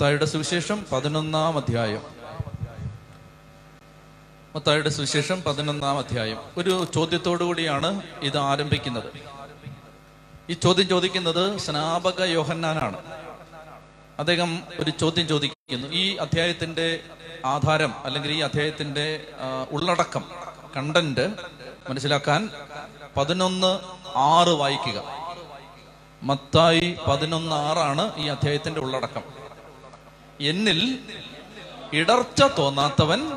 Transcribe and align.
മത്തായുടെ 0.00 0.24
സുവിശേഷം 0.24 0.86
പതിനൊന്നാം 0.92 1.56
അധ്യായം. 1.56 2.02
മത്തായുടെ 4.56 4.88
സുവിശേഷം 4.88 5.42
പതിനൊന്നാം 5.42 5.98
അധ്യായം. 5.98 6.38
ഒരു 6.56 6.86
ചോദ്യത്തോടു 6.94 7.44
കൂടിയാണ് 7.44 8.02
ഇത് 8.20 8.38
ആരംഭിക്കുന്നത്. 8.38 9.04
ഈ 10.50 10.52
ചോദ്യം 10.52 10.88
ചോദിക്കുന്നത് 10.88 11.58
സ്നാപക 11.58 12.22
യോഹന്നാനാണ്. 12.22 12.96
അദ്ദേഹം 14.18 14.62
ഒരു 14.78 14.90
ചോദ്യം 14.90 15.28
ചോദിക്കുന്നു. 15.28 15.88
ഈ 15.88 16.16
അധ്യായത്തിന്റെ 16.16 17.00
ആധാരം 17.44 17.94
അല്ലെങ്കിൽ 18.04 18.32
ഈ 18.32 18.40
അധ്യായത്തിന്റെ 18.40 19.26
ഉള്ളടക്കം 19.70 20.24
കണ്ടന്റ് 20.76 21.34
മനസ്സിലാക്കാൻ 21.90 22.50
പതിനൊന്ന് 23.16 23.80
ആറ് 24.18 24.48
വായിക്കുക. 24.48 25.02
മത്തായി 26.22 26.96
പതിനൊന്ന് 27.06 27.56
ആറാണ് 27.56 28.16
ഈ 28.16 28.28
അധ്യായത്തിന്റെ 28.28 28.80
ഉള്ളടക്കം. 28.80 29.49
എന്നിൽ 30.40 30.98
ഇടർച്ച 31.92 32.42
തോന്നാത്തവൻ 32.42 33.32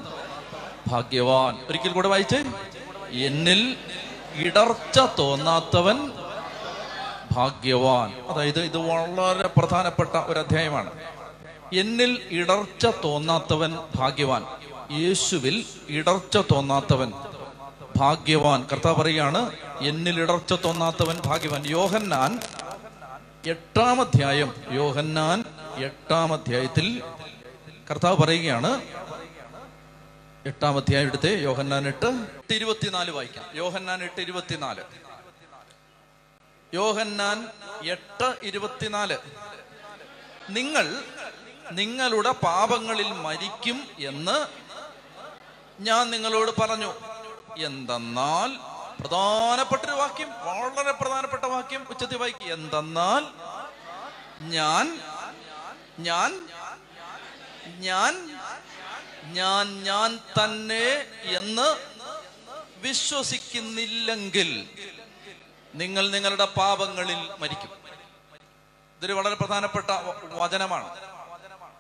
ഭാഗ്യവാൻ. 0.88 1.58
ഒരിക്കൽ 1.70 1.90
കൂടെ 1.90 2.08
വായിച്ചേ. 2.08 2.38
എന്നിൽ 3.26 3.78
ഇടർച്ച 4.36 5.00
തോന്നാത്തവൻ 5.20 6.12
ഭാഗ്യവാൻ. 7.32 8.14
അതായത് 8.30 8.60
ഇത് 8.60 8.78
വളരെ 8.78 9.48
പ്രധാനപ്പെട്ട 9.48 10.10
ഒരു 10.10 10.40
അധ്യായമാണ്. 10.40 10.92
എന്നിൽ 11.74 12.22
ഇടർച്ച 12.30 12.86
തോന്നാത്തവൻ 12.86 13.78
ഭാഗ്യവാൻ. 13.96 14.46
യേശുവിൽ 15.02 15.66
ഇടർച്ച 15.90 16.38
തോന്നാത്തവൻ 16.38 17.14
ഭാഗ്യവാൻ. 17.96 18.68
കർത്താവ് 18.72 18.96
പറയാണ് 18.96 19.52
എന്നിൽ 19.82 20.22
ഇടർച്ച 20.22 20.54
തോന്നാത്തവൻ 20.54 21.22
ഭാഗ്യവാൻ. 21.26 21.64
യോഹന്നാൻ 21.68 22.40
എട്ടാം 23.46 24.02
അധ്യായം. 24.02 24.54
യോഹന്നാൻ 24.72 25.44
എട്ടാം 25.76 26.34
അധ്യായത്തിൽ 26.34 27.04
കർത്താവ് 27.92 28.18
പറയുകയാണ്. 28.18 28.82
എട്ടാം 30.46 30.78
അധ്യായം 30.78 31.08
എടുത്ത് 31.08 31.40
യോഹന്നാൻ 31.42 31.88
എട്ട് 31.88 32.28
ഇരുപത്തിനാല് 32.54 33.12
വായിക്കാം. 33.12 33.46
യോഹന്നാൻ 33.54 34.04
എട്ട് 34.04 34.22
ഇരുപത്തിനാല്. 34.22 34.84
യോഹന്നാൻ 36.74 37.48
എട്ട് 37.84 38.36
ഇരുപത്തിനാല്. 38.44 39.18
നിങ്ങൾ 40.50 41.04
നിങ്ങളുടെ 41.72 42.32
പാപങ്ങളിൽ 42.32 43.12
മരിക്കും 43.12 43.88
എന്ന് 44.00 44.48
ഞാൻ 45.80 46.12
നിങ്ങളോട് 46.12 46.62
പറഞ്ഞു. 46.62 46.94
എന്തെന്നാൽ 47.58 48.58
പ്രധാനപ്പെട്ട 49.02 49.82
ഒരു 49.82 49.92
വാക്യം 49.92 50.30
വളരെ 50.30 50.92
പ്രധാനപ്പെട്ട 50.92 51.46
വാക്യം 51.46 51.88
ഉച്ചത്തിൽ 51.90 52.18
വായിക്കും 52.18 52.54
എന്തെന്നാൽ 52.54 53.26
ഞാൻ 54.42 55.00
ഞാൻ? 56.00 56.50
ഞാൻ? 57.68 58.40
ഞാൻ 59.24 59.84
ഞാൻ 59.84 60.18
തന്നെ 60.18 61.08
എന്ന് 61.24 61.78
വിശ്വസിക്കുന്നില്ലെങ്കിൽ 62.78 64.70
നിങ്ങൾ 65.76 66.10
നിങ്ങളുടെ 66.10 66.46
പാപങ്ങളിൽ 66.46 67.30
മരിക്കും. 67.40 67.84
ഇതൊരു 68.98 69.14
വളരെ 69.14 69.36
പ്രധാനപ്പെട്ട 69.36 69.86
വചനമാണ്. 70.24 71.14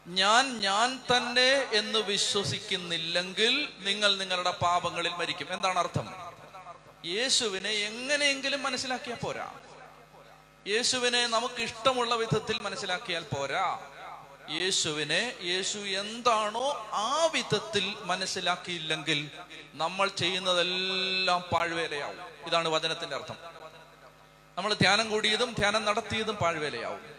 ഞാൻ 0.07 0.59
ഞാൻ 0.59 0.99
തന്നെ 1.17 1.67
എന്ന് 1.73 1.99
വിശ്വസിക്കുന്നില്ലെങ്കിൽ 1.99 3.73
നിങ്ങൾ 3.79 4.17
നിങ്ങളുടെ 4.17 4.51
പാപങ്ങളിൽ 4.51 5.11
മരിക്കും. 5.11 5.53
എന്താണ് 5.53 5.79
അർത്ഥം? 5.79 6.33
യേശുവിനെ 7.05 7.69
എങ്ങനെയെങ്കിലും 7.69 8.63
മനസ്സിലാക്കിയാൽ 8.63 9.17
പോരാ. 9.17 9.51
യേശുവിനെ 10.67 11.27
നമുക്ക് 11.27 11.61
ഇഷ്ടമുള്ള 11.61 12.15
വിധത്തിൽ 12.15 12.59
മനസ്സിലാക്കിയാൽ 12.61 13.23
പോരാ. 13.23 13.92
യേശുവിനെ 14.61 15.35
യേശു 15.43 15.77
എന്താണോ 15.77 16.89
ആ 16.93 17.29
വിധത്തിൽ 17.33 17.95
മനസ്സിലാക്കിയില്ലെങ്കിൽ 18.01 19.31
നമ്മൾ 19.73 20.07
ചെയ്യുന്നതെല്ലാം 20.07 21.41
പാഴ്വേലയാവും. 21.41 22.47
ഇതാണ് 22.47 22.67
വചനത്തിന്റെ 22.67 23.15
അർത്ഥം. 23.15 23.35
നമ്മൾ 24.57 24.73
ധ്യാനം 24.73 25.09
കൂടിയതും 25.09 25.53
ധ്യാനം 25.53 25.85
നടത്തിയതും 25.85 26.35
പാഴ്വേലയാവും. 26.35 27.13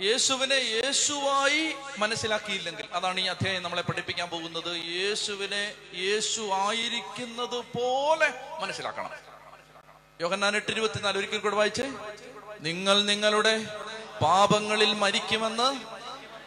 യേശുവിനെ 0.00 0.54
യേശുവായി 0.54 1.74
മനസ്സിലാക്കിയില്ലെങ്കിൽ 1.98 2.84
അതാണ് 2.92 3.20
ഈ 3.20 3.26
അധ്യായം 3.26 3.62
നമ്മളെ 3.62 3.82
പഠിപ്പിക്കാൻ 3.82 4.28
പോകുന്നത് 4.28 4.76
യേശുവിനെ 4.84 5.74
യേശു 5.94 6.50
ആയിരിക്കുന്നത് 6.52 7.64
പോലെ 7.78 8.34
മനസ്സിലാക്കണം. 8.60 9.10
യോഹന്നാൻ 10.20 10.56
എട്ട് 10.56 10.72
ഇരുപത്തിനാല് 10.72 11.18
ഒരിക്കൽ 11.18 11.38
കൂടെ 11.38 11.56
വായിച്ചേ. 11.56 11.92
നിങ്ങൾ 12.60 13.02
നിങ്ങളുടെ 13.02 13.66
പാപങ്ങളിൽ 14.22 14.94
മരിക്കുമെന്ന് 14.94 15.95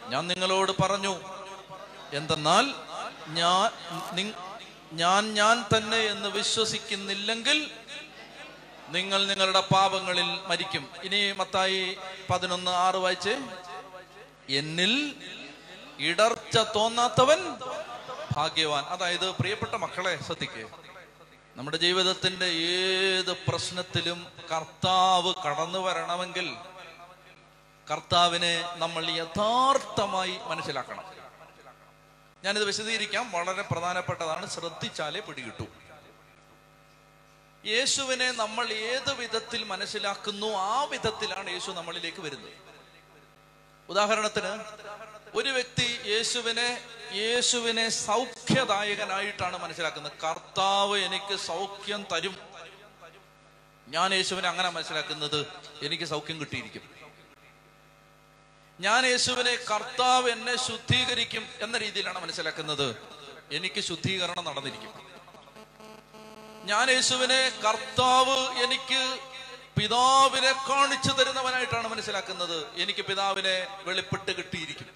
ഞാൻ 0.09 0.27
നിങ്ങളോട് 0.27 0.71
പറഞ്ഞു 0.81 1.15
എന്തെന്നാൽ 2.13 2.73
ഞാൻ 3.27 4.33
ഞാൻ 4.93 5.33
ഞാൻ 5.33 5.65
തന്നെ 5.77 5.97
എന്ന് 5.97 6.29
വിശ്വസിക്കുന്നില്ലെങ്കിൽ 6.29 7.71
നിങ്ങൾ 8.89 9.27
നിങ്ങളുടെ 9.27 9.59
പാപങ്ങളിൽ 9.59 10.39
മരിക്കും. 10.47 10.89
ഇനി 11.03 11.31
മത്തായി 11.31 11.97
പതിനൊന്ന് 12.29 12.71
ആറ് 12.71 12.95
വായിച്ച്. 12.95 13.41
എന്നിൽ 14.49 15.15
ഇടർച്ച 15.99 16.57
തോന്നാത്തവൻ 16.57 17.55
ഭാഗ്യവാൻ. 18.31 18.83
അതായത് 18.83 19.31
പ്രിയപ്പെട്ട 19.31 19.75
മക്കളെ 19.75 20.23
ശ്രദ്ധിക്കേ. 20.23 20.65
നമ്മുടെ 21.55 21.77
ജീവിതത്തിന്റെ 21.77 22.45
ഏത് 22.45 23.33
പ്രശ്നത്തിലും 23.47 24.27
കർത്താവ് 24.51 25.33
കടന്നു 25.45 25.79
വരണമെങ്കിൽ 25.79 26.55
കർത്താവിനെ 27.91 28.69
നമ്മൾ 28.75 29.09
യഥാർത്ഥമായി 29.09 30.39
മനസ്സിലാക്കണം. 30.43 31.03
ഞാനിത് 32.43 32.65
വിശദീകരിക്കാം. 32.65 33.31
വളരെ 33.31 33.61
പ്രധാനപ്പെട്ടതാണ്. 33.61 34.49
ശ്രദ്ധിച്ചാലേ 34.49 35.19
പിടികിട്ടൂ. 35.19 35.65
യേശുവിനെ 37.65 38.31
നമ്മൾ 38.31 38.67
ഏത് 38.67 39.13
വിധത്തിൽ 39.13 39.63
മനസ്സിലാക്കുന്നു 39.63 40.47
ആ 40.47 40.83
വിധത്തിലാണ് 40.83 41.49
യേശു 41.49 41.71
നമ്മളിലേക്ക് 41.71 42.21
വരുന്നത്. 42.21 42.53
ഉദാഹരണത്തിന് 43.89 44.63
ഒരു 45.35 45.49
വ്യക്തി 45.49 45.99
യേശുവിനെ 46.05 46.81
യേശുവിനെ 47.13 47.89
സൗഖ്യദായകനായിട്ടാണ് 47.89 49.57
മനസ്സിലാക്കുന്നത്. 49.57 50.11
കർത്താവ് 50.23 50.97
എനിക്ക് 50.97 51.35
സൗഖ്യം 51.35 52.05
തരും. 52.11 52.37
ഞാൻ 53.87 54.13
യേശുവിനെ 54.13 54.49
അങ്ങനെ 54.49 54.69
മനസ്സിലാക്കുന്നത് 54.69 55.47
എനിക്ക് 55.81 56.03
സൗഖ്യം 56.03 56.39
കിട്ടിയിരിക്കും. 56.39 56.98
ഞാൻ 58.79 59.05
യേശുവിനെ 59.05 59.55
കർത്താവ് 59.55 60.29
എന്നെ 60.29 60.55
ശുദ്ധീകരിക്കും 60.57 61.47
എന്ന 61.61 61.77
രീതിയിലാണ് 61.77 62.21
മനസ്സിലാക്കുന്നത്. 62.21 62.95
എനിക്ക് 63.51 63.81
ശുദ്ധീകരണം 63.81 64.45
നടന്നിരിക്കും. 64.45 64.93
ഞാൻ 66.63 66.89
യേശുവിനെ 66.89 67.51
കർത്താവ് 67.67 68.63
എനിക്ക് 68.63 69.19
പിതാവിനെ 69.79 70.51
കാണിച്ചു 70.51 71.11
തരുന്നവനായിട്ടാണ് 71.11 71.87
മനസ്സിലാക്കുന്നത്. 71.87 72.81
എനിക്ക് 72.81 73.05
പിതാവിനെ 73.05 73.67
വെളിപ്പെട്ട് 73.83 74.31
കിട്ടിയിരിക്കും. 74.37 74.87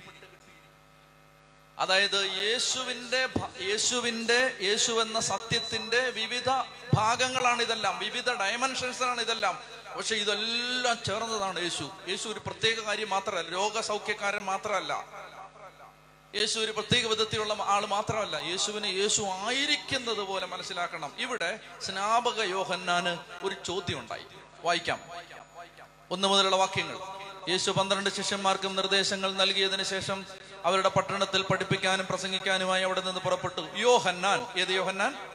അതായത് 1.79 2.31
യേശുവിന്റെ 2.43 3.29
യേശുവിന്റെ 3.61 4.57
യേശു 4.61 4.91
എന്ന 4.91 5.19
സത്യത്തിന്റെ 5.19 6.09
വിവിധ 6.09 6.49
ഭാഗങ്ങളാണ് 6.93 7.61
ഇതെല്ലാം 7.61 7.99
വിവിധ 7.99 8.31
ഡയമെൻഷൻസാണ് 8.31 9.21
ഇതെല്ലാം 9.21 9.82
പക്ഷെ 9.97 10.15
ഇതെല്ലാം 10.15 10.97
ചേർന്നതാണ് 11.05 11.61
യേശു. 11.61 11.89
യേശു 12.09 12.29
ഒരു 12.29 12.39
പ്രത്യേക 12.39 12.79
കാര്യം 12.79 13.09
മാത്രമല്ല 13.09 13.49
രോഗസൗഖ്യക്കാരൻ 13.49 14.39
മാത്രമല്ല. 14.39 15.05
യേശു 16.35 16.59
ഒരു 16.59 16.71
പ്രത്യേക 16.71 17.07
വിധത്തിലുള്ള 17.07 17.55
ആൾ 17.59 17.85
മാത്രമല്ല. 17.85 18.35
യേശുവിനെ 18.35 18.87
യേശു 18.87 19.21
ആയിരിക്കുന്നത് 19.21 20.17
പോലെ 20.17 20.45
മനസ്സിലാക്കണം. 20.45 21.13
ഇവിടെ 21.17 21.59
സ്നാപക 21.81 22.41
യോഹന്നാന് 22.41 23.17
ഒരു 23.43 23.55
ചോദ്യം 23.65 23.99
ഉണ്ടായി 23.99 24.25
വായിക്കാം. 24.63 25.01
ഒന്ന് 26.11 26.27
മുതലുള്ള 26.27 26.55
വാക്യങ്ങൾ. 26.55 26.97
യേശു 27.49 27.71
പന്ത്രണ്ട് 27.71 28.09
ശിഷ്യന്മാർക്കും 28.09 28.75
നിർദ്ദേശങ്ങൾ 28.75 29.33
നൽകിയതിന് 29.33 29.83
ശേഷം 29.83 30.25
അവരുടെ 30.65 30.89
പട്ടണത്തിൽ 30.89 31.41
പഠിപ്പിക്കാനും 31.41 32.05
പ്രസംഗിക്കാനുമായി 32.05 32.83
അവിടെ 32.83 33.01
നിന്ന് 33.01 33.21
പുറപ്പെട്ടു. 33.21 33.61
യോഹന്നാൻ. 33.75 34.59
ഏത് 34.59 34.69
യോഹന്നാൻ? 34.69 35.32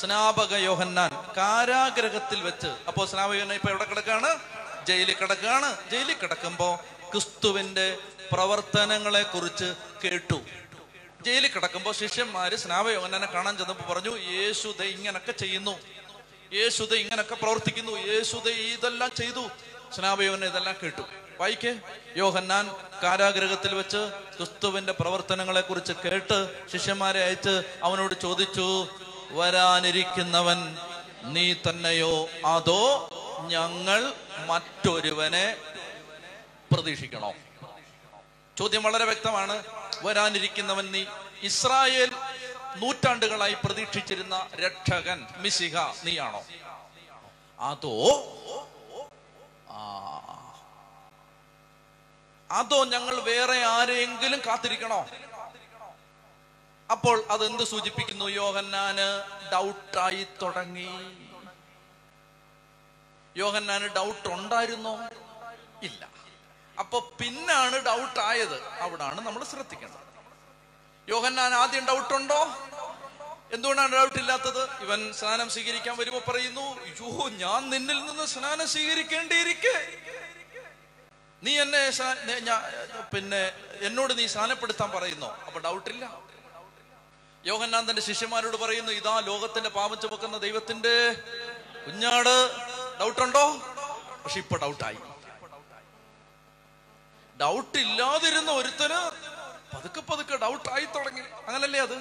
സ്നാപക 0.00 0.54
യോഹന്നാൻ 0.54 1.10
കാരാഗ്രഹത്തിൽ 1.36 2.40
വെച്ച്. 2.40 2.66
അപ്പോ 2.66 3.06
സ്നാപക 3.06 3.34
ഇപ്പൊ 3.34 3.70
എവിടെ 3.70 3.84
കിടക്കാണ്? 3.84 4.38
ജയിലിൽ 4.86 5.14
കിടക്കാണ്. 5.14 5.90
ജയിലിൽ 5.90 6.14
കിടക്കുമ്പോ 6.14 6.80
ക്രിസ്തുവിന്റെ 7.12 7.98
പ്രവർത്തനങ്ങളെ 8.32 9.22
കുറിച്ച് 9.22 9.74
കേട്ടു. 10.04 10.40
ജയിലിൽ 11.22 11.48
കിടക്കുമ്പോ 11.48 11.92
ശിഷ്യന്മാര് 11.92 12.52
യോഹന്നാനെ 12.88 13.26
കാണാൻ 13.26 13.56
ചെന്നപ്പോ 13.56 13.94
പറഞ്ഞു 13.94 14.16
യേശുദ 14.16 14.82
ഇങ്ങനൊക്കെ 14.82 15.32
ചെയ്യുന്നു. 15.32 15.78
യേശുദ 16.52 16.94
ഇങ്ങനൊക്കെ 16.94 17.34
പ്രവർത്തിക്കുന്നു. 17.34 17.92
യേശുദ 17.92 18.48
ഇതെല്ലാം 18.48 19.10
ചെയ്തു. 19.16 19.48
സ്നാപയോഹന 19.96 20.44
ഇതെല്ലാം 20.44 20.76
കേട്ടു. 20.82 21.02
വായിക്കേ. 21.40 21.78
യോഹന്നാൻ 22.16 22.76
കാരാഗ്രഹത്തിൽ 23.02 23.74
വെച്ച് 23.74 24.12
ക്രിസ്തുവിന്റെ 24.36 24.92
പ്രവർത്തനങ്ങളെ 24.92 25.60
കുറിച്ച് 25.60 25.92
കേട്ട് 25.92 26.68
ശിഷ്യന്മാരെ 26.72 27.24
അയച്ച് 27.24 27.78
അവനോട് 27.82 28.14
ചോദിച്ചു 28.22 28.88
വരാനിരിക്കുന്നവൻ 29.34 30.60
നീ 31.24 31.54
തന്നെയോ? 31.68 32.28
അതോ 32.46 32.82
ഞങ്ങൾ 33.46 34.00
മറ്റൊരുവനെ 34.46 35.56
പ്രതീക്ഷിക്കണോ? 36.72 37.32
ചോദ്യം 38.58 38.82
വളരെ 38.82 39.04
വ്യക്തമാണ്. 39.04 39.56
വരാനിരിക്കുന്നവൻ 40.02 40.92
നീ 40.92 41.04
ഇസ്രായേൽ 41.42 42.10
നൂറ്റാണ്ടുകളായി 42.76 43.56
പ്രതീക്ഷിച്ചിരുന്ന 43.64 44.46
രക്ഷകൻ 44.64 45.26
മിസിഹ 45.36 45.76
നീയാണോ? 46.04 46.42
അതോ 47.58 47.96
അതോ 52.50 52.84
ഞങ്ങൾ 52.84 53.14
വേറെ 53.20 53.58
ആരെയെങ്കിലും 53.64 54.40
കാത്തിരിക്കണോ? 54.46 55.00
അപ്പോൾ 56.90 57.24
അതെന്ത് 57.30 57.62
സൂചിപ്പിക്കുന്നു? 57.62 58.24
യോഹന്നാന് 58.24 59.06
ഡൗട്ടായി 59.52 60.26
തുടങ്ങി. 60.42 60.90
യോഹന്നാന് 63.36 63.84
ഡൗട്ട് 63.84 64.28
ഉണ്ടായിരുന്നോ? 64.28 64.94
ഇല്ല. 65.82 66.08
അപ്പൊ 66.78 67.00
പിന്നാണ് 67.20 67.76
ഡൗട്ട് 67.86 68.20
ആയത്. 68.20 68.62
അവിടാണ് 68.64 69.20
നമ്മൾ 69.26 69.44
ശ്രദ്ധിക്കേണ്ടത്. 69.44 70.00
യോഹന്നാൻ 71.08 71.54
ആദ്യം 71.54 71.86
ഡൗട്ട് 71.86 72.14
ഉണ്ടോ? 72.14 72.40
എന്തുകൊണ്ടാണ് 73.52 73.92
ഡൗട്ട് 73.92 74.18
ഇല്ലാത്തത്? 74.18 74.62
ഇവൻ 74.80 75.12
സ്നാനം 75.12 75.50
സ്വീകരിക്കാൻ 75.50 75.96
വരുമ്പോ 75.96 76.22
പറയുന്നു 76.28 76.66
യോ 77.00 77.28
ഞാൻ 77.28 77.70
നിന്നിൽ 77.70 78.04
നിന്ന് 78.04 78.24
സ്നാനം 78.24 78.68
സ്വീകരിക്കേണ്ടിയിരിക്കെ. 78.68 79.76
നീ 81.42 81.60
എന്നെ 81.60 81.90
പിന്നെ 83.14 83.52
എന്നോട് 83.80 84.18
നീ 84.18 84.26
സ്നാനപ്പെടുത്താൻ 84.26 84.90
പറയുന്നോ? 84.90 85.36
അപ്പൊ 85.46 85.60
ഡൗട്ടില്ല 85.60 86.33
യോഹന്നാൻ 87.46 87.90
തന്റെ 87.90 88.02
ശിഷ്യന്മാരോട് 88.02 88.56
പറയുന്നു 88.56 88.92
ഇതാ 88.92 89.20
ലോകത്തിന്റെ 89.20 89.70
പാപം 89.70 90.00
ചുമക്കുന്ന 90.00 90.36
ദൈവത്തിന്റെ 90.38 90.94
കുഞ്ഞാട്. 91.86 92.36
ഡൗട്ടുണ്ടോ 93.00 93.44
പക്ഷെ 94.24 94.38
ഇപ്പൊ 94.38 94.56
ഡൗട്ടായി 94.56 94.96
ഡൗട്ട് 97.40 97.78
ഇല്ലാതിരുന്ന 97.78 98.50
ഒരുത്തന് 98.50 98.98
പതുക്കെ 99.74 100.00
പതുക്കെ 100.00 100.36
ഡൗട്ട് 100.36 100.68
ആയി 100.68 100.84
തുടങ്ങി. 100.84 101.20
അങ്ങനല്ലേ 101.20 101.80
അത്? 101.80 101.96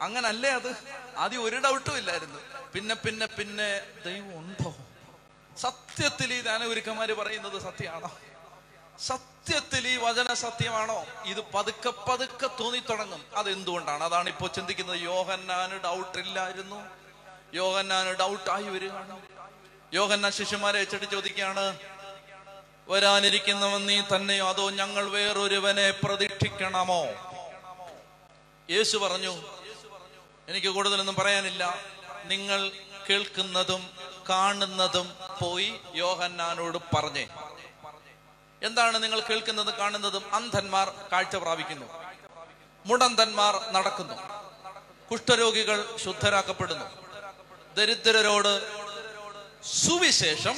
അങ്ങനല്ലേ 0.00 0.50
അത്? 0.50 0.76
ആദ്യം 1.16 1.44
ഒരു 1.44 1.56
ഡൗട്ടും 1.56 1.96
ഇല്ലായിരുന്നു. 1.98 2.38
പിന്നെ 2.74 2.94
പിന്നെ 2.94 3.26
പിന്നെ 3.26 3.68
ദൈവം 4.04 4.38
ഉണ്ടോ? 4.38 4.70
സത്യത്തിൽ 5.56 6.34
ഈ 6.34 6.40
ദാനഗുരുക്കന്മാര് 6.40 7.12
പറയുന്നത് 7.12 7.62
സത്യമാണോ? 7.62 8.10
സത്യത്തിൽ 9.06 9.88
ഈ 9.88 9.96
വചന 9.96 10.34
സത്യമാണോ? 10.34 11.04
ഇത് 11.24 11.40
പതുക്കെ 11.54 11.92
പതുക്കെ 12.10 12.46
തോന്നി 12.60 12.78
തുടങ്ങും 12.78 13.22
അതെന്തുകൊണ്ടാണ്? 13.36 14.04
അതാണ് 14.04 14.28
ഇപ്പോ 14.28 14.46
ചിന്തിക്കുന്നത്. 14.46 15.00
യോഹന്നാന് 15.00 15.72
ഡൗട്ട് 15.84 16.18
ഇല്ലായിരുന്നു. 16.18 16.80
യോഹന്നാന് 17.54 18.08
ഡൗട്ടായി 18.08 18.62
വരികയാണ്. 18.62 19.20
യോഹന്ന 19.94 20.30
ശിഷ്യന്മാരെ 20.30 20.78
വെച്ചിട്ട് 20.78 21.10
ചോദിക്കുകയാണ് 21.10 21.78
വരാനിരിക്കുന്നവൻ 22.88 23.86
നീ 23.86 24.00
തന്നെയോ? 24.00 24.48
അതോ 24.48 24.70
ഞങ്ങൾ 24.70 25.10
വേറൊരുവനെ 25.10 25.90
പ്രതീക്ഷിക്കണമോ? 25.90 27.02
യേശു 28.70 28.96
പറഞ്ഞു 28.96 29.34
എനിക്ക് 30.48 30.68
കൂടുതലൊന്നും 30.68 31.14
പറയാനില്ല. 31.14 31.74
നിങ്ങൾ 32.24 32.70
കേൾക്കുന്നതും 33.10 33.90
കാണുന്നതും 34.30 35.16
പോയി 35.40 35.74
യോഹന്നാനോട് 35.94 36.78
പറഞ്ഞേ. 36.94 37.26
എന്താണ് 38.62 39.02
നിങ്ങൾ 39.02 39.20
കേൾക്കുന്നത് 39.20 39.74
കാണുന്നതും 39.74 40.34
അന്ധന്മാർ 40.34 40.94
കാഴ്ച 41.12 41.36
പ്രാപിക്കുന്നു. 41.36 41.86
മുടന്തന്മാർ 42.86 43.72
നടക്കുന്നു. 43.72 44.14
കുഷ്ഠരോഗികൾ 45.10 45.96
ശുദ്ധരാക്കപ്പെടുന്നു. 45.96 46.84
ദരിദ്രരോട് 47.74 48.82
സുവിശേഷം 49.64 50.54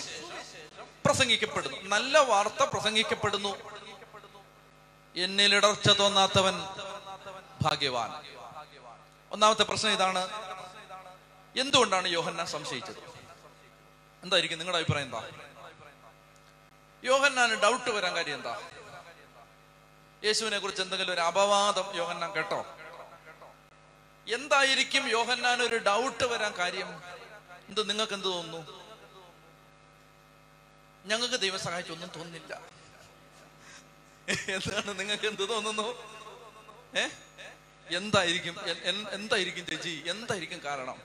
പ്രസംഗിക്കപ്പെടുന്നു. 1.04 1.76
നല്ല 1.82 2.18
വാർത്ത 2.18 2.62
പ്രസംഗിക്കപ്പെടുന്നു. 2.62 3.56
എന്നിൽ 5.16 5.54
ഇടർച്ച 5.54 5.90
തോന്നാത്തവൻ 5.90 6.54
ഭാഗ്യവാൻ. 7.62 8.10
ഒന്നാമത്തെ 9.32 9.62
പ്രശ്നം 9.62 9.92
ഇതാണ്. 9.92 10.28
എന്തുകൊണ്ടാണ് 11.60 12.08
യോഹന്ന 12.08 12.44
സംശയിച്ചത്? 12.44 12.96
എന്തായിരിക്കും 14.22 14.58
നിങ്ങളുടെ 14.58 14.78
അഭിപ്രായം 14.78 15.04
എന്താ? 15.04 15.28
യോഹന്നാന് 17.04 17.54
ഡൗട്ട് 17.54 17.90
വരാൻ 17.90 18.14
കാര്യം 18.16 18.34
എന്താ? 18.34 18.54
യേശുവിനെ 20.22 20.58
കുറിച്ച് 20.58 20.82
എന്തെങ്കിലും 20.82 21.12
ഒരു 21.12 21.20
അപവാദം 21.20 21.96
യോഹന്നാൻ 21.96 22.32
കേട്ടോ? 22.32 22.60
എന്തായിരിക്കും 24.26 25.08
യോഹന്നാൻ 25.08 25.62
ഒരു 25.62 25.76
ഡൗട്ട് 25.78 26.24
വരാൻ 26.24 26.52
കാര്യം? 26.58 26.90
എന്ത് 27.68 27.88
നിങ്ങൾക്ക് 27.90 28.12
എന്ത് 28.12 28.24
തോന്നുന്നു? 28.24 28.60
ഞങ്ങൾക്ക് 31.04 31.40
ദൈവം 31.40 31.58
സഹായിച്ചൊന്നും 31.58 32.08
തോന്നില്ല 32.08 32.52
എന്താണ് 34.48 34.98
നിങ്ങൾക്ക് 34.98 35.26
എന്ത് 35.26 35.48
തോന്നുന്നു? 35.48 35.88
ഏ? 36.96 37.04
എന്തായിരിക്കും? 37.88 38.54
എന്തായിരിക്കും 39.12 39.66
ചേച്ചി? 39.66 40.04
എന്തായിരിക്കും 40.10 40.60
കാരണം? 40.64 40.98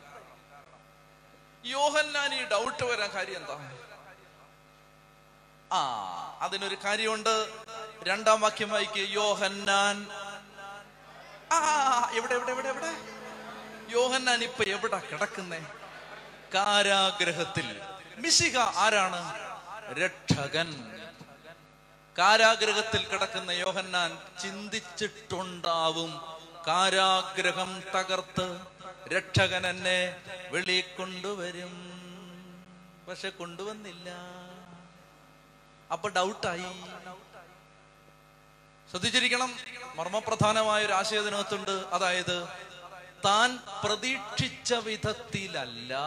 യോഹന്നാൻ 1.63 2.33
ഈ 2.35 2.41
ഡൗട്ട് 2.43 2.83
വരാൻ 2.83 3.09
കാര്യം 3.13 3.37
എന്താ? 3.41 3.57
ആ 5.73 6.37
അതിനൊരു 6.41 6.77
കാര്യമുണ്ട്. 6.85 7.49
രണ്ടാം 8.03 8.41
വാക്യം 8.41 8.69
വായിക്ക്. 8.69 9.09
യോഹന്നാൻ. 9.09 10.07
ആ 11.53 12.11
എവിടെ 12.13 12.33
എവിടെ 12.33 12.51
എവിടെ 12.51 12.69
എവിടെ? 12.69 12.93
യോഹന്നാൻ 13.89 14.43
ഇപ്പൊ 14.43 14.63
എവിടെ 14.63 14.99
കിടക്കുന്നേ? 14.99 15.65
കാരാഗ്രഹത്തിൽ. 16.53 17.81
മിശിക 18.17 18.57
ആരാണ്? 18.57 19.39
രക്ഷകൻ. 19.95 20.99
കാരാഗ്രഹത്തിൽ 22.17 23.07
കിടക്കുന്ന 23.07 23.51
യോഹന്നാൻ 23.51 24.17
ചിന്തിച്ചിട്ടുണ്ടാവും. 24.41 26.39
കാരാഗ്രഹം 26.67 27.83
തകർത്ത് 27.95 28.59
രക്ഷകൻ 29.15 29.67
എന്നെ 29.67 30.23
വെളി 30.51 30.83
കൊണ്ടുവരും. 30.97 31.99
പക്ഷെ 33.09 33.29
കൊണ്ടുവന്നില്ല. 33.29 34.09
അപ്പൊ 35.91 36.09
ഡൗട്ടായി 36.09 36.65
ശ്രദ്ധിച്ചിരിക്കണം 38.91 39.53
മർമ്മപ്രധാനമായ 39.95 40.85
ഒരു 40.85 40.93
ആശയത്തിനകത്തുണ്ട് 40.93 41.71
അതായത് 41.71 42.47
താൻ 43.25 43.59
പ്രതീക്ഷിച്ച 43.83 44.73
വിധത്തിലല്ല 44.73 45.97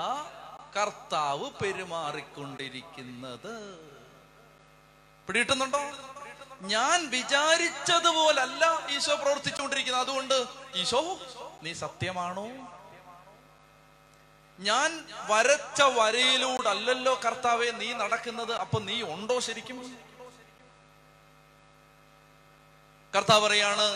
കർത്താവ് 0.76 1.50
പെരുമാറിക്കൊണ്ടിരിക്കുന്നത്. 1.50 3.78
പിടിയിട്ടുന്നുണ്ടോ 5.26 5.80
ഞാൻ 6.60 7.10
വിചാരിച്ചതുപോലല്ല 7.10 8.86
ഈശോ 8.90 9.14
പ്രവർത്തിച്ചുകൊണ്ടിരിക്കുന്നത്. 9.14 10.02
അതുകൊണ്ട് 10.02 10.46
ഈശോ 10.74 11.20
നീ 11.62 11.72
സത്യമാണോ? 11.72 12.71
ഞാൻ 14.58 14.90
വരച്ച 15.30 15.80
വരയിലൂടല്ലല്ലോ 15.98 17.14
കർത്താവെ 17.24 17.68
നീ 17.80 17.88
നടക്കുന്നത്. 18.02 18.52
അപ്പൊ 18.64 18.78
നീ 18.88 18.96
ഉണ്ടോ 19.14 19.36
ശരിക്കും? 19.46 19.78
കർത്താവ് 23.14 23.42
പറയാണ് 23.44 23.86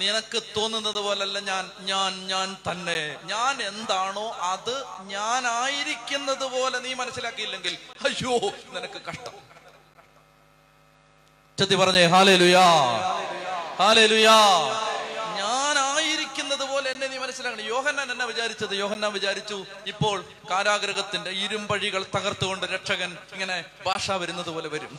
നിനക്ക് 0.00 0.38
തോന്നുന്നത് 0.56 1.00
പോലല്ല 1.06 1.38
ഞാൻ 1.48 1.64
ഞാൻ 1.90 2.12
ഞാൻ 2.32 2.48
തന്നെ. 2.68 3.00
ഞാൻ 3.32 3.54
എന്താണോ 3.70 4.26
അത് 4.52 4.74
ഞാനായിരിക്കുന്നത് 5.14 6.46
പോലെ 6.54 6.78
നീ 6.86 6.92
മനസ്സിലാക്കിയില്ലെങ്കിൽ 6.94 7.74
അയ്യോ 8.08 8.34
നിനക്ക് 8.74 9.00
കഷ്ടം. 9.08 9.34
ചെത്തി 11.58 11.76
പറഞ്ഞേ 11.76 12.04
ഹാലേ 12.14 12.36
ലുയാ 12.42 12.66
ഹാലേ 13.80 14.06
ലുയാ 14.06 14.38
ഞാനായിരിക്കുന്നത് 15.40 16.64
പോലെ 16.70 16.86
എന്നെ 16.90 17.06
നീ 17.06 17.18
മനസ്സിലാക്കണം 17.18 17.66
യോഹന്നാൻ 17.98 18.12
എന്നെ 18.14 18.26
വിചാരിച്ചത്? 18.26 18.74
യോഹന്നാൻ 18.74 19.12
വിചാരിച്ചു 19.12 19.66
ഇപ്പോൾ 19.86 20.24
കാരാഗ്രഹത്തിന്റെ 20.50 21.30
ഇരുമ്പഴികൾ 21.30 22.04
തകർത്തുകൊണ്ട് 22.16 22.66
രക്ഷകൻ 22.66 23.18
ഇങ്ങനെ 23.32 23.64
ഭാഷ 23.86 24.10
വരുന്നത് 24.10 24.50
പോലെ 24.50 24.68
വരും. 24.68 24.98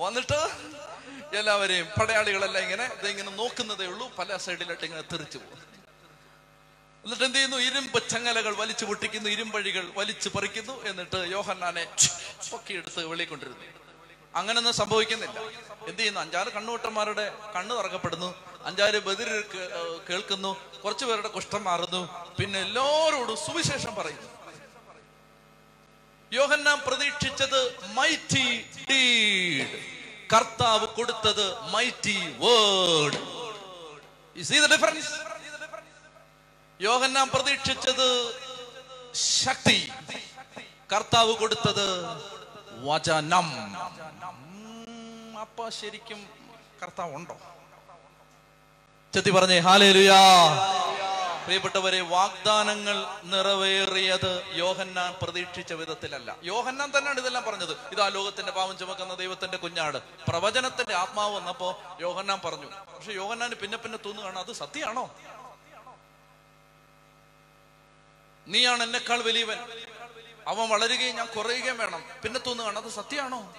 വന്നിട്ട് 0.00 0.40
എല്ലാവരെയും 1.36 1.86
പടയാളികളെല്ലാം 2.00 2.64
ഇങ്ങനെ 2.64 2.84
ഇതിങ്ങനെ 2.84 3.30
നോക്കുന്നതേ 3.30 3.86
ഉള്ളൂ 3.86 4.16
പല 4.16 4.36
സൈഡിലായിട്ട് 4.36 4.84
ഇങ്ങനെ 4.84 5.02
തെറിച്ചു 5.02 5.38
പോകും. 5.38 5.62
എന്നിട്ട് 7.04 7.24
എന്ത് 7.24 7.38
ചെയ്യുന്നു? 7.38 7.56
ഇരുമ്പ് 7.56 8.08
ചങ്ങലകൾ 8.08 8.54
വലിച്ചു 8.56 8.84
പൊട്ടിക്കുന്നു 8.84 9.30
ഇരുമ്പഴികൾ 9.30 9.90
വലിച്ചു 9.96 10.28
പറിക്കുന്നു. 10.28 10.84
എന്നിട്ട് 10.84 11.16
യോഹന്നാനെ 11.16 11.86
പൊക്കിയെടുത്ത് 12.50 13.06
വെളിക്കൊണ്ടിരുന്നു 13.06 13.66
അങ്ങനൊന്നും 14.34 14.74
സംഭവിക്കുന്നില്ല. 14.74 15.38
എന്ത് 15.86 15.98
ചെയ്യുന്നു? 15.98 16.20
അഞ്ചാറ് 16.20 16.48
കണ്ണുവട്ടന്മാരുടെ 16.48 17.32
കണ്ണ് 17.56 17.74
തുറക്കപ്പെടുന്നു. 17.74 18.49
അഞ്ചാറ് 18.64 18.98
ബദിർ 19.06 19.30
കേൾക്കുന്നു. 20.10 20.56
കുറച്ചു 20.80 21.04
പേരുടെ 21.04 21.28
കുഷ്ഠം 21.28 21.64
മാറുന്നു. 21.64 22.00
പിന്നെ 22.38 22.58
എല്ലാവരോടും 22.60 23.36
സുവിശേഷം 23.36 23.94
പറയുന്നു. 23.94 24.28
യോഹന്നാൻ 26.32 26.78
പ്രതീക്ഷിച്ചത് 26.86 27.60
മൈറ്റി 27.86 28.46
ഡീഡ് 28.90 29.78
കർത്താവ് 30.34 30.86
കൊടുത്തത് 30.86 31.46
മൈറ്റി 31.60 32.18
വേർഡ് 32.42 33.16
ഡിഫറൻസ് 34.72 35.10
യോഹന്നാൻ 36.80 37.28
പ്രതീക്ഷിച്ചത് 37.28 38.08
ശക്തി. 39.12 39.78
കർത്താവ് 40.92 41.32
കൊടുത്തത് 41.36 41.86
വചനം. 42.84 43.48
അപ്പൊ 45.40 45.70
ശരിക്കും 45.70 46.20
കർത്താവ് 46.82 47.14
ഉണ്ടോ 47.14 47.36
ചെത്തി 49.14 49.30
പറഞ്ഞേ 49.30 49.58
ഹാലേലുയാ. 49.58 50.18
പ്രിയപ്പെട്ടവരെ 51.42 52.00
വാഗ്ദാനങ്ങൾ 52.00 53.06
നിറവേറിയത് 53.22 54.42
യോഹന്നാൻ 54.52 55.14
പ്രതീക്ഷിച്ച 55.22 55.72
വിധത്തിലല്ല. 55.72 56.36
യോഹന്നാൻ 56.42 56.92
തന്നെയാണ് 56.98 57.20
ഇതെല്ലാം 57.20 57.44
പറഞ്ഞത്. 57.44 57.72
ഇതാ 57.92 58.08
ലോകത്തിന്റെ 58.08 58.52
പാവം 58.52 58.78
ചുമക്കുന്ന 58.78 59.14
ദൈവത്തിന്റെ 59.14 59.56
കുഞ്ഞാട്. 59.56 59.96
പ്രവചനത്തിന്റെ 60.28 60.94
ആത്മാവ് 60.94 61.36
വന്നപ്പോ 61.36 61.82
യോഹന്നാൻ 62.00 62.40
പറഞ്ഞു. 62.44 62.66
പക്ഷെ 62.66 63.12
യോഹന്നാന് 63.12 63.54
പിന്നെ 63.54 63.78
പിന്നെ 63.78 63.98
തോന്നുകയാണ് 64.06 64.38
അത് 64.38 64.52
സത്യമാണോ? 64.52 65.14
നീയാണ് 68.48 68.82
എന്നെക്കാൾ 68.82 69.22
വലിയവൻ. 69.22 69.56
അവൻ 70.48 70.68
വളരുകയും 70.68 71.16
ഞാൻ 71.16 71.26
കുറയുകയും 71.26 71.78
വേണം. 71.78 72.04
പിന്നെ 72.22 72.40
തോന്നുകയാണ് 72.40 72.78
അത് 72.78 72.90
സത്യമാണോ? 72.90 73.54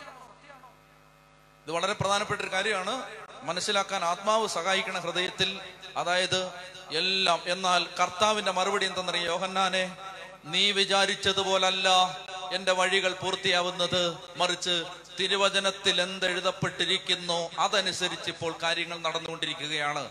ഇത് 1.67 1.71
വളരെ 1.71 1.93
പ്രധാനപ്പെട്ട 1.93 2.41
ഒരു 2.41 2.51
കാര്യമാണ്. 2.51 3.03
മനസ്സിലാക്കാൻ 3.43 4.03
ആത്മാവ് 4.03 4.47
സഹായിക്കണ 4.47 4.99
ഹൃദയത്തിൽ 4.99 5.59
അതായത് 5.97 6.51
എല്ലാം. 6.91 7.41
എന്നാൽ 7.45 7.85
കർത്താവിന്റെ 8.01 8.51
മറുപടി 8.51 8.85
എന്തെന്നറിയ? 8.85 9.21
യോഹന്നാനെ 9.21 9.97
നീ 10.45 10.71
വിചാരിച്ചതുപോലല്ല 10.71 12.17
എന്റെ 12.53 12.71
വഴികൾ 12.71 13.13
പൂർത്തിയാവുന്നത്. 13.13 14.17
മറിച്ച് 14.35 14.83
തിരുവചനത്തിൽ 15.19 16.01
എന്തെഴുതപ്പെട്ടിരിക്കുന്നു 16.01 17.49
അതനുസരിച്ച് 17.59 18.29
ഇപ്പോൾ 18.29 18.55
കാര്യങ്ങൾ 18.63 18.97
നടന്നുകൊണ്ടിരിക്കുകയാണ്. 18.97 20.09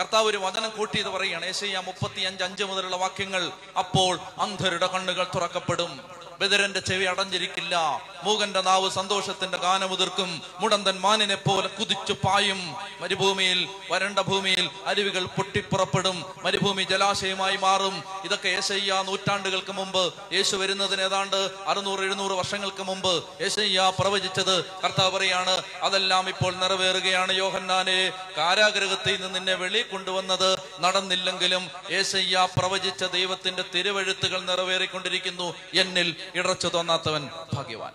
കർത്താവ് 0.00 0.26
ഒരു 0.26 0.36
വചനം 0.36 0.70
കൂട്ടിയത് 0.70 1.08
പറയുകയാണ്. 1.08 1.46
ഏശയ്യ 1.46 1.78
മുപ്പത്തി 1.78 2.20
അഞ്ച് 2.20 2.44
അഞ്ച് 2.44 2.64
മുതലുള്ള 2.64 2.96
വാക്യങ്ങൾ 2.96 3.52
അപ്പോൾ 3.78 4.18
അന്ധരുടെ 4.38 4.86
കണ്ണുകൾ 4.86 5.26
തുറക്കപ്പെടും. 5.34 6.19
ബദിരന്റെ 6.40 6.80
ചെവി 6.80 7.04
അടഞ്ഞിരിക്കില്ല. 7.04 8.02
മൂകന്റെ 8.22 8.60
നാവ് 8.60 8.90
സന്തോഷത്തിന്റെ 8.90 9.58
ഗാനമുതിർക്കും. 9.58 10.42
മുടന്തൻ 10.60 11.00
മാനിനെ 11.00 11.34
പോലെ 11.34 11.68
കുതിച്ചു 11.68 12.12
പായും. 12.12 12.74
മരുഭൂമിയിൽ 13.00 13.68
വരണ്ട 13.90 14.18
ഭൂമിയിൽ 14.18 14.70
അരുവികൾ 14.86 15.24
പൊട്ടിപ്പുറപ്പെടും. 15.24 16.24
മരുഭൂമി 16.42 16.82
ജലാശയമായി 16.82 17.56
മാറും. 17.56 18.04
ഇതൊക്കെ 18.24 18.48
ഏശയ്യ 18.48 19.02
നൂറ്റാണ്ടുകൾക്ക് 19.06 19.72
മുമ്പ്. 19.72 20.14
യേശു 20.32 20.56
വരുന്നതിന് 20.56 21.02
ഏതാണ്ട് 21.02 21.50
അറുന്നൂറ് 21.66 22.00
എഴുന്നൂറ് 22.00 22.32
വർഷങ്ങൾക്ക് 22.32 22.82
മുമ്പ് 22.82 23.24
ഏശയ്യ 23.42 23.92
പ്രവചിച്ചത് 23.98 24.64
കർത്താവ് 24.64 25.10
പറയാണ് 25.10 25.62
അതെല്ലാം 25.82 26.28
ഇപ്പോൾ 26.28 26.54
നിറവേറുകയാണ് 26.54 27.32
യോഹന്നാനെ. 27.32 28.12
കാരാഗ്രഹത്തിൽ 28.36 29.20
നിന്ന് 29.20 29.34
നിന്നെ 29.34 29.54
വെളി 29.54 29.82
കൊണ്ടുവന്നത് 29.82 30.58
നടന്നില്ലെങ്കിലും 30.80 31.70
ഏശയ്യ 31.90 32.48
പ്രവചിച്ച 32.58 33.04
ദൈവത്തിന്റെ 33.04 33.64
തിരുവഴുത്തുകൾ 33.74 34.40
നിറവേറിക്കൊണ്ടിരിക്കുന്നു. 34.40 35.54
എന്നിൽ 35.74 36.16
ഇടച്ചു 36.34 36.68
തോന്നാത്തവൻ 36.68 37.30
ഭാഗ്യവാൻ. 37.54 37.92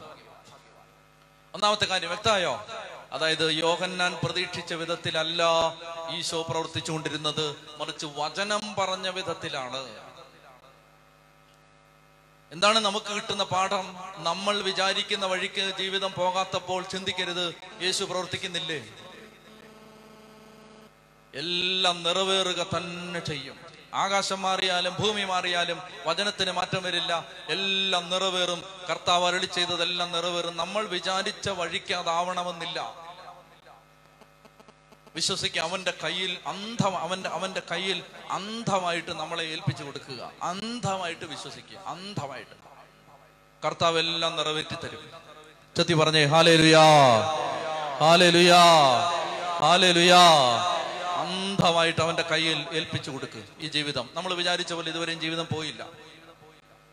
ഒന്നാമത്തെ 1.53 1.85
കാര്യം 1.85 2.09
വ്യക്തമായോ? 2.09 2.65
അതായത് 3.11 3.51
യോഹന്നാൻ 3.51 4.19
പ്രതീക്ഷിച്ച 4.23 4.73
വിധത്തിലല്ല 4.73 5.43
ഈശോ 6.09 6.41
പ്രവർത്തിച്ചുകൊണ്ടിരുന്നത് 6.41 7.55
മറിച്ച് 7.77 8.05
വചനം 8.05 8.75
പറഞ്ഞ 8.79 9.09
വിധത്തിലാണ്. 9.09 10.05
എന്താണ് 12.51 12.79
നമുക്ക് 12.79 13.15
കിട്ടുന്ന 13.15 13.43
പാഠം? 13.43 13.95
നമ്മൾ 14.17 14.61
വിചാരിക്കുന്ന 14.61 15.25
വഴിക്ക് 15.25 15.73
ജീവിതം 15.77 16.13
പോകാത്തപ്പോൾ 16.17 16.83
ചിന്തിക്കരുത് 16.83 17.55
യേശു 17.81 18.03
പ്രവർത്തിക്കുന്നില്ലേ? 18.03 18.89
എല്ലാം 21.33 22.03
നിറവേറുക 22.03 22.65
തന്നെ 22.77 23.19
ചെയ്യും. 23.19 23.64
ആകാശം 23.95 24.41
മാറിയാലും 24.41 24.95
ഭൂമി 24.99 25.23
മാറിയാലും 25.23 25.81
വചനത്തിന് 26.05 26.51
മാറ്റം 26.51 26.83
വരില്ല. 26.83 27.25
എല്ലാം 27.49 28.09
നിറവേറും. 28.09 28.63
കർത്താവ് 28.89 29.27
അരളി 29.27 29.45
ചെയ്തതെല്ലാം 29.45 30.11
നിറവേറും. 30.11 30.57
നമ്മൾ 30.57 30.85
വിചാരിച്ച 30.85 31.49
വഴിക്ക് 31.49 31.93
അതാവണമെന്നില്ല. 31.93 32.93
വിശ്വസിക്കുക 35.15 35.61
അവന്റെ 35.61 35.93
കയ്യിൽ 36.03 36.37
അന്ധം 36.47 36.97
അവന്റെ 36.97 37.29
അവന്റെ 37.29 37.61
കയ്യിൽ 37.71 38.03
അന്ധമായിട്ട് 38.31 39.11
നമ്മളെ 39.11 39.43
ഏൽപ്പിച്ചു 39.43 39.83
കൊടുക്കുക. 39.83 40.31
അന്ധമായിട്ട് 40.43 41.25
വിശ്വസിക്കുക. 41.25 41.77
അന്ധമായിട്ട്. 41.77 42.65
കർത്താവ് 43.65 43.99
എല്ലാം 43.99 44.35
നിറവേറ്റി 44.35 44.75
തരും 44.75 45.11
ചത്തി 45.77 45.93
പറഞ്ഞേ 45.93 46.25
ഹാലേ 46.25 46.55
ലുയാ 46.55 46.83
ഹാലേ 47.99 48.29
ലുയാ 48.29 48.63
ഹാലേ 49.59 49.91
ലുയാ 49.91 50.21
അന്ധമായിട്ട് 51.55 52.01
അവന്റെ 52.01 52.21
കയ്യിൽ 52.21 52.65
ഏൽപ്പിച്ചു 52.71 53.09
കൊടുക്കുക 53.12 53.43
ഈ 53.59 53.67
ജീവിതം. 53.67 54.09
നമ്മൾ 54.13 54.33
വിചാരിച്ച 54.33 54.74
പോലെ 54.74 54.89
ഇതുവരെയും 54.89 55.19
ജീവിതം 55.21 55.47
പോയില്ല. 55.51 55.83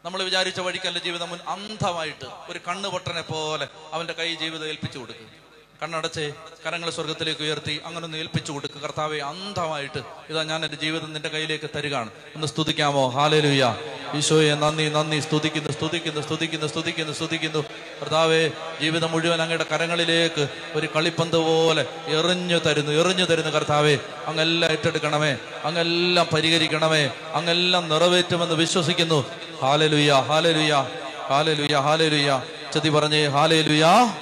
നമ്മൾ 0.04 0.23
വിചാരിച്ച 0.23 0.61
വഴിക്കല്ല 0.61 0.99
ജീവിതം 0.99 1.35
അന്ധമായിട്ട് 1.49 2.28
ഒരു 2.49 2.61
കണ്ണുപൊട്ടനെ 2.69 3.21
പോലെ 3.21 3.69
അവന്റെ 3.92 4.12
കൈ 4.12 4.35
ജീവിതം 4.35 4.66
ഏൽപ്പിച്ചു 4.66 4.99
കൊടുക്കുക 4.99 5.41
കണ്ണടച്ച് 5.83 6.33
കരങ്ങൾ 6.67 6.91
സ്വർഗത്തിലേക്ക് 6.91 7.43
ഉയർത്തി 7.43 7.81
അങ്ങനെ 7.85 8.05
ഒന്ന് 8.05 8.19
ഏൽപ്പിച്ചു 8.19 8.53
കൊടുക്കുക 8.53 8.81
കർത്താവെ 8.81 9.19
അന്ധമായിട്ട് 9.19 9.99
ഇതാ 10.31 10.43
ഞാൻ 10.43 10.65
എന്റെ 10.65 10.77
ജീവിതം 10.77 11.12
നിന്റെ 11.12 11.29
കയ്യിലേക്ക് 11.29 11.71
തരികയാണ്. 11.77 12.11
ഒന്ന് 12.35 12.47
സ്തുതിക്കാമോ? 12.47 13.09
ഹാലലുയ്യ 13.09 13.77
ഈശോയെ 14.15 14.55
നന്ദി 14.55 14.89
നന്ദി. 14.89 15.21
സ്തുതിക്കുന്നു 15.21 15.71
സ്തുതിക്കുന്നു 15.71 16.21
സ്തുതിക്കുന്നു 16.21 16.67
സ്തുതിക്കുന്നു 16.67 17.12
സ്തുതിക്കുന്നു. 17.12 17.65
കർത്താവെ 18.03 18.51
ജീവിതം 18.81 19.12
മുഴുവൻ 19.12 19.43
അങ്ങയുടെ 19.43 19.65
കരങ്ങളിലേക്ക് 19.65 20.49
ഒരു 20.75 20.89
കളിപ്പന്ത് 20.97 21.37
പോലെ 21.37 21.87
എറിഞ്ഞു 22.07 22.57
തരുന്നു 22.57 22.93
എറിഞ്ഞു 22.93 23.25
തരുന്നു 23.25 23.51
കർത്താവെ. 23.51 23.99
അങ്ങെല്ലാം 24.27 24.73
ഏറ്റെടുക്കണമേ. 24.73 25.37
അങ്ങെല്ലാം 25.65 26.27
പരിഹരിക്കണമേ. 26.33 27.11
അങ്ങെല്ലാം 27.35 27.89
നിറവേറ്റുമെന്ന് 27.89 28.55
വിശ്വസിക്കുന്നു. 28.55 29.25
ഹാലലുയ്യ 29.62 30.12
ഹാലലുയ്യ 30.12 30.89
ഹാലലുയ്യ 31.29 31.77
ഹാലലുയ്യ 31.77 32.43
ചതി 32.75 32.89
പറഞ്ഞേ 32.89 33.27
ഹാലേലുയാ 33.27 34.17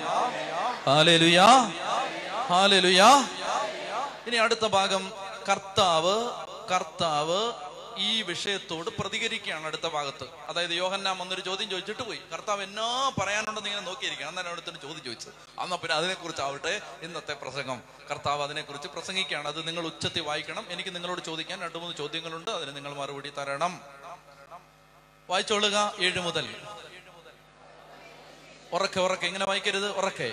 ഇനി 4.27 4.37
അടുത്ത 4.37 4.67
ഭാഗം 4.67 5.13
കർത്താവ് 5.49 6.31
കർത്താവ് 6.73 7.53
ഈ 7.99 8.23
വിഷയത്തോട് 8.23 8.91
പ്രതികരിക്കുകയാണ് 8.91 9.67
അടുത്ത 9.67 9.87
ഭാഗത്ത്. 9.87 10.25
അതായത് 10.49 10.71
യോഹന്നാം 10.71 11.19
വന്നൊരു 11.19 11.41
ചോദ്യം 11.41 11.71
ചോദിച്ചിട്ട് 11.71 12.03
പോയി. 12.03 12.21
കർത്താവ് 12.33 12.63
എന്നോ 12.63 13.11
പറയാനുണ്ടെന്ന് 13.21 13.71
ഇങ്ങനെ 13.71 13.87
നോക്കിയിരിക്കുകയാണ്. 13.87 14.31
അന്നേരം 14.31 14.53
അടുത്തൊരു 14.53 14.77
ചോദ്യം 14.77 15.05
ചോദിച്ചത് 15.05 15.61
അന്നാ 15.61 15.77
പിന്നെ 15.77 15.97
അതിനെക്കുറിച്ച് 15.97 16.43
ആവട്ടെ 16.43 16.81
ഇന്നത്തെ 17.03 17.33
പ്രസംഗം. 17.33 17.83
കർത്താവ് 18.11 18.43
അതിനെക്കുറിച്ച് 18.43 18.89
പ്രസംഗിക്കുകയാണ്. 18.89 19.49
അത് 19.49 19.69
നിങ്ങൾ 19.69 19.87
ഉച്ചത്തിൽ 19.87 20.21
വായിക്കണം. 20.21 20.67
എനിക്ക് 20.71 20.95
നിങ്ങളോട് 20.95 21.21
ചോദിക്കാൻ 21.25 21.61
രണ്ട് 21.61 21.79
മൂന്ന് 21.79 21.97
ചോദ്യങ്ങളുണ്ട്. 21.97 22.51
അതിന് 22.51 22.77
നിങ്ങൾ 22.77 22.95
മറുപടി 22.95 23.31
തരണം. 23.31 23.81
വായിച്ചോളുക. 25.31 25.95
ഏഴ് 26.01 26.21
മുതൽ. 26.21 26.55
ഉറക്കെ 28.73 29.01
ഉറക്കെ. 29.01 29.27
ഇങ്ങനെ 29.27 29.45
വായിക്കരുത്. 29.45 29.91
ഉറക്കെ. 29.91 30.33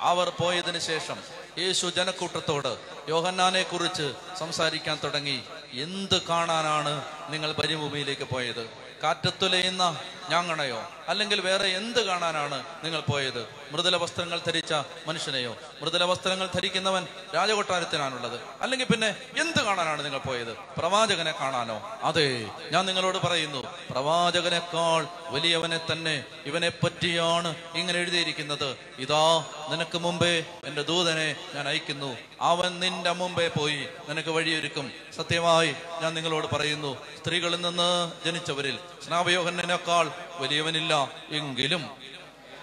അവർ 0.00 0.28
പോയതിനു 0.28 0.78
ശേഷം 0.78 1.16
യേശു 1.58 1.86
ജനക്കൂട്ടത്തോട് 1.86 2.78
യോഹന്നാനെ 3.08 3.62
കുറിച്ച് 3.62 4.14
സംസാരിക്കാൻ 4.38 4.98
തുടങ്ങി. 5.04 5.42
എന്ത് 5.72 6.22
കാണാനാണ് 6.22 7.04
നിങ്ങൾ 7.28 7.52
പരിഭൂമിയിലേക്ക് 7.52 8.24
പോയത്? 8.24 8.70
കാറ്റത്തുലയുന്ന 9.02 10.00
ഞാങ്ങണയോ? 10.30 10.88
അല്ലെങ്കിൽ 11.08 11.40
വേറെ 11.40 11.68
എന്ത് 11.68 12.06
കാണാനാണ് 12.06 12.64
നിങ്ങൾ 12.84 13.00
പോയത്? 13.00 13.48
മൃദുല 13.72 13.96
വസ്ത്രങ്ങൾ 13.96 14.40
ധരിച്ച 14.46 14.72
മനുഷ്യനെയോ? 15.06 15.56
മൃദുല 15.80 16.04
വസ്ത്രങ്ങൾ 16.04 16.48
ധരിക്കുന്നവൻ 16.54 17.06
രാജകൊട്ടാരത്തിനാണുള്ളത്. 17.34 18.40
അല്ലെങ്കിൽ 18.60 18.86
പിന്നെ 18.86 19.16
എന്ത് 19.40 19.64
കാണാനാണ് 19.64 20.04
നിങ്ങൾ 20.04 20.18
പോയത്? 20.18 20.56
പ്രവാചകനെ 20.78 21.34
കാണാനോ? 21.40 22.00
അതെ 22.02 22.46
ഞാൻ 22.72 22.86
നിങ്ങളോട് 22.86 23.18
പറയുന്നു 23.18 23.64
പ്രവാചകനേക്കാൾ 23.90 25.06
വലിയവനെ 25.28 25.80
തന്നെ 25.92 26.24
ഇവനെ 26.46 26.68
പറ്റിയാണ് 26.68 27.54
ഇങ്ങനെ 27.74 27.98
എഴുതിയിരിക്കുന്നത്. 27.98 28.76
ഇതാ 28.98 29.44
നിനക്ക് 29.70 29.98
മുമ്പേ 29.98 30.44
എന്റെ 30.64 30.82
ദൂതനെ 30.82 31.36
ഞാൻ 31.54 31.68
അയക്കുന്നു. 31.68 32.16
അവൻ 32.40 32.80
നിന്റെ 32.80 33.12
മുമ്പേ 33.12 33.48
പോയി 33.48 33.86
നിനക്ക് 34.08 34.28
വഴിയൊരുക്കും. 34.28 34.92
സത്യമായി 35.16 35.74
ഞാൻ 36.02 36.14
നിങ്ങളോട് 36.14 36.46
പറയുന്നു 36.46 36.96
സ്ത്രീകളിൽ 37.18 37.60
നിന്ന് 37.60 38.12
ജനിച്ചവരിൽ 38.24 38.78
സ്നാപയോഹനേക്കാൾ 39.04 40.10
വലിയവനില്ല. 40.38 41.10
എങ്കിലും 41.30 41.90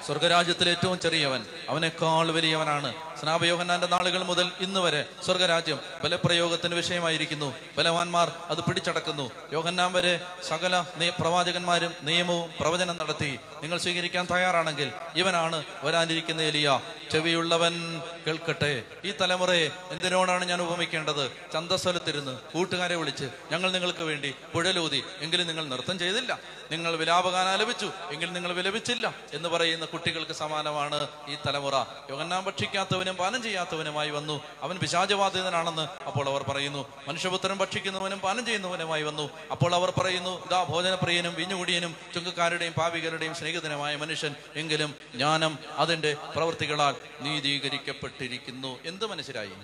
സ്വർഗരാജ്യത്തിൽ 0.05 0.69
ഏറ്റവും 0.69 0.99
ചെറിയവൻ 0.99 1.45
അവനേക്കാൾ 1.69 2.31
വലിയവനാണ്. 2.31 2.93
സ്നാപയോഹന്നാന്റെ 3.19 3.87
നാളുകൾ 3.87 4.23
മുതൽ 4.23 4.51
ഇന്ന് 4.59 4.79
വരെ 4.79 5.05
സ്വർഗരാജ്യം 5.25 5.79
ബലപ്രയോഗത്തിന് 6.03 6.75
വിഷയമായിരിക്കുന്നു. 6.75 7.55
ബലവാന്മാർ 7.77 8.31
അത് 8.49 8.63
പിടിച്ചടക്കുന്നു. 8.63 9.31
യോഹന്നാം 9.53 9.93
വരെ 9.93 10.19
സകല 10.47 10.85
പ്രവാചകന്മാരും 11.19 11.93
നിയമവും 12.01 12.49
പ്രവചനം 12.59 12.97
നടത്തി. 12.97 13.39
നിങ്ങൾ 13.61 13.77
സ്വീകരിക്കാൻ 13.77 14.27
തയ്യാറാണെങ്കിൽ 14.31 14.91
ഇവനാണ് 15.15 15.63
വരാനിരിക്കുന്ന 15.83 16.41
എലിയ. 16.41 16.81
ചെവിയുള്ളവൻ 17.11 18.01
കേൾക്കട്ടെ. 18.27 18.83
ഈ 19.05 19.13
തലമുറയെ 19.21 19.69
എന്തിനോടാണ് 19.91 20.45
ഞാൻ 20.45 20.61
ഉപമിക്കേണ്ടത്? 20.61 21.31
ചന്തസ്ഥലത്തിരുന്ന് 21.53 22.37
കൂട്ടുകാരെ 22.37 22.95
വിളിച്ച് 22.95 23.25
ഞങ്ങൾ 23.51 23.71
നിങ്ങൾക്ക് 23.71 24.03
വേണ്ടി 24.03 24.35
പുഴലൂതി 24.53 25.03
എങ്കിലും 25.19 25.47
നിങ്ങൾ 25.47 25.65
നൃത്തം 25.65 25.99
ചെയ്തില്ല. 25.99 26.39
നിങ്ങൾ 26.71 26.95
വിലാപകാൻ 26.95 27.47
ആലപിച്ചു 27.47 27.91
എങ്കിലും 28.11 28.33
നിങ്ങൾ 28.33 28.53
വിലപിച്ചില്ല 28.53 29.15
എന്ന് 29.33 29.49
പറയുന്ന 29.49 29.85
കുട്ടികൾക്ക് 29.85 30.31
സമാനമാണ് 30.31 31.07
ഈ 31.27 31.35
തലമുറ. 31.47 31.83
യോഗന്നാം 32.09 32.43
ഭക്ഷിക്കാത്തവനും 32.43 33.15
പാനം 33.15 33.43
ചെയ്യാത്തവനുമായി 33.43 34.09
വന്നു. 34.09 34.41
അവൻ 34.61 34.77
പിശാചബാധിതനാണെന്ന് 34.77 35.92
അപ്പോൾ 36.07 36.29
അവർ 36.29 36.43
പറയുന്നു 36.43 36.81
മനുഷ്യപുത്രൻ 37.07 37.57
ഭക്ഷിക്കുന്നവനും 37.57 38.19
പാനം 38.19 38.45
ചെയ്യുന്നവനുമായി 38.45 39.03
വന്നു. 39.03 39.29
അപ്പോൾ 39.51 39.75
അവർ 39.75 39.89
പറയുന്നു 39.89 40.45
ഇതാ 40.45 40.63
ഭോജനപ്രിയനും 40.63 41.35
വിഞ്ഞുകുടിയനും 41.35 41.95
ചുങ്കക്കാരുടെയും 42.13 42.73
പാവികരുടെയും 42.73 43.35
സ്നേഹിതനുമായ 43.35 43.95
മനുഷ്യൻ 43.95 44.35
എങ്കിലും 44.55 44.95
ജ്ഞാനം 45.15 45.59
അതിന്റെ 45.77 46.13
പ്രവൃത്തികളാൽ 46.13 46.95
നീതീകരിക്കപ്പെട്ടിരിക്കുന്നു. 47.21 48.79
എന്ത് 48.83 49.05
മനസ്സിലായി 49.05 49.55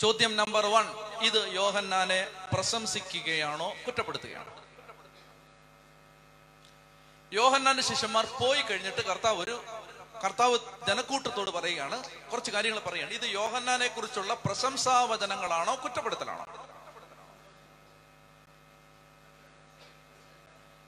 ചോദ്യം 0.00 0.36
നമ്പർ 0.36 0.66
വൺ 0.66 0.86
ഇത് 1.22 1.54
യോഹന്നാനെ 1.54 2.26
പ്രശംസിക്കുകയാണോ 2.54 3.72
കുറ്റപ്പെടുത്തുകയാണോ? 3.86 4.52
യോഹന്നാന്റെ 7.32 7.82
ശിഷ്യന്മാർ 7.82 8.26
പോയി 8.40 8.60
കഴിഞ്ഞിട്ട് 8.60 9.00
കർത്താവ് 9.00 9.38
ഒരു 9.42 9.62
കർത്താവ് 10.24 10.58
ജനക്കൂട്ടത്തോട് 10.88 11.50
പറയുകയാണ് 11.50 11.98
കുറച്ച് 12.30 12.50
കാര്യങ്ങൾ 12.50 12.80
പറയുകയാണ്. 12.80 13.12
ഇത് 13.12 13.24
യോഹന്നാനെ 13.24 13.88
കുറിച്ചുള്ള 13.88 14.34
പ്രശംസാവചനങ്ങളാണോ 14.34 15.74
കുറ്റപ്പെടുത്തലാണോ? 15.84 16.46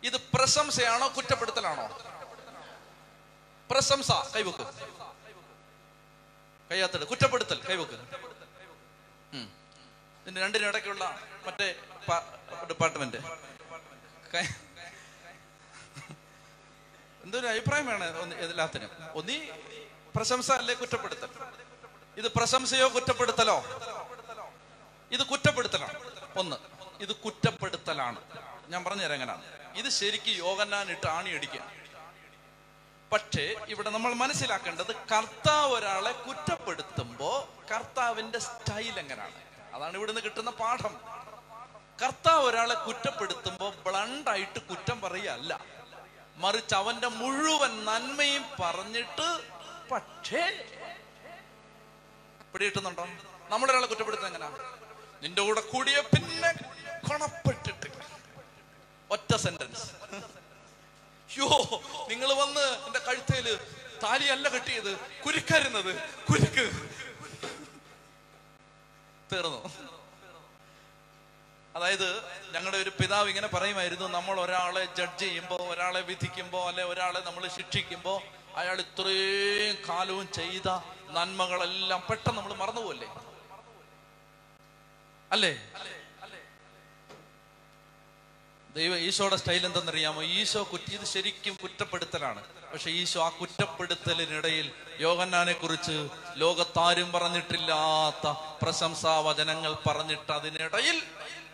ഇത് 0.03 0.17
പ്രശംസയാണോ 0.35 1.13
കുറ്റപ്പെടുത്തലാണോ? 1.17 1.87
പ്രശംസ 3.71 4.13
കൈവക്ക്. 4.13 4.67
കയ്യാത്തട് 6.71 7.05
കുറ്റപ്പെടുത്തൽ 7.05 7.59
കൈവക്ക്. 7.69 7.99
ഇതിന്റെ 10.23 10.41
രണ്ടിനും 10.41 10.69
ഇടയ്ക്കുള്ള 10.69 11.05
മറ്റേ 11.47 11.69
ഡിപ്പാർട്ട്മെന്റ്. 12.69 13.17
എന്തൊരു 17.25 17.47
അഭിപ്രായം 17.47 17.87
വേണം 17.87 18.35
എല്ലാത്തിനും? 18.35 18.91
ഒന്നീ 19.15 19.39
പ്രശംസ 20.17 20.53
അല്ലേ 20.53 20.75
കുറ്റപ്പെടുത്തൽ? 20.75 21.29
ഇത് 22.17 22.33
പ്രശംസയോ 22.33 22.95
കുറ്റപ്പെടുത്തലോ? 22.95 23.65
ഇത് 25.13 25.23
കുറ്റപ്പെടുത്തലാണ്. 25.27 25.95
ഒന്ന് 26.37 26.57
ഇത് 27.01 27.13
കുറ്റപ്പെടുത്തലാണ്. 27.15 28.21
ഞാൻ 28.69 28.85
പറഞ്ഞുതരാം 28.85 29.15
എങ്ങനെയാണ്? 29.15 29.45
ഇത് 29.77 29.89
ശരിക്കും 29.89 30.33
ആണി 31.09 31.31
അടിക്കുക 31.31 31.61
പക്ഷേ 33.13 33.55
ഇവിടെ 33.69 33.91
നമ്മൾ 33.91 34.15
മനസ്സിലാക്കേണ്ടത് 34.15 34.95
കർത്താവ് 34.97 35.73
ഒരാളെ 35.73 36.13
കുറ്റപ്പെടുത്തുമ്പോ 36.13 37.49
കർത്താവിന്റെ 37.75 38.39
സ്റ്റൈൽ 38.39 38.99
എങ്ങനെയാണ്? 38.99 39.35
അതാണ് 39.75 39.97
ഇവിടുന്ന് 39.97 40.21
കിട്ടുന്ന 40.21 40.51
പാഠം. 40.51 41.01
കർത്താവ് 42.03 42.45
ഒരാളെ 42.47 42.75
കുറ്റപ്പെടുത്തുമ്പോ 42.75 43.71
ബ്ലണ്ടായിട്ട് 43.71 44.59
കുറ്റം 44.59 45.01
പറയല്ല 45.01 45.82
മറിച്ച് 46.43 46.75
അവന്റെ 46.75 47.09
മുഴുവൻ 47.09 47.73
നന്മയും 47.85 48.45
പറഞ്ഞിട്ട് 48.61 49.29
പക്ഷേ 49.91 50.45
പിടിയിട്ടുന്നുണ്ടോ 52.53 53.05
നമ്മളൊരാളെ 53.49 53.87
കുറ്റപ്പെടുത്തുന്നത് 53.87 54.33
എങ്ങനെയാണ് 54.33 54.59
നിന്റെ 55.23 55.43
കൂടെ 55.43 55.61
കൂടിയ 55.61 56.01
പിന്നെ 56.01 56.51
കൊണപ്പെട്ടിട്ട്. 57.09 57.89
ഒറ്റ 59.11 59.31
സെന്റൻസ് 59.37 59.87
യോ 61.31 61.49
നിങ്ങൾ 62.09 62.31
വന്ന് 62.33 62.65
എന്റെ 62.87 62.99
കഴുത്തേൽ 62.99 63.47
താലിയല്ല 64.03 64.49
കെട്ടിയത്. 64.49 64.91
കുരുക്കരുന്നത്. 65.25 65.93
കുരുക്ക്. 66.31 66.65
തീർന്നു? 69.33 69.61
അതായത് 71.75 72.09
ഞങ്ങളുടെ 72.53 72.77
ഒരു 72.77 72.91
പിതാവ് 73.01 73.29
ഇങ്ങനെ 73.29 73.47
പറയുമായിരുന്നു 73.47 74.05
നമ്മൾ 74.09 74.41
ഒരാളെ 74.41 74.85
ജഡ്ജ് 74.99 75.19
ചെയ്യുമ്പോൾ 75.19 75.63
ഒരാളെ 75.69 76.01
വിധിക്കുമ്പോൾ 76.01 76.69
അല്ലെ 76.69 76.85
ഒരാളെ 76.85 77.21
നമ്മൾ 77.21 77.49
ശിക്ഷിക്കുമ്പോൾ 77.49 78.19
അയാൾ 78.57 78.81
ഇത്രയും 78.81 79.77
കാലവും 79.89 80.33
ചെയ്ത 80.33 80.69
നന്മകളെല്ലാം 81.11 82.03
പെട്ടെന്ന് 82.11 82.39
നമ്മൾ 82.39 82.55
മറന്നുപോകല്ലേ 82.55 83.09
അല്ലേ? 85.31 85.53
ദൈവം 88.71 88.99
ഈശോയുടെ 88.99 89.37
സ്റ്റൈൽ 89.37 89.67
എന്തെന്നറിയാമോ? 89.67 90.23
ഈശോ 90.23 90.63
കുറ്റി 90.63 90.93
ഇത് 90.95 91.05
ശരിക്കും 91.05 91.57
കുറ്റപ്പെടുത്തലാണ്. 91.63 92.43
പക്ഷെ 92.73 92.91
ഈശോ 92.91 93.21
ആ 93.25 93.29
കുറ്റപ്പെടുത്തലിനിടയിൽ 93.41 94.67
യോഗന്നാനെ 95.01 95.53
കുറിച്ച് 95.53 95.97
ലോകത്താരും 96.37 97.13
പറഞ്ഞിട്ടില്ലാത്ത 97.13 98.27
പ്രശംസാ 98.63 99.21
വചനങ്ങൾ 99.21 99.73
പറഞ്ഞിട്ട് 99.87 100.33
അതിനിടയിൽ 100.33 100.97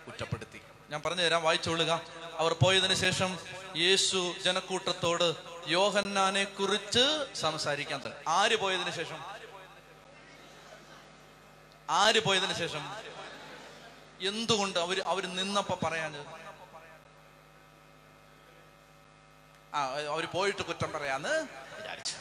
കുറ്റപ്പെടുത്തി. 0.08 0.60
ഞാൻ 0.90 1.00
പറഞ്ഞു 1.06 1.22
തരാം 1.22 1.42
വായിച്ചോളുക 1.42 1.92
അവർ 2.38 2.52
പോയതിനു 2.52 2.94
ശേഷം 2.94 3.38
യേശു 3.76 4.34
ജനക്കൂട്ടത്തോട് 4.44 5.28
യോഹന്നാനെ 5.66 6.44
കുറിച്ച് 6.44 7.04
സംസാരിക്കാൻ 7.34 7.98
തുടങ്ങി. 8.04 8.24
ആര് 8.28 8.56
പോയതിനു 8.56 8.90
ശേഷം? 8.90 9.20
ആര് 11.90 12.20
പോയതിനു 12.24 12.54
ശേഷം? 12.54 12.84
എന്തുകൊണ്ട് 14.20 14.78
അവർ 14.78 15.00
അവർ 15.06 15.24
നിന്നപ്പോ 15.36 15.78
പറയാന് 15.82 16.20
ആ 19.74 19.80
അവർ 20.14 20.24
പോയിട്ട് 20.26 20.62
കുറ്റം 20.62 20.92
പറയാന്ന് 20.92 21.34
വിചാരിച്ചു. 21.76 22.16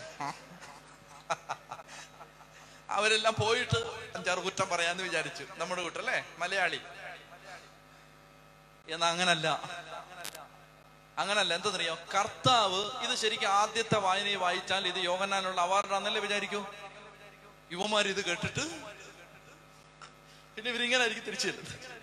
അവരെല്ലാം 2.89 3.35
പോയിട്ട് 3.39 3.79
അഞ്ചാറ് 4.15 4.39
കുറ്റം 4.39 4.69
പറയാന്ന് 4.69 5.03
വിചാരിച്ചു. 5.03 5.45
നമ്മുടെ 5.57 5.81
കൂട്ടല്ലേ? 5.83 6.25
മലയാളി. 6.37 6.79
എന്നാ 8.89 9.09
അങ്ങനല്ല. 9.09 9.47
അങ്ങനല്ല. 11.17 11.53
എന്തെന്നറിയോ? 11.53 11.97
കർത്താവ് 12.17 12.91
ഇത് 13.01 13.15
ശരിക്കും 13.15 13.47
ആദ്യത്തെ 13.47 13.97
വായനയിൽ 13.97 14.35
വായിച്ചാൽ 14.35 14.87
ഇത് 14.87 14.97
യോഗനാനുള്ള 14.97 15.61
അവാർഡാണെന്നല്ലേ 15.61 16.21
വിചാരിക്കൂ? 16.21 16.65
യുവമാർ 17.71 18.07
ഇത് 18.07 18.25
കേട്ടിട്ട് 18.25 18.63
പിന്നെ 20.55 20.71
ഇവരിങ്ങനെ 20.71 20.99
ആയിരിക്കും 20.99 21.25
തിരിച്ചു 21.25 21.47
ചെല്ലുന്നത്. 21.47 21.97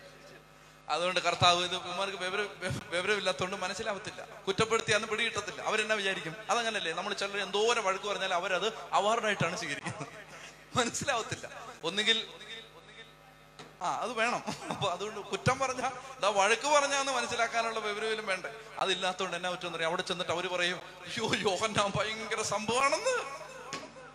അതുകൊണ്ട് 0.89 1.21
കർത്താവ് 1.21 1.65
ഇത് 1.65 1.77
ഇവന്മാർക്ക് 1.77 2.17
വിവരം 2.17 2.49
വിവരമില്ലാത്തതുകൊണ്ട് 2.91 3.57
മനസ്സിലാവത്തില്ല. 3.57 4.27
കുറ്റപ്പെടുത്തിയാന്ന് 4.47 5.09
പിടികിട്ടത്തില്ല. 5.09 5.63
അവരെന്നാ 5.63 5.95
വിചാരിക്കും? 5.95 6.37
അതങ്ങനല്ലേ. 6.51 6.93
നമ്മൾ 6.93 7.15
ചിലർ 7.15 7.39
എന്തോരം 7.39 7.85
വഴക്ക് 7.85 8.05
പറഞ്ഞാൽ 8.05 8.35
അവരത് 8.35 8.73
അവാർഡായിട്ടാണ് 8.93 9.57
സ്വീകരിക്കുന്നത്. 9.57 10.07
മനസ്സിലാവത്തില്ല. 10.77 11.51
ഒന്നുകിൽ 11.85 12.29
ആ 13.85 13.97
അത് 13.97 14.13
വേണം. 14.13 14.45
അപ്പൊ 14.71 14.91
അതുകൊണ്ട് 14.91 15.21
കുറ്റം 15.21 15.59
പറഞ്ഞ 15.59 15.79
ഇതാ 16.19 16.29
വഴക്ക് 16.29 16.69
പറഞ്ഞാന്ന് 16.69 17.13
മനസ്സിലാക്കാനുള്ള 17.13 17.81
വിവരവിലും 17.81 18.27
വേണ്ടേ. 18.27 18.51
അതില്ലാത്തതുകൊണ്ട് 18.79 19.37
എന്നാ 19.37 19.51
പറ്റുമെന്ന് 19.51 19.77
അറിയാം. 19.77 19.89
അവിടെ 19.89 20.03
ചെന്നിട്ട് 20.03 20.33
അവർ 20.33 20.47
പറയും 20.47 20.77
അയ്യോ 20.77 21.51
യോഹന്നാൻ 21.51 21.93
ഭയങ്കര 21.97 22.43
സംഭവമാണെന്ന്. 22.43 23.45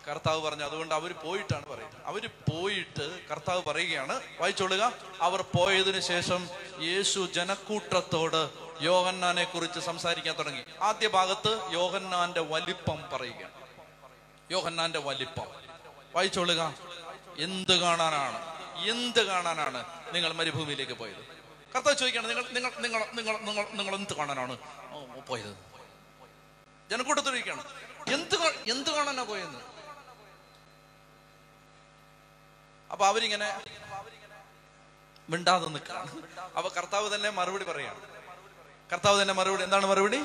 കർത്താവ് 0.07 0.41
പറഞ്ഞു 0.41 0.63
അതുകൊണ്ട് 0.63 0.95
അവർ 0.95 1.13
പോയിട്ടാണ് 1.13 1.65
പറയുന്നത്. 1.65 2.01
അവർ 2.05 2.27
പോയിട്ട് 2.27 3.27
കർത്താവ് 3.27 3.63
പറയുകയാണ് 3.63 4.21
വായിച്ചോളുക. 4.39 4.93
അവർ 5.21 5.41
പോയതിന് 5.41 5.99
ശേഷം 5.99 6.49
യേശു 6.79 7.29
ജനക്കൂട്ടത്തോട് 7.35 8.49
യോഹന്നാനെ 8.81 9.43
കുറിച്ച് 9.43 9.79
സംസാരിക്കാൻ 9.79 10.39
തുടങ്ങി. 10.39 10.63
ആദ്യ 10.81 11.07
ഭാഗത്ത് 11.07 11.71
യോഹന്നാന്റെ 11.71 12.39
വലിപ്പം 12.39 13.09
പറയുകയാണ്. 13.13 13.51
യോഹന്നാന്റെ 14.51 14.99
വലിപ്പം. 14.99 15.47
വായിച്ചോളുക. 16.15 16.73
എന്ത് 17.39 17.79
കാണാനാണ്? 17.79 18.58
എന്ത് 18.87 19.25
കാണാനാണ് 19.25 19.85
നിങ്ങൾ 20.13 20.33
മരുഭൂമിയിലേക്ക് 20.33 20.93
പോയത്? 20.93 21.39
കർത്താവ് 21.75 21.95
ചോദിക്കണം 21.95 22.27
നിങ്ങൾ 22.27 22.45
നിങ്ങൾ 22.51 22.71
നിങ്ങൾ 22.79 23.07
നിങ്ങൾ 23.13 23.37
നിങ്ങൾ 23.37 23.67
നിങ്ങൾ 23.71 23.95
എന്ത് 23.95 24.13
കാണാനാണ്? 24.13 24.57
പോയത്. 25.27 25.57
ജനക്കൂട്ടത്തിൽ 26.89 27.29
ചോദിക്കുകയാണ് 27.29 27.63
എന്ത് 28.09 28.35
എന്ത് 28.71 28.89
കാണാനാ 28.89 29.23
പോയെന്ന്? 29.23 29.59
അപ്പൊ 32.91 33.05
അവരിങ്ങനെ 33.05 33.61
മിണ്ടാതെ 35.29 35.65
നിൽക്കുകയാണ്. 35.65 36.11
അപ്പൊ 36.57 36.69
കർത്താവ് 36.77 37.15
തന്നെ 37.15 37.29
മറുപടി 37.29 37.63
പറയാണ്. 37.63 38.01
കർത്താവ് 38.93 39.21
തന്നെ 39.21 39.33
മറുപടി 39.33 39.63
എന്താണ് 39.63 39.85
മറുപടി? 39.85 40.17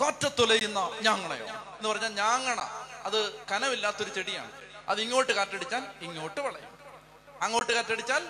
കാറ്റത്തുലയുന്ന 0.00 0.90
ഞാങ്ങണയോ 1.02 1.46
എന്ന് 1.46 1.88
പറഞ്ഞാൽ 1.88 2.14
ഞാങ്ങണ 2.14 2.60
അത് 3.04 3.46
കനമില്ലാത്തൊരു 3.48 4.14
ചെടിയാണ്. 4.14 4.63
അത് 4.88 5.00
ഇങ്ങോട്ട് 5.00 5.32
കാറ്റടിച്ചാൽ 5.32 5.84
ഇങ്ങോട്ട് 6.00 6.40
വളയും. 6.40 6.70
അങ്ങോട്ട് 7.42 7.72
കാറ്റടിച്ചാൽ 7.72 8.28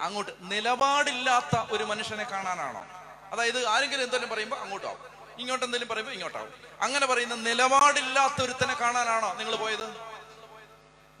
അങ്ങോട്ട്. 0.00 0.32
നിലപാടില്ലാത്ത 0.40 1.56
ഒരു 1.70 1.84
മനുഷ്യനെ 1.84 2.24
കാണാനാണോ? 2.24 2.86
അതായത് 3.32 3.66
ആരെങ്കിലും 3.66 4.02
എന്തെങ്കിലും 4.02 4.30
പറയുമ്പോൾ 4.30 4.56
അങ്ങോട്ടാവും. 4.56 4.98
ഇങ്ങോട്ട് 5.38 5.64
എന്തെങ്കിലും 5.64 5.88
പറയുമ്പോൾ 5.88 6.12
ഇങ്ങോട്ടാവും. 6.12 6.52
അങ്ങനെ 6.80 7.06
പറയുന്ന 7.06 7.34
നിലപാടില്ലാത്ത 7.34 8.42
ഒരുത്തനെ 8.42 8.74
കാണാനാണോ 8.74 9.34
നിങ്ങൾ 9.34 9.56
പോയത്? 9.56 10.14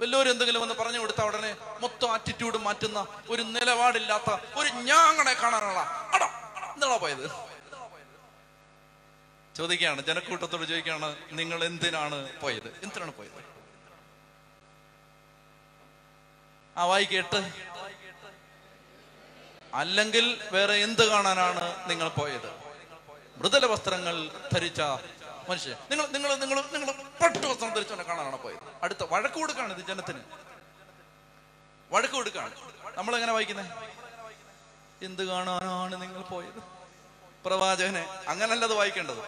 വല്ലവരും 0.00 0.30
എന്തെങ്കിലും 0.30 0.62
ഒന്ന് 0.62 0.74
പറഞ്ഞു 0.74 0.98
കൊടുത്ത 0.98 1.22
ഉടനെ 1.22 1.56
മൊത്തം 1.80 2.12
ആറ്റിറ്റ്യൂഡ് 2.12 2.58
മാറ്റുന്ന 2.58 3.06
ഒരു 3.30 3.42
നിലപാടില്ലാത്ത 3.42 4.30
ഒരു 4.56 4.68
ഞാങ്ങണെ 4.68 5.34
കാണാനുള്ള 5.34 5.80
അടാ 6.14 6.28
എന്താണോ 6.74 6.96
പോയത്? 6.96 7.30
ചോദിക്കുകയാണ് 9.56 10.02
ജനക്കൂട്ടത്തോട് 10.02 10.64
ചോദിക്കുകയാണ് 10.64 11.16
നിങ്ങൾ 11.32 11.64
എന്തിനാണ് 11.64 12.38
പോയത്? 12.40 12.70
എന്തിനാണ് 12.82 13.12
പോയത്? 13.12 13.53
ആ 16.76 16.84
വായി 16.84 17.04
കേട്ട്. 17.04 17.52
അല്ലെങ്കിൽ 19.74 20.42
വേറെ 20.52 20.74
എന്ത് 20.74 21.08
കാണാനാണ് 21.08 21.90
നിങ്ങൾ 21.90 22.08
പോയത്? 22.08 22.52
മൃദല 23.36 23.66
വസ്ത്രങ്ങൾ 23.66 24.30
ധരിച്ച 24.54 24.80
മനുഷ്യ 25.48 25.76
നിങ്ങൾ 25.90 26.06
നിങ്ങൾ 26.06 26.34
നിങ്ങൾ 26.34 26.62
നിങ്ങൾ 26.72 26.92
പട്ടു 26.92 27.46
വസ്ത്രം 27.46 27.74
ധരിച്ചവനെ 27.74 28.02
കാണാനാണ് 28.02 28.42
പോയത്? 28.42 28.58
അടുത്ത 28.82 28.98
വഴക്ക് 29.02 29.34
കൊടുക്കാണ് 29.34 29.72
ഇത് 29.72 29.86
ജനത്തിന്. 29.86 30.20
വഴക്ക് 31.92 32.14
കൊടുക്കാണ്. 32.14 32.50
നമ്മൾ 32.94 33.14
എങ്ങനെ 33.14 33.32
വായിക്കുന്നത് 33.32 33.66
എന്ത് 35.04 35.24
കാണാനാണ് 35.24 36.02
നിങ്ങൾ 36.02 36.22
പോയത്? 36.22 36.62
പ്രവാചകനെ 37.44 38.08
അങ്ങനല്ല 38.28 38.64
അത് 38.64 38.74
വായിക്കേണ്ടത്. 38.74 39.24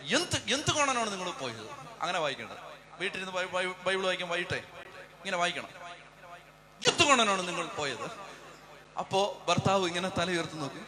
എന്ത് 0.00 0.54
എന്ത് 0.54 0.74
കാണാനാണ് 0.74 1.12
നിങ്ങൾ 1.12 1.30
പോയത്? 1.30 1.70
അങ്ങനെ 2.02 2.18
വായിക്കേണ്ടത്. 2.18 2.56
വീട്ടിൽ 2.98 3.24
ബൈ- 3.24 3.66
ബൈബിൾ 3.66 4.04
വായിക്കാൻ 4.04 4.28
വൈകിട്ടെ 4.28 4.56
ഇങ്ങനെ 4.56 5.36
വായിക്കണം. 5.36 5.87
കാണാനാണ് 6.86 7.48
നിങ്ങൾ 7.48 7.66
പോയത്. 7.66 8.06
അപ്പോ 8.98 9.44
ഭർത്താവ് 9.48 9.86
ഇങ്ങനെ 9.86 10.08
തല 10.08 10.30
ഉയർത്തി 10.30 10.54
നോക്കി. 10.54 10.82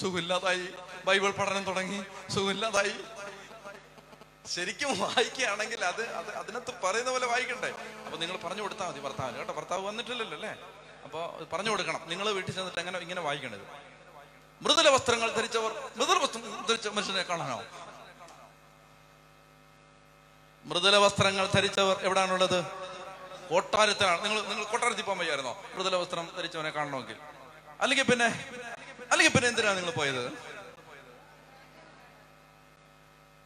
സുഖമില്ലാതായി. 0.00 0.68
ബൈബിൾ 1.04 1.30
പഠനം 1.30 1.64
തുടങ്ങി. 1.64 2.04
സുഖമില്ലാതായി. 2.34 2.94
ശരിക്കും 4.54 5.00
വായിക്കുകയാണെങ്കിൽ 5.00 5.84
അത് 5.84 6.02
അത് 6.20 6.30
അതിനകത്ത് 6.40 6.72
പറയുന്ന 6.84 7.10
പോലെ 7.10 7.26
വായിക്കണ്ടേ? 7.26 7.70
അപ്പൊ 8.06 8.18
നിങ്ങൾ 8.18 8.36
പറഞ്ഞു 8.44 8.62
കൊടുത്താൽ 8.62 8.88
മതി 8.88 9.00
ഭർത്താവിന്. 9.00 9.38
കേട്ടോ 9.38 9.52
ഭർത്താവ് 9.52 9.86
വന്നിട്ടില്ലല്ലോ 9.88 10.36
അല്ലേ? 10.36 10.52
അപ്പൊ 11.04 11.20
പറഞ്ഞു 11.52 11.70
കൊടുക്കണം. 11.70 12.02
നിങ്ങൾ 12.08 12.26
വീട്ടിൽ 12.30 12.54
ചെന്നിട്ട് 12.54 12.80
എങ്ങനെ 12.80 12.98
ഇങ്ങനെ 12.98 13.20
വായിക്കണത്? 13.20 13.66
മൃദുല 14.64 14.88
വസ്ത്രങ്ങൾ 14.88 15.32
ധരിച്ചവർ 15.32 15.72
മൃദുല 15.96 16.18
വസ്ത്രം 16.18 16.66
ധരിച്ച 16.68 16.88
മനുഷ്യനെ 16.88 17.22
കാണാനോ 17.22 17.60
മൃദുല 20.64 20.96
വസ്ത്രങ്ങൾ 20.96 21.46
ധരിച്ചവർ 21.46 21.96
എവിടാണുള്ളത്? 22.02 22.64
കൊട്ടാരത്തിലാണ്. 23.50 24.24
നിങ്ങൾ 24.24 24.42
നിങ്ങൾ 24.42 24.64
കൊട്ടാരത്തിൽ 24.64 25.02
പോകാൻ 25.02 25.18
വയ്യായിരുന്നോ? 25.18 25.64
മൃദുല 25.74 25.96
വസ്ത്രം 25.96 26.28
ധരിച്ചവനെ 26.36 26.70
കാണണമെങ്കിൽ. 26.70 27.16
അല്ലെങ്കിൽ 27.80 28.04
പിന്നെ 28.04 28.26
അല്ലെങ്കിൽ 29.12 29.32
പിന്നെ 29.32 29.48
എന്തിനാണ് 29.48 29.76
നിങ്ങൾ 29.76 29.92
പോയത്? 29.92 30.32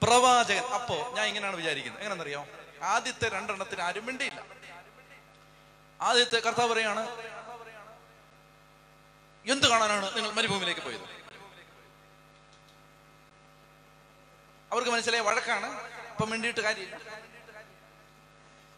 പ്രവാചകൻ. 0.03 0.65
അപ്പോ 0.65 1.13
ഞാൻ 1.15 1.27
ഇങ്ങനെയാണ് 1.27 1.57
വിചാരിക്കുന്നത്. 1.57 2.03
എങ്ങനെന്നറിയോ 2.03 2.47
ആദ്യത്തെ 2.83 3.29
രണ്ടെണ്ണത്തിന് 3.29 3.81
ആരും 3.81 4.07
മിണ്ടിയില്ല. 4.07 4.43
ആദ്യത്തെ 6.01 6.39
കർത്താവ് 6.39 6.73
പറയാണ് 6.73 7.09
എന്ത് 9.47 9.67
കാണാനാണ് 9.67 10.17
നിങ്ങൾ 10.17 10.31
മരുഭൂമിയിലേക്ക് 10.31 10.81
പോയത്? 10.81 11.24
അവർക്ക് 14.75 14.91
മനസ്സിലായ 14.95 15.23
വഴക്കാണ്. 15.29 15.69
ഇപ്പൊ 16.13 16.25
മിണ്ടിയിട്ട് 16.31 16.63
കാര്യമില്ല. 16.67 16.97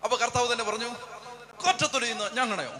അപ്പൊ 0.03 0.17
കർത്താവ് 0.23 0.47
തന്നെ 0.53 0.65
പറഞ്ഞു 0.71 0.89
കൊറ്റത്തൊലിയുന്ന 1.63 2.25
ഞങ്ങണയോ 2.39 2.73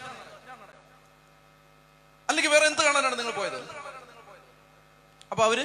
അല്ലെങ്കിൽ 2.29 2.51
വേറെ 2.55 2.67
എന്ത് 2.71 2.83
കാണാനാണ് 2.87 3.17
നിങ്ങൾ 3.19 3.35
പോയത്? 3.41 3.61
അപ്പൊ 5.33 5.43
അവർ? 5.49 5.59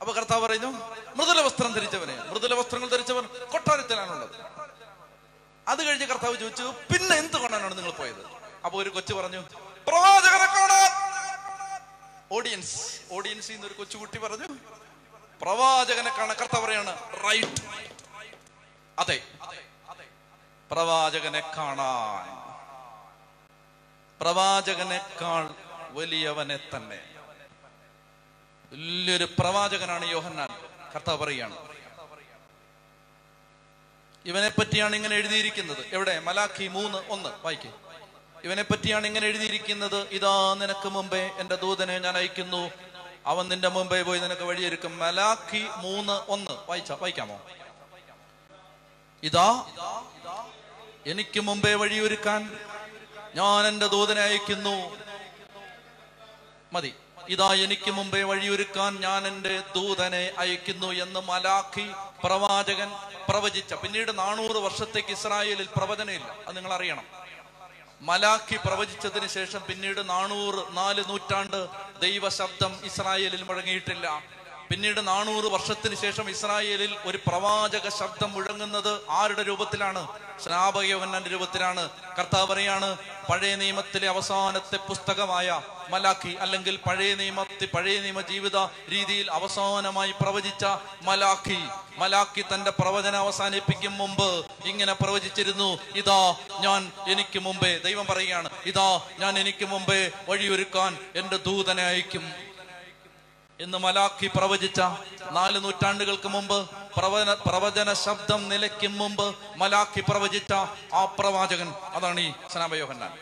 അപ്പൊ 0.00 0.12
കർത്താവ് 0.18 0.42
പറയുന്നു 0.44 0.70
മൃദുല 1.18 1.40
വസ്ത്രം 1.46 1.72
ധരിച്ചവനെ 1.76 2.16
മൃദുല 2.30 2.54
വസ്ത്രങ്ങൾ 2.60 2.88
ധരിച്ചവൻ 2.94 3.24
കൊട്ടാരത്തിലാണുള്ളത്. 3.52 4.34
അത് 5.66 5.80
കഴിഞ്ഞ് 5.86 6.06
കർത്താവ് 6.12 6.36
ചോദിച്ചു 6.42 6.66
പിന്നെ 6.90 7.14
എന്ത് 7.22 7.36
കാണാനാണ് 7.42 7.74
നിങ്ങൾ 7.78 7.92
പോയത്? 8.00 8.22
അപ്പൊ 8.64 8.76
ഒരു 8.82 8.90
കൊച്ചു 8.96 9.14
പറഞ്ഞു 9.18 9.42
പ്രവാചകനെ 9.88 10.48
കാണാൻ. 10.56 10.90
ഓഡിയൻസ് 12.36 12.76
ഓഡിയൻസിൽ 13.16 13.64
ഒരു 13.68 13.74
കൊച്ചുകുട്ടി 13.80 14.18
പറഞ്ഞു 14.24 14.48
പ്രവാചകനെ 15.42 16.10
കണക്കർത്ത 16.18 16.58
പറയാണ് 16.58 16.96
റൈറ്റ് 17.24 17.62
അതെ. 18.98 19.22
പ്രവാചകനെ 20.70 21.40
കാണാൻ. 21.40 22.52
പ്രവാചകനേക്കാൾ 24.20 25.54
വലിയവനെ 25.90 26.56
തന്നെ. 26.56 27.02
വലിയൊരു 28.72 29.28
പ്രവാചകനാണ് 29.38 30.04
യോഹന്നാൻ. 30.04 30.48
കർത്താവ് 30.94 31.18
പറയുകയാണ്. 31.18 31.56
ഇവനെ 34.24 34.48
പറ്റിയാണ് 34.48 34.96
ഇങ്ങനെ 34.96 35.16
എഴുതിയിരിക്കുന്നത്. 35.16 35.86
എവിടെ? 35.92 36.18
മലാഖി 36.18 36.66
മൂന്ന് 36.66 36.98
ഒന്ന്. 37.08 37.28
വായിക്കേ. 37.42 37.72
ഇവനെ 38.44 38.62
പറ്റിയാണ് 38.62 39.06
ഇങ്ങനെ 39.06 39.26
എഴുതിയിരിക്കുന്നത്. 39.26 40.08
ഇതാ 40.08 40.54
നിനക്ക് 40.54 40.88
മുമ്പേ 40.88 41.30
എന്റെ 41.38 41.54
ദൂതനെ 41.54 41.98
ഞാൻ 41.98 42.16
അയക്കുന്നു. 42.16 42.91
അവൻ 43.26 43.48
നിന്റെ 43.48 43.68
മുമ്പേ 43.68 44.02
പോയി 44.02 44.20
നിനക്ക് 44.20 44.42
വഴിയൊരുക്കും. 44.42 44.98
മലാഖി 44.98 45.66
മൂന്ന് 45.76 46.12
ഒന്ന്. 46.28 46.50
വായിച്ച 46.68 46.92
വായിക്കാമോ? 46.92 47.40
ഇതാ 49.22 49.48
എനിക്ക് 51.06 51.40
മുമ്പേ 51.40 51.74
വഴിയൊരുക്കാൻ 51.74 52.58
ഞാൻ 53.34 53.66
എന്റെ 53.66 53.86
ദൂതനെ 53.86 54.22
അയക്കുന്നു. 54.22 54.96
മതി. 56.72 56.94
ഇതാ 57.28 57.54
എനിക്ക് 57.54 57.90
മുമ്പേ 57.90 58.22
വഴിയൊരുക്കാൻ 58.22 59.00
ഞാൻ 59.00 59.26
എന്റെ 59.26 59.62
ദൂതനെ 59.74 60.32
അയക്കുന്നു 60.38 60.86
എന്ന് 60.86 61.20
മലാഖി 61.20 61.86
പ്രവാചകൻ 62.24 62.90
പ്രവചിച്ച. 63.28 63.74
പിന്നീട് 63.74 64.18
നാനൂറ് 64.18 64.56
വർഷത്തേക്ക് 64.56 65.08
ഇസ്രായേലിൽ 65.08 65.68
പ്രവചനയില്ല 65.76 66.36
അത് 66.48 66.56
നിങ്ങൾ 66.56 66.72
അറിയണം 66.72 67.22
മലാഖി 68.02 68.56
പ്രവചിച്ചതിന് 68.56 69.26
ശേഷം 69.26 69.60
പിന്നീട് 69.68 70.08
നാനൂറ് 70.08 70.76
നാല് 70.76 71.04
നൂറ്റാണ്ട് 71.08 71.68
ദൈവശബ്ദം 72.00 72.80
ഇസ്രായേലിൽ 72.84 73.42
മുഴങ്ങിയിട്ടില്ല. 73.42 74.22
പിന്നീട് 74.70 75.08
നാനൂറ് 75.08 75.44
വർഷത്തിന് 75.44 75.94
ശേഷം 75.94 76.30
ഇസ്രായേലിൽ 76.30 76.96
ഒരു 77.04 77.18
പ്രവാചക 77.26 77.88
ശബ്ദം 77.88 78.32
മുഴങ്ങുന്നത് 78.32 79.00
ആരുടെ 79.10 79.42
രൂപത്തിലാണ്? 79.42 80.08
സ്നാപകയോവന്റെ 80.44 81.30
രൂപത്തിലാണ്. 81.30 81.88
കർത്താവ് 82.18 82.46
പഴയ 83.30 83.56
നിയമത്തിലെ 83.56 84.08
അവസാനത്തെ 84.08 84.76
പുസ്തകമായ 84.76 85.60
മലാഖി 85.92 86.32
അല്ലെങ്കിൽ 86.44 86.76
പഴയ 86.86 87.14
നിയമത്തി 87.14 87.66
പഴയ 87.74 88.00
നിയമ 88.00 88.20
ജീവിത 88.20 88.58
രീതിയിൽ 88.92 89.30
അവസാനമായി 89.30 90.14
പ്രവചിച്ച 90.20 90.64
മലാഖി. 91.02 91.60
മലാഖി 91.98 92.44
തന്റെ 92.54 92.70
പ്രവചനം 92.70 93.18
അവസാനിപ്പിക്കും 93.18 93.98
മുമ്പ് 93.98 94.28
ഇങ്ങനെ 94.64 94.92
പ്രവചിച്ചിരുന്നു 94.92 95.78
ഇതാ 95.94 96.20
ഞാൻ 96.60 96.92
എനിക്ക് 97.06 97.38
മുമ്പേ 97.38 97.72
ദൈവം 97.84 98.06
പറയുകയാണ് 98.06 98.48
ഇതാ 98.66 99.00
ഞാൻ 99.18 99.38
എനിക്ക് 99.38 99.64
മുമ്പേ 99.64 100.00
വഴിയൊരുക്കാൻ 100.28 100.98
എന്റെ 101.16 101.36
ദൂതനെ 101.36 101.82
അയക്കും. 101.82 102.24
എന്ന് 103.60 103.78
മലാഖി 103.78 104.28
പ്രവചിച്ച 104.36 104.80
നാല് 105.30 105.58
നൂറ്റാണ്ടുകൾക്ക് 105.64 106.28
മുമ്പ് 106.28 106.58
പ്രവചന 106.96 107.34
പ്രവചന 107.34 107.92
ശബ്ദം 107.92 108.48
നിലയ്ക്കും 108.48 108.98
മുമ്പ് 108.98 109.26
മലാഖി 109.56 110.02
പ്രവചിച്ച 110.08 110.52
ആ 110.94 111.04
പ്രവാചകൻ 111.18 111.68
അതാണ് 111.94 112.20
ഈ 112.20 112.32
സ്നാപയോഹന്നാൻ 112.52 113.12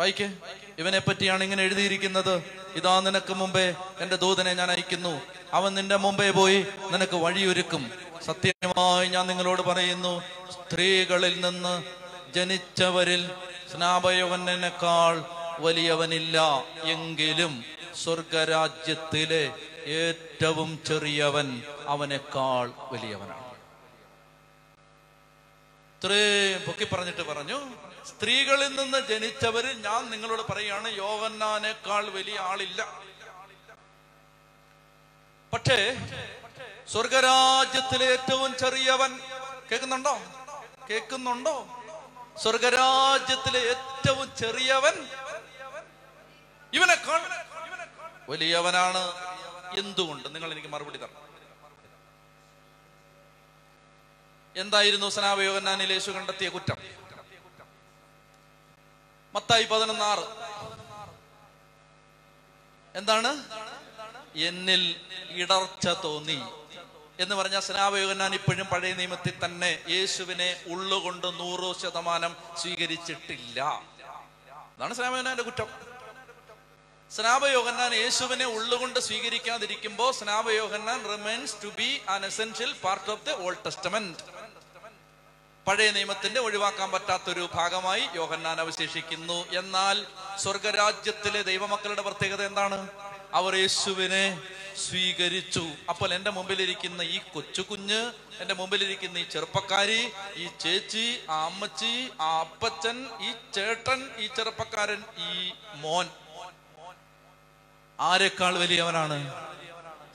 വായിക്കേ. 0.00 0.32
ഇവനെ 0.78 0.98
പറ്റിയാണ് 0.98 1.44
ഇങ്ങനെ 1.44 1.62
എഴുതിയിരിക്കുന്നത്. 1.62 2.44
ഇതാ 2.74 3.00
നിനക്ക് 3.00 3.34
മുമ്പേ 3.34 3.74
എന്റെ 4.00 4.16
ദൂതനെ 4.16 4.54
ഞാൻ 4.54 4.70
അയക്കുന്നു. 4.70 5.20
അവൻ 5.52 5.74
നിന്റെ 5.74 5.96
മുമ്പേ 5.96 6.30
പോയി 6.30 6.66
നിനക്ക് 6.90 7.16
വഴിയൊരുക്കും. 7.16 7.90
സത്യമായി 8.24 9.08
ഞാൻ 9.08 9.26
നിങ്ങളോട് 9.26 9.62
പറയുന്നു 9.62 10.22
സ്ത്രീകളിൽ 10.50 11.40
നിന്ന് 11.40 11.82
ജനിച്ചവരിൽ 12.32 13.30
സ്നാപയവനേക്കാൾ 13.72 15.24
വലിയവനില്ല. 15.58 16.64
എങ്കിലും 16.82 17.64
സ്വർഗരാജ്യത്തിലെ 18.04 19.52
ഏറ്റവും 19.86 20.78
ചെറിയവൻ 20.86 21.62
അവനേക്കാൾ 21.86 22.72
വലിയവനാണ്. 22.92 23.50
ഇത്രയും 25.96 26.60
പൊക്കി 26.60 26.84
പറഞ്ഞിട്ട് 26.84 27.22
പറഞ്ഞു. 27.22 27.89
സ്ത്രീകളിൽ 28.10 28.70
നിന്ന് 28.80 28.98
ജനിച്ചവര് 29.08 29.70
ഞാൻ 29.84 30.10
നിങ്ങളോട് 30.10 30.42
പറയുകയാണ് 30.52 30.88
യോവന്നാനേക്കാൾ 30.96 32.04
വലിയ 32.10 32.38
ആളില്ല. 32.38 32.80
പക്ഷേ 35.52 35.78
സ്വർഗരാജ്യത്തിലെ 36.92 38.06
ഏറ്റവും 38.12 38.56
ചെറിയവൻ 38.56 39.12
കേൾക്കുന്നുണ്ടോ? 39.70 40.14
കേൾക്കുന്നുണ്ടോ? 40.90 41.56
സ്വർഗരാജ്യത്തിലെ 42.42 43.60
ഏറ്റവും 43.72 44.36
ചെറിയവൻ 44.36 44.96
ഇവനേക്കാൾ 46.72 47.20
വലിയവനാണ് 48.28 49.02
എന്തുകൊണ്ട്? 49.78 50.26
നിങ്ങൾ 50.34 50.50
എനിക്ക് 50.52 50.68
മറുപടി 50.68 50.98
തരണം. 50.98 51.26
എന്തായിരുന്നു 54.56 55.08
സനാപയോഗനാനിൽ 55.16 55.92
യേശു 55.92 56.10
കണ്ടെത്തിയ 56.10 56.48
കുറ്റം? 56.48 56.78
മത്തായി 59.34 59.64
പതിനൊന്നാറ്. 59.64 60.24
എന്താണ്? 62.96 63.44
എന്നിൽ 64.38 64.96
ഇടർച്ച 65.30 65.88
തോന്നി. 65.88 66.42
എന്ന് 67.20 67.34
പറഞ്ഞ 67.34 67.58
സ്നാപയോഗനാൻ 67.58 68.34
ഇപ്പോഴും 68.34 68.66
പഴയ 68.66 68.92
നിയമത്തിൽ 68.92 69.44
തന്നെ 69.44 69.84
യേശുവിനെ 69.88 70.64
ഉള്ളുകൊണ്ട് 70.66 71.26
നൂറ് 71.26 71.80
ശതമാനം 71.80 72.36
സ്വീകരിച്ചിട്ടില്ല. 72.56 73.60
അതാണ് 74.76 74.94
സ്നാപയോഗനാന്റെ 74.94 75.42
കുറ്റം. 75.42 75.66
സ്നാപയോഹന്നാൻ 77.10 77.94
യേശുവിനെ 77.94 78.46
ഉള്ളുകൊണ്ട് 78.46 79.00
സ്വീകരിക്കാതിരിക്കുമ്പോ 79.00 80.12
സ്നാപയോഹന്നാൻ 80.12 81.04
remains 81.04 81.54
to 81.64 81.68
be 81.68 82.02
an 82.08 82.26
essential 82.26 82.72
part 82.72 83.10
of 83.10 83.26
the 83.26 83.30
old 83.30 83.64
testament 83.66 84.39
പഴയ 85.70 85.90
നിയമത്തിന്റെ 85.90 86.40
ഒഴിവാക്കാൻ 86.40 86.90
പറ്റാത്തൊരു 86.90 87.48
ഭാഗമായി 87.54 88.08
യോഹന്നാൻ 88.14 88.60
അവശേഷിക്കുന്നു. 88.60 89.46
എന്നാൽ 89.58 90.06
സ്വർഗരാജ്യത്തിലെ 90.38 91.42
ദൈവമക്കളുടെ 91.42 92.02
പ്രത്യേകത 92.02 92.42
എന്താണ്? 92.46 92.88
അവർ 93.34 93.56
യേശുവിനെ 93.56 94.40
സ്വീകരിച്ചു. 94.76 95.62
അപ്പോൾ 95.88 96.14
എന്റെ 96.14 96.30
മുമ്പിലിരിക്കുന്ന 96.30 97.02
ഈ 97.02 97.18
കൊച്ചു 97.34 97.62
കുഞ്ഞ് 97.62 98.12
എന്റെ 98.40 98.54
മുമ്പിലിരിക്കുന്ന 98.54 99.18
ഈ 99.18 99.24
ചെറുപ്പക്കാരി 99.24 100.00
ഈ 100.36 100.48
ചേച്ചി 100.60 101.20
ആ 101.30 101.44
അമ്മച്ചി 101.44 102.10
ആ 102.20 102.40
അപ്പച്ചൻ 102.40 103.06
ഈ 103.20 103.30
ചേട്ടൻ 103.54 104.10
ഈ 104.18 104.26
ചെറുപ്പക്കാരൻ 104.26 105.02
ഈ 105.18 105.52
മോൻ. 105.74 106.08
ആരെക്കാൾ 108.00 108.58
വലിയവനാണ്? 108.58 109.20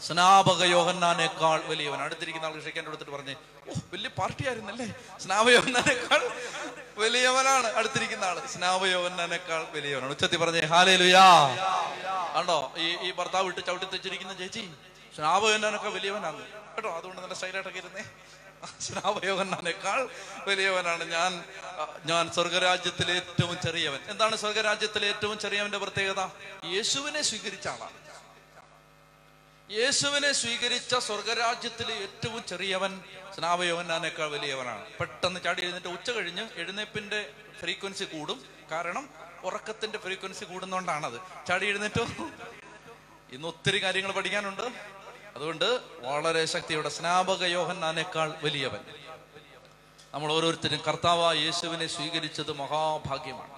സ്നാപക 0.02 0.64
യോഹന്നാനേക്കാൾ 0.64 1.62
വലിയവൻ. 1.68 2.02
അടുത്തിരിക്കുന്ന 2.02 2.46
ആൾ 2.46 2.60
ക്ഷിക്കാൻ 2.60 2.86
കൊടുത്തിട്ട് 2.86 3.12
പറഞ്ഞേ 3.12 3.36
ഓ 3.70 3.74
വലിയ 3.94 4.08
പാർട്ടി 4.08 4.48
ആയിരുന്നല്ലേ 4.48 4.96
സ്നാപ 5.20 5.50
യോഹന്നാനേക്കാൾ 5.50 6.32
വലിയവനാണ്. 6.98 7.68
അടുത്തിരിക്കുന്ന 7.68 8.26
ആൾ 8.26 8.40
സ്നാപ 8.40 8.86
യോഹന്നാനേക്കാൾ 8.86 9.66
വലിയവനാണ്. 9.74 10.12
ഉച്ചത്തി 10.12 10.36
പറഞ്ഞേ 10.36 10.62
ഹാലേ 10.62 10.96
ലുയാ 10.96 11.26
ആണ്ടോ 12.36 12.74
ഈ 12.78 12.96
ഈ 13.08 13.12
ഭർത്താവ് 13.12 13.48
ഇട്ട് 13.48 13.66
ചവിട്ടി 13.66 13.86
തെച്ചിരിക്കുന്ന 13.86 14.34
ചേച്ചി 14.34 14.74
സ്നാപ 15.16 15.48
യോഹന്നാനൊക്കെ 15.48 15.90
വലിയവനാണ്. 15.90 16.46
കേട്ടോ? 16.76 16.98
അതുകൊണ്ട് 16.98 17.22
നല്ല 17.22 17.34
സ്റ്റൈലായിട്ടൊക്കെ 17.34 17.80
ഇരുന്നേ. 17.80 18.04
സ്നാപയോഹന്നാനേക്കാൾ 18.82 20.10
വലിയവനാണ് 20.48 21.04
ഞാൻ. 21.04 21.44
ഞാൻ 22.06 22.32
സ്വർഗരാജ്യത്തിലെ 22.32 23.14
ഏറ്റവും 23.14 23.58
ചെറിയവൻ. 23.62 24.00
എന്താണ് 24.08 24.36
സ്വർഗരാജ്യത്തിലെ 24.36 25.08
ഏറ്റവും 25.08 25.40
ചെറിയവന്റെ 25.40 25.78
പ്രത്യേകത? 25.78 26.30
യേശുവിനെ 26.66 27.22
സ്വീകരിച്ച 27.22 27.68
ആളാണ്. 27.68 28.05
യേശുവിനെ 29.72 30.32
സ്വീകരിച്ച 30.32 30.96
സ്വർഗരാജ്യത്തിലെ 30.96 31.94
ഏറ്റവും 31.94 32.44
ചെറിയവൻ 32.48 33.04
സ്നാപയോഹന്നാനേക്കാൾ 33.36 34.28
വലിയവനാണ്. 34.28 34.86
പെട്ടെന്ന് 35.00 35.40
ചാടി 35.44 35.62
എഴുന്നേറ്റ് 35.62 35.88
ഉച്ച 35.88 36.10
കഴിഞ്ഞ് 36.10 36.50
എഴുന്നേപ്പിന്റെ 36.56 37.30
ഫ്രീക്വൻസി 37.60 38.04
കൂടും. 38.04 38.46
കാരണം 38.72 39.10
ഉറക്കത്തിന്റെ 39.44 39.98
ഫ്രീക്വൻസി 39.98 40.46
കൂടുന്നോണ്ടാണത്. 40.46 41.48
ചാടി 41.48 41.66
എഴുന്നേറ്റോ. 41.66 42.04
ഇന്ന് 43.32 43.48
ഒത്തിരി 43.48 43.84
കാര്യങ്ങൾ 43.84 44.12
പഠിക്കാനുണ്ട്. 44.12 44.62
അതുകൊണ്ട് 45.36 45.80
വളരെ 46.00 46.46
ശക്തിയുടെ 46.46 46.90
സ്നാപക 46.90 47.44
യോഹന്നാനേക്കാൾ 47.44 48.34
വലിയവൻ. 48.44 48.80
നമ്മൾ 50.14 50.34
ഓരോരുത്തരും 50.34 50.82
കർത്താവ 50.88 51.34
യേശുവിനെ 51.34 51.88
സ്വീകരിച്ചത് 51.88 52.52
മഹാഭാഗ്യമാണ്. 52.52 53.52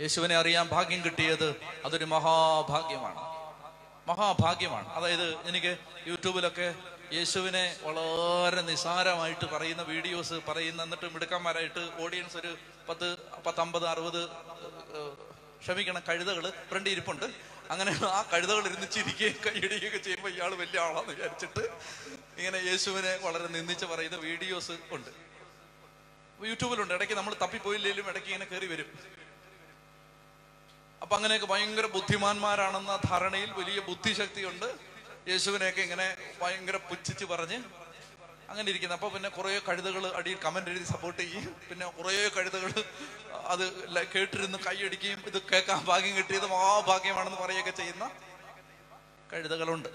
യേശുവിനെ 0.00 0.36
അറിയാൻ 0.36 0.68
ഭാഗ്യം 0.68 1.04
കിട്ടിയത് 1.04 1.56
അതൊരു 1.84 2.04
മഹാഭാഗ്യമാണ്. 2.04 3.39
മഹാഭാഗ്യമാണ്. 4.10 4.88
അതായത് 4.98 5.26
എനിക്ക് 5.50 5.72
യൂട്യൂബിലൊക്കെ 6.10 6.68
യേശുവിനെ 7.16 7.64
വളരെ 7.86 8.60
നിസാരമായിട്ട് 8.70 9.46
പറയുന്ന 9.54 9.82
വീഡിയോസ് 9.92 10.36
പറയുന്ന 10.48 10.80
എന്നിട്ട് 10.86 11.08
മിടുക്കന്മാരായിട്ട് 11.14 11.82
ഓഡിയൻസ് 12.02 12.36
ഒരു 12.42 12.52
പത്ത് 12.88 13.08
പത്തമ്പത് 13.46 13.86
അറുപത് 13.92 14.20
ക്ഷമിക്കണം 15.62 16.02
കഴുതകൾ 16.08 16.44
ഫ്രണ്ട് 16.68 16.88
ഇരിപ്പുണ്ട്. 16.90 17.26
അങ്ങനെ 17.72 17.92
ആ 18.18 18.20
കഴുതകൾ 18.32 18.62
ഇരുന്ന് 18.70 18.86
ചിരിക്കുകയും 18.94 19.36
കൈയിടുകയൊക്കെ 19.46 20.00
ചെയ്യുമ്പോൾ 20.06 20.30
ഇയാൾ 20.36 20.52
വലിയ 20.60 20.78
ആളാന്ന് 20.84 21.12
വിചാരിച്ചിട്ട് 21.14 21.64
ഇങ്ങനെ 22.38 22.58
യേശുവിനെ 22.68 23.12
വളരെ 23.26 23.48
നിന്ദിച്ച് 23.56 23.86
പറയുന്ന 23.92 24.18
വീഡിയോസ് 24.28 24.76
ഉണ്ട്. 24.96 25.10
യൂട്യൂബിലുണ്ട്. 26.50 26.94
ഇടയ്ക്ക് 26.94 27.16
നമ്മൾ 27.20 27.34
തപ്പിപ്പോയില്ലെങ്കിലും 27.42 28.08
ഇടയ്ക്ക് 28.12 28.30
ഇങ്ങനെ 28.32 28.48
കയറി 28.52 28.68
വരും. 28.72 28.88
അപ്പൊ 31.02 31.16
അങ്ങനെയൊക്കെ 31.16 31.46
ഭയങ്കര 31.46 31.86
ബുദ്ധിമാന്മാരാണെന്ന 31.86 32.94
ധാരണയിൽ 33.10 33.50
വലിയ 33.52 33.80
ബുദ്ധിശക്തിയുണ്ട്. 33.80 34.66
യേശുവിനെയൊക്കെ 35.28 35.80
ഇങ്ങനെ 35.80 36.16
ഭയങ്കര 36.42 36.76
പുച്ഛിച്ച് 36.76 37.24
പറഞ്ഞ് 37.24 37.58
അങ്ങനെ 38.50 38.66
ഇരിക്കുന്നത് 38.70 38.98
അപ്പൊ 38.98 39.08
പിന്നെ 39.14 39.28
കുറെ 39.28 39.58
കഴുതകൾ 39.58 40.04
അടിയിൽ 40.18 40.38
കമന്റ് 40.44 40.70
എഴുതി 40.70 40.84
സപ്പോർട്ട് 40.84 41.20
ചെയ്യും. 41.22 41.44
പിന്നെ 41.68 41.86
കുറെ 41.98 42.14
കഴുതകൾ 42.36 42.72
അത് 43.52 43.64
കേട്ടിരുന്ന് 44.14 44.58
കൈയടിക്കുകയും 44.58 45.20
ഇത് 45.26 45.38
കേൾക്കാൻ 45.42 45.84
ഭാഗ്യം 45.84 46.16
കിട്ടിയത് 46.16 46.46
മഹാഭാഗ്യമാണെന്ന് 46.46 47.38
പറയുകയൊക്കെ 47.42 47.70
ചെയ്യുന്ന 47.70 48.10
കഴുതകളുണ്ട്. 49.32 49.88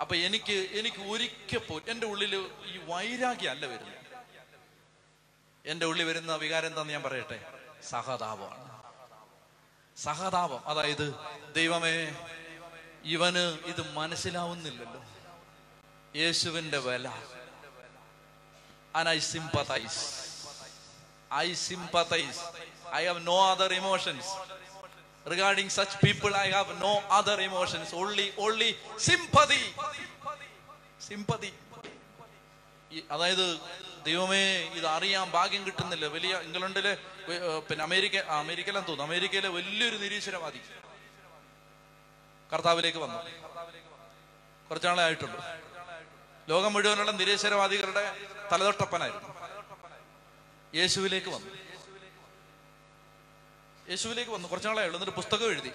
അപ്പൊ 0.00 0.14
എനിക്ക് 0.26 0.56
എനിക്ക് 0.78 1.02
ഒരിക്കൽ 1.12 1.60
പോ 1.68 1.76
എന്റെ 1.92 2.06
ഉള്ളിൽ 2.06 2.32
ഈ 2.72 2.74
വൈരാഗ്യം 2.88 3.50
അല്ല 3.50 3.66
വരുന്നത്. 3.66 4.00
എന്റെ 5.64 5.86
ഉള്ളിൽ 5.86 6.04
വരുന്ന 6.04 6.32
വികാരം 6.36 6.68
എന്താന്ന് 6.68 6.92
ഞാൻ 6.92 7.02
പറയട്ടെ? 7.02 7.38
സഹതാപമാണ് 7.90 8.66
സഹതാപം. 9.96 10.68
അതായത് 10.68 11.14
ദൈവമേ 11.54 12.16
ഇവന് 13.04 13.58
ഇത് 13.66 13.94
മനസ്സിലാവുന്നില്ലല്ലോ. 13.94 15.04
യേശുവിന്റെ 16.16 16.78
വില. 16.78 17.08
And 18.96 19.08
I 19.08 19.18
sympathise 19.18 20.02
I 21.34 21.54
sympathise 21.54 22.40
I 22.94 23.06
have 23.06 23.26
no 23.26 23.50
other 23.50 23.72
emotions 23.74 24.28
regarding 25.30 25.70
such 25.70 25.96
people 26.06 26.36
I 26.36 26.50
have 26.50 26.82
no 26.82 26.92
other 27.10 27.40
emotions 27.40 27.94
only 27.94 28.34
only 28.38 28.80
sympathy 28.98 29.74
sympathy 31.08 31.54
അതായത് 33.10 33.60
ദൈവമേ 34.04 34.44
ഇത് 34.78 34.86
അറിയാൻ 34.86 35.30
ഭാഗ്യം 35.30 35.66
കിട്ടുന്നില്ല. 35.66 36.06
വലിയ 36.06 36.36
ഇംഗ്ലണ്ടിലെ 36.36 36.96
പിന്നെ 37.68 37.82
അമേരിക്ക 37.82 38.16
അമേരിക്കയിലെ 38.16 38.80
തോന്നുന്നു. 38.80 39.04
അമേരിക്കയിലെ 39.04 39.48
വലിയൊരു 39.48 39.96
നിരീശ്വരവാദി. 39.96 40.60
കർത്താവിലേക്ക് 42.52 42.98
വന്നു. 42.98 43.18
കുറച്ചാളെ 44.68 45.02
ആയിട്ടുള്ളൂ 45.02 45.44
ലോകം 46.48 46.72
മുഴുവനുള്ള 46.72 47.10
നിരീശ്വരവാദികളുടെ 47.10 48.16
തലതൊട്ടപ്പനായിരുന്നു. 48.52 49.28
യേശുവിലേക്ക് 50.74 51.28
വന്നു. 51.28 51.50
യേശുവിലേക്ക് 53.90 54.30
വന്നു. 54.30 54.48
കുറച്ചാളെ 54.48 54.84
ഉള്ളൂ 54.84 55.00
എന്നിട്ട് 55.00 55.16
പുസ്തകം 55.16 55.46
എഴുതി. 55.46 55.72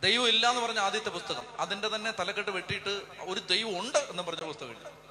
ദൈവം 0.00 0.28
ഇല്ല 0.28 0.50
എന്ന് 0.50 0.62
പറഞ്ഞ 0.62 0.78
ആദ്യത്തെ 0.78 1.08
പുസ്തകം. 1.08 1.60
അതിന്റെ 1.60 1.88
തന്നെ 1.88 2.10
തലക്കെട്ട് 2.10 2.50
വെട്ടിയിട്ട് 2.50 3.02
ഒരു 3.20 3.40
ദൈവം 3.40 3.80
ഉണ്ട് 3.80 3.98
എന്ന് 3.98 4.22
പറഞ്ഞ 4.22 4.46
പുസ്തകം 4.46 4.68
എഴുതി. 4.68 5.03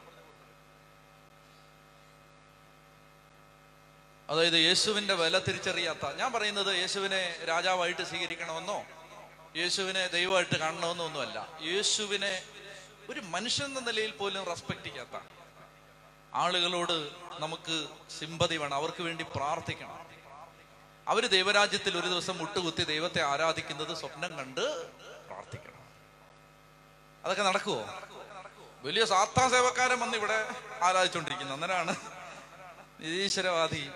അതായത് 4.30 4.54
യേശുവിന്റെ 4.54 5.14
വില 5.14 5.40
തിരിച്ചറിയാത്ത 5.40 6.06
ഞാൻ 6.16 6.34
പറയുന്നത് 6.34 6.76
യേശുവിനെ 6.76 7.46
രാജാവായിട്ട് 7.48 8.04
സ്വീകരിക്കണമെന്നോ 8.04 8.86
യേശുവിനെ 9.56 10.08
ദൈവമായിട്ട് 10.08 10.58
കാണണമെന്നോ 10.58 11.06
ഒന്നുമല്ല. 11.06 11.48
യേശുവിനെ 11.62 12.44
ഒരു 13.10 13.20
മനുഷ്യൻ 13.20 13.68
എന്ന 13.68 13.80
നിലയിൽ 13.80 14.12
പോലും 14.12 14.44
റെസ്പെക്ട് 14.44 14.84
ചെയ്യാത്ത 14.84 15.20
ആളുകളോട് 16.34 17.10
നമുക്ക് 17.40 17.88
സിമ്പതി 18.20 18.58
വേണം 18.58 18.76
അവർക്ക് 18.76 19.04
വേണ്ടി 19.04 19.26
പ്രാർത്ഥിക്കണം. 19.36 20.08
അവർ 21.08 21.28
ദൈവരാജ്യത്തിൽ 21.28 21.98
ഒരു 21.98 22.08
ദിവസം 22.08 22.38
മുട്ടുകുത്തി 22.38 22.84
ദൈവത്തെ 22.84 23.22
ആരാധിക്കുന്നത് 23.22 23.98
സ്വപ്നം 23.98 24.38
കണ്ട് 24.38 24.88
പ്രാർത്ഥിക്കണം. 25.28 25.84
അതൊക്കെ 27.26 27.44
നടക്കുവോ? 27.44 27.86
വലിയ 28.84 29.06
സാത്താ 29.06 29.50
സേവക്കാരൻ 29.50 30.00
വന്ന് 30.00 30.18
ഇവിടെ 30.18 30.50
ആരാധിച്ചുകൊണ്ടിരിക്കുന്നു 30.82 31.54
അന്നേരമാണ് 31.54 31.96
നിരീശ്വരവാദി 33.00 33.90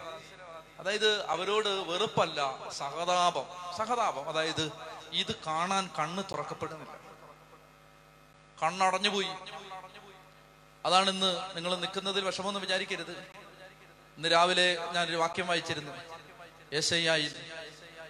അതായത് 0.80 1.26
അവരോട് 1.26 1.68
വെറുപ്പല്ല 1.68 2.70
സഹതാപം. 2.70 3.46
സഹതാപം 3.78 4.30
അതായത് 4.30 4.72
ഇത് 5.12 5.36
കാണാൻ 5.36 5.90
കണ്ണ് 6.00 6.24
തുറക്കപ്പെടുന്നില്ല. 6.32 6.94
കണ്ണടഞ്ഞു 8.64 9.10
പോയി. 9.10 9.28
അതാണ് 10.86 11.10
ഇന്ന് 11.10 11.42
നിങ്ങൾ 11.56 11.76
നിൽക്കുന്നതിൽ 11.76 12.26
വിഷമമൊന്നും 12.26 12.62
വിചാരിക്കരുത്. 12.62 13.12
ഇന്ന് 14.18 14.32
രാവിലെ 14.32 14.78
ഞാൻ 14.92 15.08
ഒരു 15.08 15.16
വാക്യം 15.16 15.48
വായിച്ചിരുന്നു. 15.48 15.92
യേശയ്യായി 16.74 17.32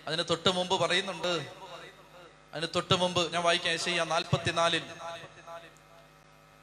അതിന് 0.08 0.24
തൊട്ട് 0.30 0.50
മുമ്പ് 0.50 0.80
പറയുന്നുണ്ട്. 0.80 1.52
അതിന് 2.54 2.68
തൊട്ട് 2.76 2.94
മുമ്പ് 2.94 3.34
ഞാൻ 3.34 3.44
വായിക്കാം. 3.44 3.72
യേശയ്യ 3.72 4.04
നാൽപ്പത്തിനാലിൽ. 4.04 4.84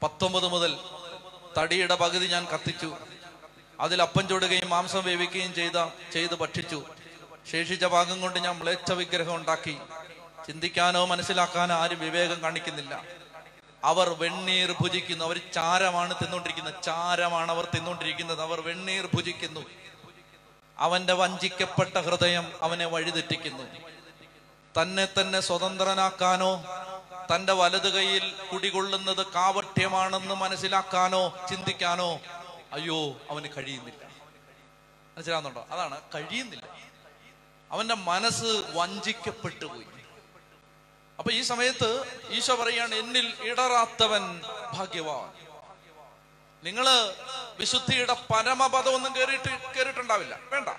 പത്തൊമ്പത് 0.03 0.47
മുതൽ 0.47 0.77
തടിയുടെ 1.57 1.95
പകുതി 1.95 2.27
ഞാൻ 2.27 2.45
കത്തിച്ചു. 2.45 2.97
അതിൽ 3.79 4.01
അപ്പം 4.01 4.27
ചൂടുകയും 4.27 4.69
മാംസം 4.69 5.03
വേവിക്കുകയും 5.03 5.53
ചെയ്ത 5.53 5.85
ചെയ്ത് 6.13 6.35
ഭക്ഷിച്ചു. 6.35 6.83
ശേഷിച്ച 7.51 7.85
ഭാഗം 7.85 8.21
കൊണ്ട് 8.21 8.39
ഞാൻ 8.39 8.55
മ്ലേച്ഛ 8.55 8.91
വിഗ്രഹം 8.91 9.35
ഉണ്ടാക്കി. 9.35 9.77
ചിന്തിക്കാനോ 10.47 11.05
മനസ്സിലാക്കാനോ 11.05 11.75
ആരും 11.75 11.99
വിവേകം 11.99 12.41
കാണിക്കുന്നില്ല. 12.41 13.03
അവർ 13.83 14.09
വെണ്ണീർ 14.09 14.75
ഭുജിക്കുന്നു. 14.81 15.25
അവർ 15.25 15.41
ചാരമാണ് 15.53 16.13
തിന്നുകൊണ്ടിരിക്കുന്നത്. 16.13 16.83
ചാരമാണ് 16.83 17.51
അവർ 17.51 17.67
തിന്നുകൊണ്ടിരിക്കുന്നത്. 17.75 18.41
അവർ 18.41 18.61
വെണ്ണീർ 18.61 19.09
ഭുജിക്കുന്നു. 19.13 19.65
അവന്റെ 20.79 21.13
വഞ്ചിക്കപ്പെട്ട 21.13 21.97
ഹൃദയം 21.97 22.51
അവനെ 22.61 22.85
വഴിതെറ്റിക്കുന്നു. 22.85 23.63
തന്നെ 24.81 25.07
തന്നെ 25.21 25.39
സ്വതന്ത്രനാക്കാനോ 25.39 26.63
തന്റെ 27.35 27.53
വലതു 27.53 27.89
കൈയിൽ 27.89 28.33
കുടികൊള്ളുന്നത് 28.53 29.25
കാവട്യമാണെന്ന് 29.25 30.35
മനസ്സിലാക്കാനോ 30.35 31.33
ചിന്തിക്കാനോ 31.49 32.19
അയ്യോ 32.75 33.21
അവന് 33.29 33.47
കഴിയുന്നില്ല. 33.57 34.05
മനസ്സിലാവുന്നുണ്ടോ 35.17 35.67
അതാണ് 35.71 36.01
കഴിയുന്നില്ല. 36.15 36.65
അവന്റെ 37.71 37.95
മനസ്സ് 37.95 38.63
വഞ്ചിക്കപ്പെട്ടു 38.73 39.65
പോയി 39.65 39.85
അപ്പൊ 41.19 41.31
ഈ 41.31 41.41
സമയത്ത് 41.41 42.21
ഈശോ 42.29 42.55
പറയാണ് 42.55 42.95
എന്നിൽ 42.95 43.33
ഇടറാത്തവൻ 43.41 44.41
ഭാഗ്യവാൻ. 44.73 45.45
നിങ്ങൾ 46.63 46.85
വിശുദ്ധിയുടെ 47.57 48.13
പരമപദമൊന്നും 48.13 49.15
കേറിയിട്ട് 49.15 49.73
കേറിയിട്ടുണ്ടാവില്ല. 49.77 50.39
വേണ്ട. 50.43 50.69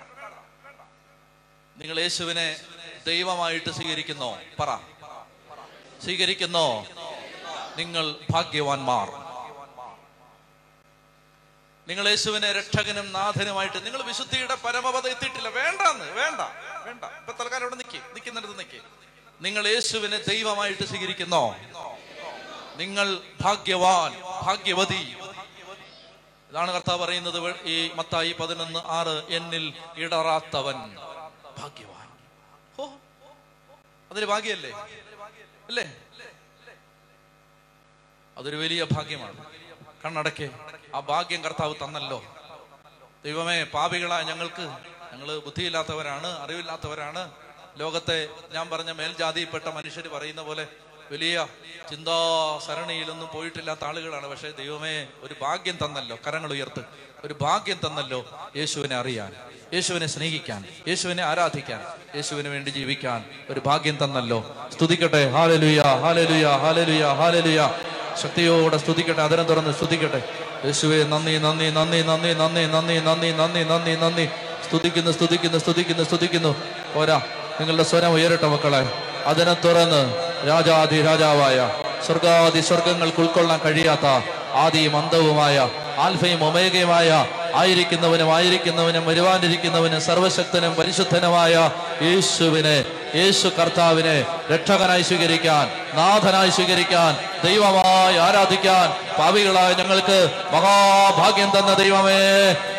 നിങ്ങൾ 1.77 1.99
യേശുവിനെ 1.99 2.59
ദൈവമായിട്ട് 3.07 3.71
സ്വീകരിക്കുന്നോ? 3.71 4.37
പറ. 4.59 4.75
സ്വീകരിക്കുന്നോ? 6.03 6.85
നിങ്ങൾ 7.77 8.15
ഭാഗ്യവാന്മാർ. 8.31 9.26
നിങ്ങൾ 11.87 12.09
യേശുവിനെ 12.09 12.51
രക്ഷകനും 12.51 13.11
നാഥനുമായിട്ട് 13.11 13.85
നിങ്ങൾ 13.85 14.01
വിശുദ്ധിയുടെ 14.01 14.55
പരമപദ 14.55 15.07
എത്തിയിട്ടില്ല. 15.07 15.49
വേണ്ടെന്ന് 15.49 16.11
വേണ്ട 16.11 16.41
വേണ്ട. 16.85 17.03
ഇപ്പൊ 17.03 17.43
തൽക്കാലം 17.43 17.63
ഇവിടെ 17.63 17.75
നിൽക്കി 17.75 17.97
നിൽക്കുന്നിടത്ത് 17.97 18.59
നിൽക്കി 18.59 18.81
നിങ്ങൾ 19.41 19.67
യേശുവിനെ 19.67 20.17
ദൈവമായിട്ട് 20.27 20.83
സ്വീകരിക്കുന്നോ? 20.83 21.55
നിങ്ങൾ 22.75 23.21
ഭാഗ്യവാൻ 23.41 24.21
ഭാഗ്യവതി. 24.45 25.17
ഇതാണ് 26.51 26.71
കർത്താവ് 26.71 26.99
പറയുന്നത് 27.01 27.61
ഈ 27.63 27.91
മത്തായി 27.93 28.31
പതിനൊന്ന് 28.31 28.79
ആറ് 28.79 29.23
എന്നിൽ 29.29 29.73
ഇടറാത്തവൻ 29.95 30.95
ഭാഗ്യവാൻ. 31.57 32.07
ഓ 32.79 32.87
അതൊരു 34.11 34.25
ഭാഗ്യല്ലേ? 34.25 34.71
അല്ലേ? 35.67 35.85
അതൊരു 38.37 38.55
വലിയ 38.55 38.83
ഭാഗ്യമാണ്. 38.83 39.45
കണ്ണടക്കെ. 40.05 40.49
ആ 40.95 40.99
ഭാഗ്യം 40.99 41.43
കർത്താവ് 41.43 41.75
തന്നല്ലോ. 41.83 42.23
ദൈവമേ 43.25 43.63
പാപികളായ 43.63 44.23
ഞങ്ങൾക്ക് 44.23 44.61
ഞങ്ങൾ 45.13 45.37
ബുദ്ധിയില്ലാത്തവരാണ് 45.37 46.27
അറിവില്ലാത്തവരാണ്. 46.27 47.31
ലോകത്തെ 47.77 48.27
ഞാൻ 48.51 48.69
പറഞ്ഞ 48.69 48.91
മേൽജാതിയിൽപ്പെട്ട 48.91 49.67
മനുഷ്യർ 49.67 50.07
പറയുന്ന 50.07 50.41
പോലെ 50.41 50.67
വലിയ 51.11 51.47
ചിന്താ 51.89 52.17
സരണിയിലൊന്നും 52.65 53.29
പോയിട്ടില്ലാത്ത 53.33 53.85
ആളുകളാണ്. 53.85 54.27
പക്ഷേ 54.27 54.51
ദൈവമേ 54.51 55.07
ഒരു 55.21 55.35
ഭാഗ്യം 55.41 55.77
തന്നല്ലോ. 55.85 56.17
കരങ്ങൾ 56.27 56.51
ഉയർത്ത്. 56.51 56.81
ഒരു 57.23 57.35
ഭാഗ്യം 57.41 57.79
തന്നല്ലോ 57.85 58.51
യേശുവിനെ 58.55 58.95
അറിയാൻ 58.95 59.33
യേശുവിനെ 59.73 60.07
സ്നേഹിക്കാൻ 60.07 60.65
യേശുവിനെ 60.87 61.23
ആരാധിക്കാൻ 61.23 61.81
യേശുവിന് 62.15 62.47
വേണ്ടി 62.47 62.69
ജീവിക്കാൻ 62.69 63.25
ഒരു 63.49 63.59
ഭാഗ്യം 63.59 63.97
തന്നല്ലോ. 64.03 64.69
സ്തുതിക്കട്ടെ. 64.73 65.29
ഹാലലുയ 65.29 65.81
ഹാലലുയ 65.81 66.45
ഹാലലുയ 66.47 67.05
ഹാലലുയ. 67.07 67.61
ശക്തിയോടെ 68.23 68.77
സ്തുതിക്കട്ടെ 68.77 69.21
അതിനെ 69.21 69.43
തുറന്ന് 69.43 69.73
സ്തുതിക്കട്ടെ. 69.73 70.21
യേശുവേ 70.65 71.03
നന്ദി 71.03 71.37
നന്ദി 71.37 71.69
നന്ദി 71.69 72.01
നന്ദി 72.01 72.33
നന്ദി 72.33 72.65
നന്ദി 72.65 72.99
നന്ദി 72.99 73.31
നന്ദി 73.31 73.63
നന്ദി 73.63 73.95
നന്ദി. 73.95 74.25
സ്തുതിക്കുന്നു 74.67 75.11
സ്തുതിക്കുന്നു 75.11 75.57
സ്തുതിക്കുന്നു 75.57 76.03
സ്തുതിക്കുന്നു. 76.03 76.55
പോരാ 76.95 77.21
നിങ്ങളുടെ 77.59 77.83
സ്വരം 77.83 78.11
ഉയരട്ടെ 78.11 78.47
മക്കളെ. 78.47 78.81
അതിനെ 79.25 79.53
തുറന്ന് 79.53 80.01
രാജാതി 80.47 81.01
രാജാവായ 81.01 81.57
സ്വർഗാദി 82.05 82.59
സ്വർഗങ്ങൾക്ക് 82.59 83.21
ഉൾക്കൊള്ളാൻ 83.21 83.59
കഴിയാത്ത 83.65 84.05
ആദിയും 84.53 84.97
അന്തവുമായ 84.97 85.69
ആൽഫയും 85.97 86.43
ഒമേഗയുമായ 86.43 87.27
ആയിരിക്കുന്നവനും 87.55 88.35
ആയിരിക്കുന്നവനും 88.35 89.05
വരുവാനിരിക്കുന്നവനും 89.05 90.01
സർവശക്തനും 90.01 90.75
പരിശുദ്ധനുമായ 90.75 91.71
യേശുവിനെ 92.01 92.83
യേശു 93.15 93.47
കർത്താവിനെ 93.47 94.25
രക്ഷകനായി 94.53 95.01
സ്വീകരിക്കാൻ 95.01 95.65
നാഥനായി 95.97 96.49
സ്വീകരിക്കാൻ 96.49 97.17
ദൈവമായി 97.43 98.17
ആരാധിക്കാൻ 98.17 99.15
പാവികളായ 99.17 99.73
ഞങ്ങൾക്ക് 99.73 100.31
മഹാഭാഗ്യം 100.51 101.51
തന്ന 101.59 101.73
ദൈവമേ. 101.73 102.21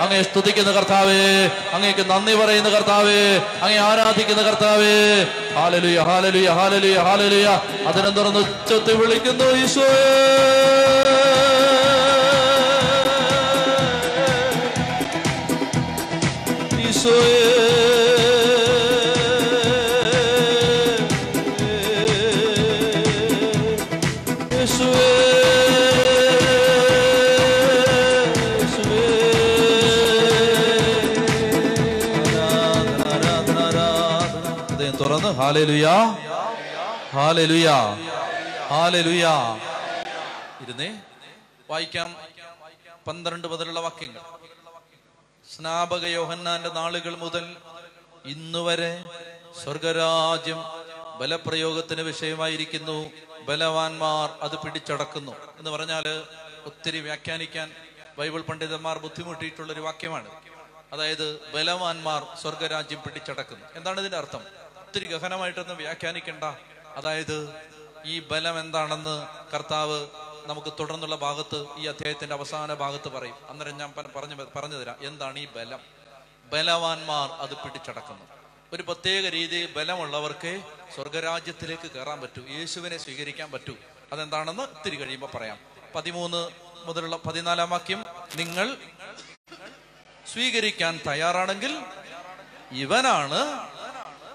അങ്ങേ 0.00 0.22
സ്തുതിക്കുന്ന 0.22 0.70
കർത്താവേ 0.72 1.50
അങ്ങേക്ക് 1.72 2.10
നന്ദി 2.10 2.34
പറയുന്ന 2.34 2.68
കർത്താവേ 2.68 3.40
അങ്ങേ 3.62 3.78
ആരാധിക്കുന്ന 3.78 4.42
കർത്താവേ. 4.42 5.26
ഹാലലുയ 5.54 6.00
ഹാലലുയ 6.00 6.48
ഹാലലുയ 6.48 6.98
ഹാലലുയ. 6.98 7.48
അതിനെ 7.86 8.10
തുറന്ന് 8.10 8.38
ഉച്ചത്തി 8.38 8.94
വിളിക്കുന്നു 8.96 9.44
ഈശോയേ. 9.44 10.04
തുറന്ന് 16.88 17.47
ഇരുന്നേ. 40.60 41.00
വായിക്കാം 41.70 42.16
പന്ത്രണ്ട് 43.06 43.48
മുതലുള്ള 43.48 43.80
വാക്യങ്ങൾ. 43.80 44.20
സ്നാപക 45.56 46.06
യോഹന്നാന്റെ 46.06 46.68
നാളുകൾ 46.68 47.16
മുതൽ 47.16 47.56
ഇന്നുവരെ 48.24 49.04
സ്വർഗരാജ്യം 49.62 50.64
ബലപ്രയോഗത്തിന് 51.18 52.00
വിഷയമായിരിക്കുന്നു. 52.00 53.10
ബലവാന്മാർ 53.40 54.30
അത് 54.42 54.58
പിടിച്ചടക്കുന്നു. 54.58 55.32
എന്ന് 55.58 55.70
പറഞ്ഞാൽ 55.70 56.04
ഒത്തിരി 56.66 57.00
വ്യാഖ്യാനിക്കാൻ 57.00 57.72
ബൈബിൾ 58.18 58.40
പണ്ഡിതന്മാർ 58.40 58.98
ബുദ്ധിമുട്ടിയിട്ടുള്ള 58.98 59.72
ഒരു 59.72 59.80
വാക്യമാണ്. 59.80 60.28
അതായത് 60.92 61.52
ബലവാന്മാർ 61.54 62.26
സ്വർഗരാജ്യം 62.42 63.02
പിടിച്ചടക്കുന്നു. 63.02 63.66
എന്താണ് 63.74 64.00
ഇതിന്റെ 64.00 64.18
അർത്ഥം? 64.18 64.67
ഒത്തിരി 64.88 65.04
ഗഹനമായിട്ടൊന്നും 65.04 65.76
വ്യാഖ്യാനിക്കണ്ട. 65.76 66.44
അതായത് 66.96 67.54
ഈ 68.04 68.20
ബലം 68.20 68.60
എന്താണെന്ന് 68.60 69.26
കർത്താവ് 69.54 70.06
നമുക്ക് 70.46 70.72
തുടർന്നുള്ള 70.80 71.16
ഭാഗത്ത് 71.16 71.66
ഈ 71.78 71.86
അധ്യായത്തിന്റെ 71.86 72.34
അവസാന 72.34 72.74
ഭാഗത്ത് 72.74 73.08
പറയും. 73.08 73.34
അന്നേരം 73.48 73.78
ഞാൻ 73.78 73.92
പറഞ്ഞു 74.16 74.46
പറഞ്ഞു 74.56 74.76
തരാം. 74.76 74.96
എന്താണ് 75.00 75.38
ഈ 75.38 75.46
ബലം? 75.46 75.78
ബലവാന്മാർ 76.44 77.30
അത് 77.30 77.56
പിടിച്ചടക്കുന്നു. 77.56 78.24
ഒരു 78.72 78.82
പ്രത്യേക 78.82 79.28
രീതിയിൽ 79.28 79.72
ബലമുള്ളവർക്ക് 79.72 80.60
സ്വർഗരാജ്യത്തിലേക്ക് 80.94 81.90
കയറാൻ 81.90 82.20
പറ്റൂ. 82.20 82.42
യേശുവിനെ 82.48 82.96
സ്വീകരിക്കാൻ 82.96 83.52
പറ്റൂ. 83.52 83.74
അതെന്താണെന്ന് 84.12 84.62
ഇത്തിരി 84.62 84.96
കഴിയുമ്പോൾ 84.96 85.36
പറയാം. 85.36 85.58
പതിമൂന്ന് 85.94 86.48
മുതലുള്ള 86.84 87.16
പതിനാലാം 87.16 87.70
വാക്യം 87.70 88.04
നിങ്ങൾ 88.36 88.76
സ്വീകരിക്കാൻ 90.32 91.00
തയ്യാറാണെങ്കിൽ 91.08 91.82
ഇവനാണ് 92.72 93.68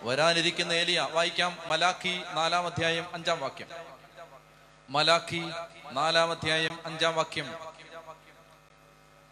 വരാനിരിക്കുന്ന 0.04 0.74
ഏലിയ 0.74 1.08
വായിക്കാം 1.12 1.58
മലാഖി 1.68 2.22
നാലാം 2.34 2.66
അധ്യായം 2.66 3.06
അഞ്ചാം 3.14 3.40
വാക്യം. 3.40 3.68
മലാഖി 4.90 5.42
നാലാം 5.92 6.32
അധ്യായം 6.32 6.80
അഞ്ചാം 6.86 7.16
വാക്യം. 7.16 7.54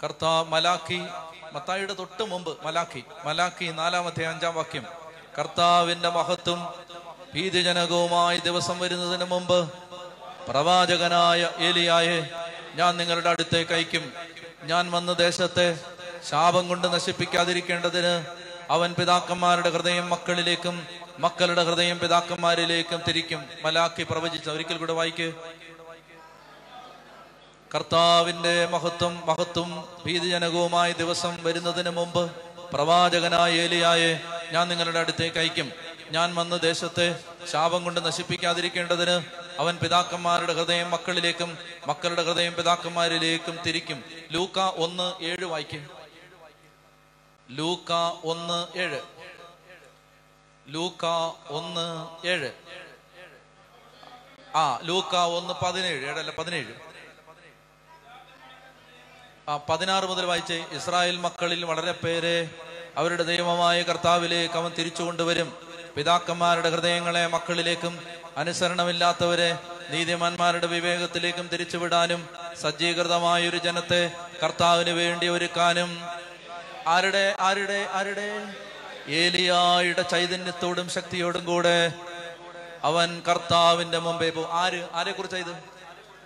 കർത്താ 0.04 0.42
മലാഖി 0.42 1.02
മത്തായിയുടെ 1.52 1.94
തൊട്ട് 1.94 2.24
മുമ്പ് 2.24 2.58
മലാഖി 2.64 3.04
മലാഖി 3.26 3.66
നാലാം 3.66 4.08
അധ്യായം 4.08 4.32
അഞ്ചാം 4.32 4.56
വാക്യം. 4.56 4.86
കർത്താവിന്റെ 5.40 6.10
മഹത്വം 6.10 6.74
ഭീതിജനകവുമായ 7.36 8.38
ദിവസം 8.38 8.80
വരുന്നതിന് 8.80 9.24
മുമ്പ് 9.24 9.72
പ്രവാചകനായ 10.50 11.50
ഏലിയായെ 11.58 12.30
ഞാൻ 12.76 12.98
നിങ്ങളുടെ 12.98 13.30
അടുത്തേക്ക് 13.30 13.72
അയക്കും. 13.72 14.14
ഞാൻ 14.64 14.92
വന്ന 14.92 15.14
ദേശത്തെ 15.14 15.80
ശാപം 16.30 16.68
കൊണ്ട് 16.68 16.94
നശിപ്പിക്കാതിരിക്കേണ്ടതിന് 16.94 18.41
അവൻ 18.72 18.94
പിതാക്കന്മാരുടെ 18.94 19.70
ഹൃദയം 19.70 20.10
മക്കളിലേക്കും 20.10 20.88
മക്കളുടെ 21.20 21.64
ഹൃദയം 21.64 22.00
പിതാക്കന്മാരിലേക്കും 22.00 23.02
തിരിക്കും. 23.08 23.46
മലാക്കി 23.64 24.04
പ്രവചിച്ച 24.04 24.50
ഒരിക്കൽ 24.50 24.78
കൂടെ 24.78 24.94
വായിക്ക്. 24.94 25.34
കർത്താവിന്റെ 27.76 28.66
മഹത്വം 28.66 29.24
മഹത്വം 29.26 29.90
ഭീതിജനകവുമായ 30.06 30.92
ദിവസം 30.92 31.44
വരുന്നതിന് 31.44 31.90
മുമ്പ് 31.90 32.32
പ്രവാചകനായ 32.74 33.54
ഏലിയായെ 33.54 34.20
ഞാൻ 34.52 34.68
നിങ്ങളുടെ 34.68 35.00
അടുത്തേക്ക് 35.00 35.38
അയക്കും. 35.38 35.72
ഞാൻ 36.12 36.36
വന്ന 36.36 36.58
ദേശത്തെ 36.58 37.16
ശാപം 37.52 37.84
കൊണ്ട് 37.84 38.06
നശിപ്പിക്കാതിരിക്കേണ്ടതിന് 38.06 39.24
അവൻ 39.60 39.78
പിതാക്കന്മാരുടെ 39.78 40.54
ഹൃദയം 40.54 40.92
മക്കളിലേക്കും 40.92 41.58
മക്കളുടെ 41.88 42.24
ഹൃദയം 42.24 42.56
പിതാക്കന്മാരിലേക്കും 42.56 43.60
തിരിക്കും. 43.68 44.04
ലൂക്ക 44.32 44.60
ഒന്ന് 44.60 45.24
ഏഴ് 45.24 45.46
വായിക്കും. 45.46 46.01
ലൂക്ക 47.52 47.94
ഒന്ന് 48.24 48.78
ഏഴ്. 48.78 49.02
ലൂക്ക 50.68 51.06
ഒന്ന് 51.48 52.08
ഏഴ്. 52.28 52.52
ആ 54.56 54.80
ലൂക്ക 54.84 55.16
ഒന്ന് 55.16 55.54
പതിനേഴ്. 55.66 56.06
ഏഴല്ല 56.06 56.32
പതിനേഴ്. 56.32 56.74
ആ 59.50 59.58
പതിനാറ് 59.70 60.06
മുതൽ 60.06 60.26
വായിച്ച്. 60.26 60.54
ഇസ്രായേൽ 60.54 61.18
മക്കളിൽ 61.18 61.66
വളരെ 61.66 61.92
പേരെ 61.92 62.50
അവരുടെ 62.98 63.24
ദൈവമായ 63.24 63.82
കർത്താവിലേക്ക് 63.82 64.56
അവൻ 64.56 64.72
തിരിച്ചു 64.72 65.04
കൊണ്ടുവരും. 65.04 65.54
പിതാക്കന്മാരുടെ 65.96 66.70
ഹൃദയങ്ങളെ 66.70 67.28
മക്കളിലേക്കും 67.28 68.08
അനുസരണമില്ലാത്തവരെ 68.38 69.58
നീതിമാന്മാരുടെ 69.90 70.68
വിവേകത്തിലേക്കും 70.68 71.48
തിരിച്ചുവിടാനും 71.48 72.30
സജ്ജീകൃതമായ 72.62 73.50
ഒരു 73.50 73.58
ജനത്തെ 73.58 74.12
കർത്താവിന് 74.44 74.90
വേണ്ടി 74.90 75.28
ഒരുക്കാനും 75.28 76.21
ആരുടെ 76.88 77.36
ആരുടെ 77.40 77.90
ആരുടെ? 77.92 78.56
ഏലിയായുടെ 79.08 80.02
ചൈതന്യത്തോടും 80.02 80.90
ശക്തിയോടും 80.90 81.46
കൂടെ 81.46 81.94
അവൻ 82.84 83.22
കർത്താവിന്റെ 83.28 83.98
മുമ്പേ 83.98 84.30
പോ 84.30 84.50
ആര്? 84.52 84.88
ആരെ 84.94 85.12
കുറിച്ച് 85.12 85.38
ഇത് 85.38 85.56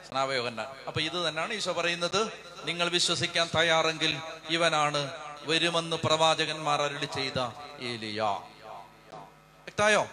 സ്നാപയോഹന്നാൻ 0.10 0.68
അപ്പൊ 0.88 1.02
ഇത് 1.02 1.28
തന്നെയാണ് 1.28 1.54
ഈശോ 1.54 1.72
പറയുന്നത്. 1.72 2.32
നിങ്ങൾ 2.66 2.90
വിശ്വസിക്കാൻ 2.90 3.50
തയ്യാറെങ്കിൽ 3.58 4.18
ഇവനാണ് 4.50 5.12
വരുമെന്ന് 5.44 5.98
പ്രവാചകന്മാർ 6.04 6.82
അരുടെ 6.82 7.06
ചെയ്ത 7.06 7.40
ഏലിയ. 7.80 8.22
വ്യക്തായോ? 8.22 10.08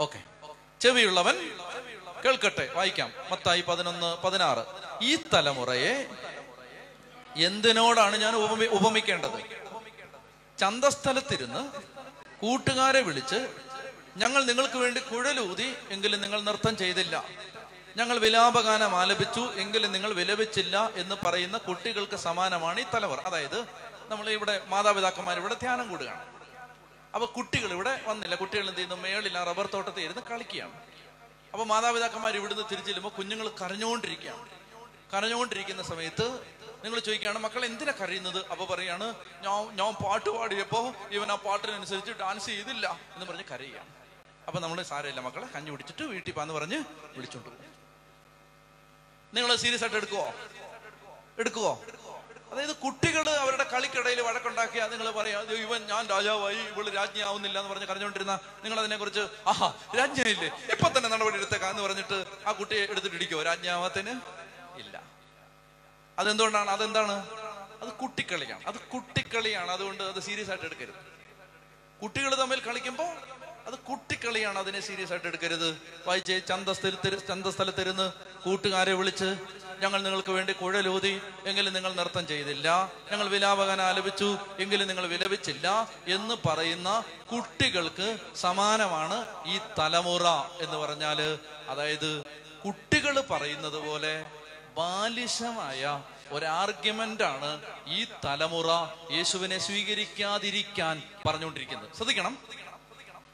ഓക്കെ. 0.00 0.22
ചെവിയുള്ളവൻ 0.80 1.50
കേൾക്കട്ടെ. 2.24 2.68
വായിക്കാം. 2.74 3.12
മത്തായി 3.30 3.60
പതിനൊന്ന് 3.60 4.16
പതിനാറ്. 4.16 4.58
ഈ 5.02 5.16
തലമുറയെ 5.16 6.06
എന്തിനോടാണ് 7.36 8.16
ഞാൻ 8.16 8.36
ഉപമി 8.36 8.64
ഉപമിക്കേണ്ടത്? 8.64 9.40
ചന്തസ്ഥലത്തിരുന്ന് 10.58 11.70
കൂട്ടുകാരെ 12.40 13.00
വിളിച്ച് 13.00 13.48
ഞങ്ങൾ 14.16 14.44
നിങ്ങൾക്ക് 14.44 14.78
വേണ്ടി 14.78 15.00
കുഴലൂതി 15.00 15.74
എങ്കിലും 15.90 16.20
നിങ്ങൾ 16.20 16.40
നൃത്തം 16.40 16.76
ചെയ്തില്ല. 16.76 17.24
ഞങ്ങൾ 17.96 18.18
വിലാപഗാനം 18.18 18.96
ആലപിച്ചു 18.96 19.40
എങ്കിലും 19.40 19.92
നിങ്ങൾ 19.92 20.12
വിലപിച്ചില്ല 20.12 20.90
എന്ന് 20.94 21.16
പറയുന്ന 21.26 21.58
കുട്ടികൾക്ക് 21.58 22.16
സമാനമാണ് 22.16 22.80
ഈ 22.80 22.84
തലവർ. 22.94 23.20
അതായത് 23.20 23.64
നമ്മൾ 24.08 24.30
ഇവിടെ 24.30 24.62
മാതാപിതാക്കന്മാർ 24.68 25.38
ഇവിടെ 25.38 25.54
ധ്യാനം 25.54 25.88
കൂടുകയാണ്. 25.88 26.24
അപ്പൊ 27.14 27.26
കുട്ടികൾ 27.26 27.72
ഇവിടെ 27.72 28.00
വന്നില്ല. 28.06 28.34
കുട്ടികൾ 28.34 28.68
എന്ത് 28.68 28.78
ചെയ്യുന്നു? 28.78 28.96
മേളിൽ 28.96 29.38
ആ 29.38 29.44
റബ്ബർ 29.44 29.66
തോട്ടത്തിൽ 29.66 30.00
ഇരുന്ന് 30.00 30.22
കളിക്കുകയാണ്. 30.30 30.72
അപ്പൊ 31.52 31.64
മാതാപിതാക്കന്മാർ 31.64 32.36
ഇവിടുന്ന് 32.36 32.62
തിരിച്ചു 32.62 32.86
ചെല്ലുമ്പോൾ 32.86 33.10
കുഞ്ഞുങ്ങൾ 33.10 33.48
കരഞ്ഞുകൊണ്ടിരിക്കുകയാണ് 33.48 34.46
കരഞ്ഞുകൊണ്ടിരിക്കുന്ന 35.14 35.82
സമയത്ത് 35.82 36.57
നിങ്ങൾ 36.84 36.98
ചോദിക്കുകയാണ് 37.06 37.38
മക്കൾ 37.44 37.62
എന്തിനാ 37.68 37.92
കരയുന്നത്? 38.00 38.40
അപ്പൊ 38.52 38.64
പറയാണ് 38.72 39.06
ഞാൻ 39.44 39.62
ഞാൻ 39.80 39.92
പാട്ട് 40.02 40.30
പാടിയപ്പോ 40.36 40.80
ഇവൻ 41.16 41.28
ആ 41.34 41.36
പാട്ടിനനുസരിച്ച് 41.46 42.12
ഡാൻസ് 42.22 42.46
ചെയ്തില്ല 42.52 42.86
എന്ന് 43.14 43.26
പറഞ്ഞ് 43.30 43.46
കരയുകയാണ്. 43.52 43.90
അപ്പൊ 44.48 44.58
നമ്മൾ 44.64 44.78
സാരമില്ല 44.90 45.20
മക്കളെ 45.26 45.46
കഞ്ഞി 45.54 45.70
പിടിച്ചിട്ട് 45.72 46.04
വീട്ടിൽ 46.12 46.32
പാന്ന് 46.38 46.54
പറഞ്ഞ് 46.58 46.78
വിളിച്ചോണ്ട് 47.16 47.48
പോകും. 47.48 47.64
നിങ്ങൾ 49.32 49.50
സീരിയസ് 49.62 49.84
ആയിട്ട് 49.84 49.98
എടുക്കുവോ? 50.00 50.26
എടുക്കുവോ? 51.42 51.72
അതായത് 52.52 52.74
കുട്ടികൾ 52.84 53.24
അവരുടെ 53.40 53.64
കളിക്കിടയിൽ 53.72 54.20
വഴക്കുണ്ടാക്കിയ 54.26 54.82
നിങ്ങൾ 54.92 55.08
പറയാം 55.18 55.42
ഇവൻ 55.64 55.80
ഞാൻ 55.90 56.02
രാജാവായി 56.12 56.60
ഇവൾ 56.70 56.86
രാജ്ഞിയാവുന്നില്ല 56.98 57.56
എന്ന് 57.60 57.70
പറഞ്ഞ് 57.72 57.88
കരഞ്ഞുകൊണ്ടിരുന്ന 57.90 58.34
നിങ്ങൾ 58.64 58.78
അതിനെ 58.82 58.96
കുറിച്ച് 59.02 59.24
ആഹാ 59.52 59.68
രാജ്ഞയില്ലേ 59.98 60.48
ഇപ്പൊ 60.74 60.88
തന്നെ 60.94 61.08
നടപടി 61.14 61.36
എടുത്തേക്കാന്ന് 61.40 61.82
പറഞ്ഞിട്ട് 61.86 62.18
ആ 62.46 62.52
കുട്ടിയെ 62.60 62.84
എടുത്തിട്ടിരിക്കുവോ 62.92 63.42
രാജ്ഞാവാത്തിന് 63.50 64.14
ഇല്ല. 64.82 64.94
അതെന്തുകൊണ്ടാണ്? 66.18 66.70
അതെന്താണ്? 66.70 67.26
അത് 67.82 67.88
കുട്ടിക്കളിയാണ്. 67.88 68.64
അത് 68.66 68.74
കുട്ടിക്കളിയാണ്. 68.74 69.70
അതുകൊണ്ട് 69.70 70.02
അത് 70.02 70.22
സീരിയസ് 70.22 70.48
ആയിട്ട് 70.48 70.64
എടുക്കരുത്. 70.64 70.94
കുട്ടികൾ 72.02 72.34
തമ്മിൽ 72.34 72.60
കളിക്കുമ്പോൾ 72.60 73.16
അത് 73.66 73.78
കുട്ടിക്കളിയാണ് 73.78 74.58
അതിനെ 74.58 74.80
സീരിയസ് 74.80 75.10
ആയിട്ട് 75.10 75.26
എടുക്കരുത്. 75.26 75.82
വായിച്ച് 76.06 76.40
ചന്തസ്ഥലത്തിരു 76.48 77.18
ചന്തസ്ഥലത്തിരുന്ന് 77.28 78.12
കൂട്ടുകാരെ 78.44 78.92
വിളിച്ച് 78.92 79.36
ഞങ്ങൾ 79.80 80.02
നിങ്ങൾക്ക് 80.02 80.32
വേണ്ടി 80.32 80.52
കുഴലൂതി 80.52 81.22
എങ്കിലും 81.46 81.72
നിങ്ങൾ 81.72 81.92
നൃത്തം 81.92 82.26
ചെയ്തില്ല. 82.26 82.92
ഞങ്ങൾ 83.12 83.28
വിലാപകൻ 83.28 83.82
ആലപിച്ചു. 83.82 84.38
എങ്കിലും 84.58 84.88
നിങ്ങൾ 84.88 85.06
വിലപിച്ചില്ല. 85.06 85.90
എന്ന് 86.06 86.48
പറയുന്ന 86.48 87.02
കുട്ടികൾക്ക് 87.32 88.18
സമാനമാണ് 88.36 89.44
ഈ 89.46 89.58
തലമുറ 89.78 90.26
എന്ന് 90.62 90.76
പറഞ്ഞാൽ 90.76 91.38
അതായത് 91.68 92.22
കുട്ടികൾ 92.64 93.20
പറയുന്നത് 93.20 93.78
പോലെ 93.86 94.26
ബാലിശമായ 94.78 95.82
ഒരാർഗ്യുമെന്റ് 96.32 97.24
ആണ് 97.24 97.50
ഈ 97.88 98.00
തലമുറ 98.24 98.70
യേശുവിനെ 99.10 99.58
സ്വീകരിക്കാതിരിക്കാൻ 99.58 100.96
പറഞ്ഞുകൊണ്ടിരിക്കുന്നത് 101.26 101.90
ശ്രദ്ധിക്കണം 101.96 102.34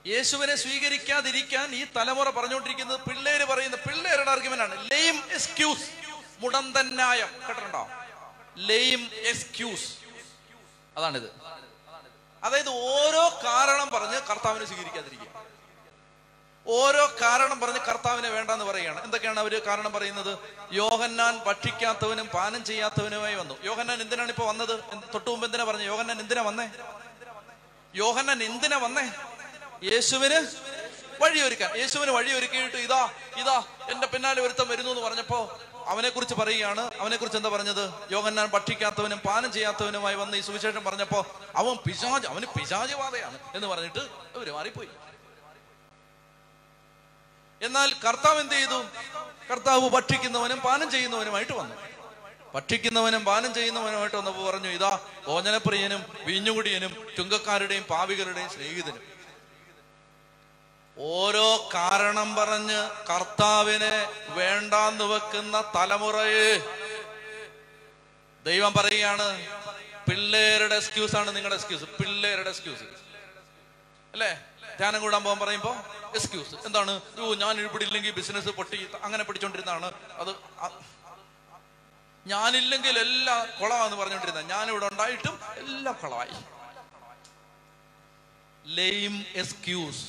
യേശുവിനെ 0.06 0.54
സ്വീകരിക്കാതിരിക്കാൻ 0.54 1.68
ഈ 1.74 1.82
തലമുറ 1.96 2.28
പറഞ്ഞുകൊണ്ടിരിക്കുന്നത് 2.30 2.98
പിള്ളേര് 3.00 3.44
പറയുന്ന 3.44 3.78
പിള്ളേരുടെ 3.86 4.30
ആർഗ്യുമെന്റ് 4.30 4.64
ആണ് 4.64 4.76
ലെയിം 4.90 5.18
എക്സ്ക്യൂസ് 5.30 5.86
മുടന്തൻ 6.40 6.88
ന്യായം 6.94 7.30
കേട്ടിട്ടുണ്ടോ 7.46 7.82
ലെയിം 8.64 9.02
എക്സ്ക്യൂസ് 9.24 9.88
അതാണിത് 10.96 11.28
അതായത് 12.42 12.72
ഓരോ 12.92 13.22
കാരണം 13.44 13.88
പറഞ്ഞ് 13.90 14.18
കർത്താവിനെ 14.30 14.64
സ്വീകരിക്കാതിരിക്കുക 14.64 15.30
ഓരോ 16.66 17.12
കാരണം 17.22 17.60
പറഞ്ഞ് 17.60 17.78
കർത്താവിനെ 17.78 18.28
വേണ്ടെന്ന് 18.28 18.64
പറയുകയാണ്. 18.64 19.04
എന്തൊക്കെയാണ് 19.04 19.40
അവർ 19.40 19.60
കാരണം 19.66 19.92
പറയുന്നത്? 19.92 20.38
യോഹന്നാൻ 20.72 21.38
ഭക്ഷിക്കാത്തവനും 21.38 22.26
പാനം 22.26 22.64
ചെയ്യാത്തവനുമായി 22.64 23.34
വന്നു. 23.34 23.54
യോഹന്നാൻ 23.64 24.00
എന്തിനാണ് 24.00 24.28
ഇപ്പൊ 24.28 24.46
വന്നത്? 24.46 24.80
തൊട്ടു 25.14 25.30
മുമ്പ് 25.30 25.46
എന്തിനാ 25.46 25.64
പറഞ്ഞു? 25.64 25.82
യോഹന്നാൻ 25.82 26.20
എന്തിനാ 26.20 26.42
വന്നേ? 26.42 26.68
യോഹന്നാൻ 27.94 28.42
എന്തിനാ 28.42 28.76
വന്നേ? 28.76 29.10
യേശുവിന് 29.90 30.46
വഴിയൊരുക്കാൻ 31.20 31.76
യേശുവിന് 31.76 32.10
വഴിയൊരുക്കിയിട്ട് 32.10 32.76
ഇതാ 32.76 33.12
ഇതാ 33.36 33.62
എന്റെ 33.88 34.06
പിന്നാലെ 34.06 34.42
ഒരുത്തം 34.42 34.68
വരുന്നു 34.68 34.90
എന്ന് 34.90 35.02
പറഞ്ഞപ്പോ 35.02 35.58
അവനെ 35.86 36.08
കുറിച്ച് 36.08 36.34
പറയുകയാണ്. 36.34 36.90
അവനെ 37.00 37.16
കുറിച്ച് 37.16 37.36
എന്താ 37.38 37.48
പറഞ്ഞത്? 37.48 37.90
യോഹന്നാൻ 38.10 38.46
ഭക്ഷിക്കാത്തവനും 38.46 39.18
പാനം 39.18 39.52
ചെയ്യാത്തവനുമായി 39.52 40.14
വന്ന് 40.14 40.36
ഈ 40.36 40.40
സുവിശേഷം 40.40 40.84
പറഞ്ഞപ്പോ 40.84 41.26
അവൻ 41.56 41.76
പിശാജ് 41.76 42.26
അവന് 42.26 42.46
പിശാചുബാധയാണ് 42.46 43.38
എന്ന് 43.54 43.66
പറഞ്ഞിട്ട് 43.66 43.98
അവർ 44.34 44.52
മാറിപ്പോയി. 44.52 44.88
എന്നാൽ 47.66 47.88
കർത്താവ് 48.06 48.38
എന്ത് 48.40 48.54
ചെയ്തു? 48.54 48.78
കർത്താവ് 49.50 49.86
ഭക്ഷിക്കുന്നവനും 49.96 50.60
പാനം 50.66 50.88
ചെയ്യുന്നവനുമായിട്ട് 50.94 51.54
വന്നു. 51.60 51.74
ഭക്ഷിക്കുന്നവനും 52.54 53.22
പാനം 53.24 53.50
ചെയ്യുന്നവനുമായിട്ട് 53.54 54.16
വന്നപ്പോൾ 54.16 54.44
പറഞ്ഞു 54.50 54.70
ഇതാ 54.78 54.92
ഓജനപ്രിയനും 55.34 56.02
വീഞ്ഞുകുടിയനും 56.26 56.92
ചുങ്കക്കാരുടെയും 57.16 57.84
പാവികളുടെയും 57.92 58.50
സ്നേഹിതനും. 58.54 59.02
ഓരോ 60.96 61.48
കാരണം 61.74 62.28
പറഞ്ഞ് 62.34 62.80
കർത്താവിനെ 63.10 63.94
വേണ്ടാന്ന് 64.38 65.04
വെക്കുന്ന 65.04 65.56
തലമുറയെ 65.76 66.50
ദൈവം 68.46 68.72
പറയുകയാണ് 68.78 69.26
പിള്ളേരുടെ 70.08 70.74
എക്സ്ക്യൂസ് 70.74 71.16
ആണ് 71.20 71.30
നിങ്ങളുടെ 71.36 71.56
എക്സ്ക്യൂസ് 71.60 71.86
പിള്ളേരുടെ 72.00 72.50
എക്സ്ക്യൂസ് 72.54 72.86
അല്ലേ? 74.14 74.30
ധ്യാനം 74.78 75.00
കൂടാൻ 75.02 75.24
പോകാൻ 75.24 75.38
പറയുമ്പോ 75.38 75.72
എക്സ്ക്യൂസ് 76.14 76.54
എന്താണ്? 76.66 76.92
ഓ 77.20 77.34
ഞാൻ 77.34 77.54
ഇല്ലെങ്കിൽ 77.60 78.12
ബിസിനസ് 78.20 78.48
പൊട്ടി 78.48 78.88
അങ്ങനെ 79.02 79.24
പിടിച്ചോണ്ടിരുന്നതാണ്. 79.24 79.92
അത് 80.22 80.32
ഞാനില്ലെങ്കിൽ 82.26 82.98
എല്ലാം 82.98 83.40
കുളമാന്ന് 83.60 83.96
പറഞ്ഞോണ്ടിരുന്ന 83.96 84.40
ഞാൻ 84.40 84.70
ഇവിടെ 84.70 84.86
ഉണ്ടായിട്ടും 84.92 85.38
എല്ലാം 85.62 85.94
കുളമായി. 86.02 86.36
ലെയിം 88.64 89.24
എക്സ്ക്യൂസ് 89.34 90.04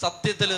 സത്യത്തിൽ 0.00 0.50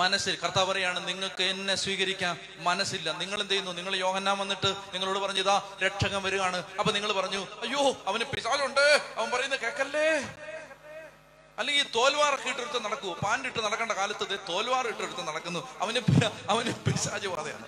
മനസ്സിൽ 0.00 0.34
കർത്താവ് 0.40 0.66
പറയാണ് 0.70 1.08
നിങ്ങൾക്ക് 1.08 1.44
എന്നെ 1.52 1.74
സ്വീകരിക്കാൻ 1.74 2.34
മനസ്സില്ല. 2.58 3.08
നിങ്ങൾ 3.22 3.38
എന്ത് 3.40 3.52
ചെയ്യുന്നു 3.52 3.72
നിങ്ങൾ 3.78 3.94
യോഹന്നാൻ 3.96 4.36
വന്നിട്ട് 4.38 4.70
നിങ്ങളോട് 4.92 5.18
പറഞ്ഞു 5.18 5.40
ഇതാ 5.40 5.56
രക്ഷകൻ 5.82 6.22
വരികയാണ്. 6.22 6.58
അപ്പൊ 6.78 6.92
നിങ്ങൾ 6.92 7.12
പറഞ്ഞു 7.12 7.40
അയ്യോ 7.64 7.82
അവന് 8.06 8.24
പിശാലുണ്ട് 8.24 8.84
അവൻ 9.16 9.30
പറയുന്നത് 9.30 9.60
കേക്കല്ലേ? 9.60 10.06
അല്ലെങ്കിൽ 11.60 11.86
തോൽവാറൊക്കെ 11.96 12.48
ഇട്ടെടുത്ത് 12.48 12.84
നടക്കൂ. 12.84 13.14
പാന്റ് 13.14 13.48
ഇട്ട് 13.48 13.60
നടക്കേണ്ട 13.64 13.92
കാലത്ത് 13.92 14.38
തോൽവാർ 14.48 14.88
ഇട്ടെടുത്ത് 14.88 15.28
നടക്കുന്നു. 15.28 15.68
അവന് 15.80 16.00
അവന് 16.48 16.72
പിശാചുവാതയാണ് 16.86 17.66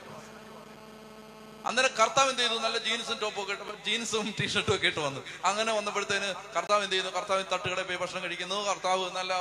അന്നേരം 1.69 1.91
കർത്താവ് 1.99 2.31
എന്ത് 2.31 2.43
ചെയ്തു? 2.43 2.55
നല്ല 2.55 2.79
ജീൻസും 2.79 3.19
ടോപ്പും 3.19 3.43
ഒക്കെ 3.43 3.85
ജീൻസും 3.87 4.35
ടീഷർട്ടും 4.41 4.75
ഒക്കെ 4.75 4.87
ഇട്ട് 4.87 4.99
വന്നു. 4.99 5.21
അങ്ങനെ 5.45 5.73
വന്നപ്പോഴത്തേന് 5.73 6.35
കർത്താവ് 6.57 6.83
എന്ത് 6.83 6.93
ചെയ്യുന്നു? 6.93 7.13
കർത്താവ് 7.19 7.45
തട്ടുകടയിൽ 7.53 7.87
പോയി 7.87 7.97
ഭക്ഷണം 7.97 8.23
കഴിക്കുന്നു. 8.23 8.57
കർത്താവ് 8.71 9.11
നല്ല 9.11 9.35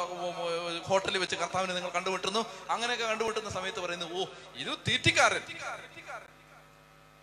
ഹോട്ടലിൽ 0.87 1.17
വെച്ച് 1.17 1.35
കർത്താവിനെ 1.35 1.73
നിങ്ങൾ 1.73 1.89
കണ്ടുമുട്ടുന്നു. 1.89 2.45
അങ്ങനെയൊക്കെ 2.69 3.05
കണ്ടുമുട്ടുന്ന 3.05 3.49
സമയത്ത് 3.49 3.79
പറയുന്നു 3.79 4.07
ഓ 4.19 4.25
ഇത് 4.55 4.71
തീറ്റിക്കാരൻ. 4.87 5.41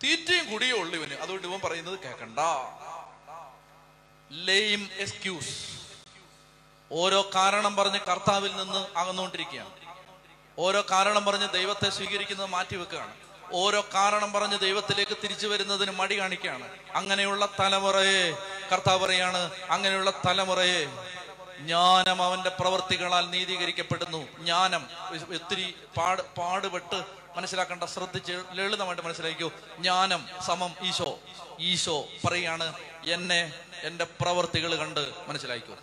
തീറ്റയും 0.03 0.51
കുടിയേ 0.51 0.71
ഉള്ളു 0.71 0.95
ഇവന്. 0.97 1.13
അതുകൊണ്ട് 1.13 1.47
ഇവൻ 1.47 1.59
പറയുന്നത് 1.59 1.99
കേക്കണ്ട. 1.99 2.39
ലെയിം 4.31 4.89
എക്സ്ക്യൂസ് 4.97 5.78
ഓരോ 6.91 7.29
കാരണം 7.35 7.75
പറഞ്ഞ് 7.75 7.99
കർത്താവിൽ 7.99 8.55
നിന്ന് 8.55 8.97
അകന്നുകൊണ്ടിരിക്കുകയാണ്. 8.97 9.69
ഓരോ 10.59 10.83
കാരണം 10.91 11.25
പറഞ്ഞ് 11.25 11.49
ദൈവത്തെ 11.49 11.89
സ്വീകരിക്കുന്നത് 11.89 12.47
മാറ്റിവെക്കുകയാണ്. 12.47 13.13
ഓരോ 13.53 13.85
കാരണം 13.93 14.33
പറഞ്ഞ് 14.33 14.59
ദൈവത്തിലേക്ക് 14.59 15.17
തിരിച്ചു 15.23 15.47
വരുന്നതിന് 15.47 15.91
മടി 15.91 16.19
കാണിക്കുകയാണ്. 16.19 16.69
അങ്ങനെയുള്ള 16.95 17.49
തലമുറയെ 17.59 18.31
കർത്താവ് 18.71 19.05
പറയാണ് 19.05 19.51
അങ്ങനെയുള്ള 19.69 20.09
തലമുറയെ 20.27 20.85
ജ്ഞാനം 21.59 22.23
അവന്റെ 22.23 22.49
പ്രവൃത്തികളാൽ 22.49 23.29
നീതീകരിക്കപ്പെടുന്നു. 23.29 24.37
ജ്ഞാനം 24.37 24.87
ഒത്തിരി 25.35 25.75
പാട് 25.97 26.21
പാടുപെട്ട് 26.21 27.03
മനസ്സിലാക്കേണ്ട 27.35 27.83
ശ്രദ്ധിച്ച് 27.83 28.43
ലളിതമായിട്ട് 28.53 29.01
മനസ്സിലാക്കൂ 29.01 29.49
ജ്ഞാനം 29.79 30.27
സമം 30.45 30.73
ഈശോ. 30.81 31.19
ഈശോ 31.59 32.05
പറയാണ് 32.27 32.73
എന്നെ 33.05 33.53
എന്റെ 33.83 34.03
പ്രവൃത്തികൾ 34.21 34.75
കണ്ട് 34.75 35.09
മനസ്സിലാക്കൂ 35.27 35.75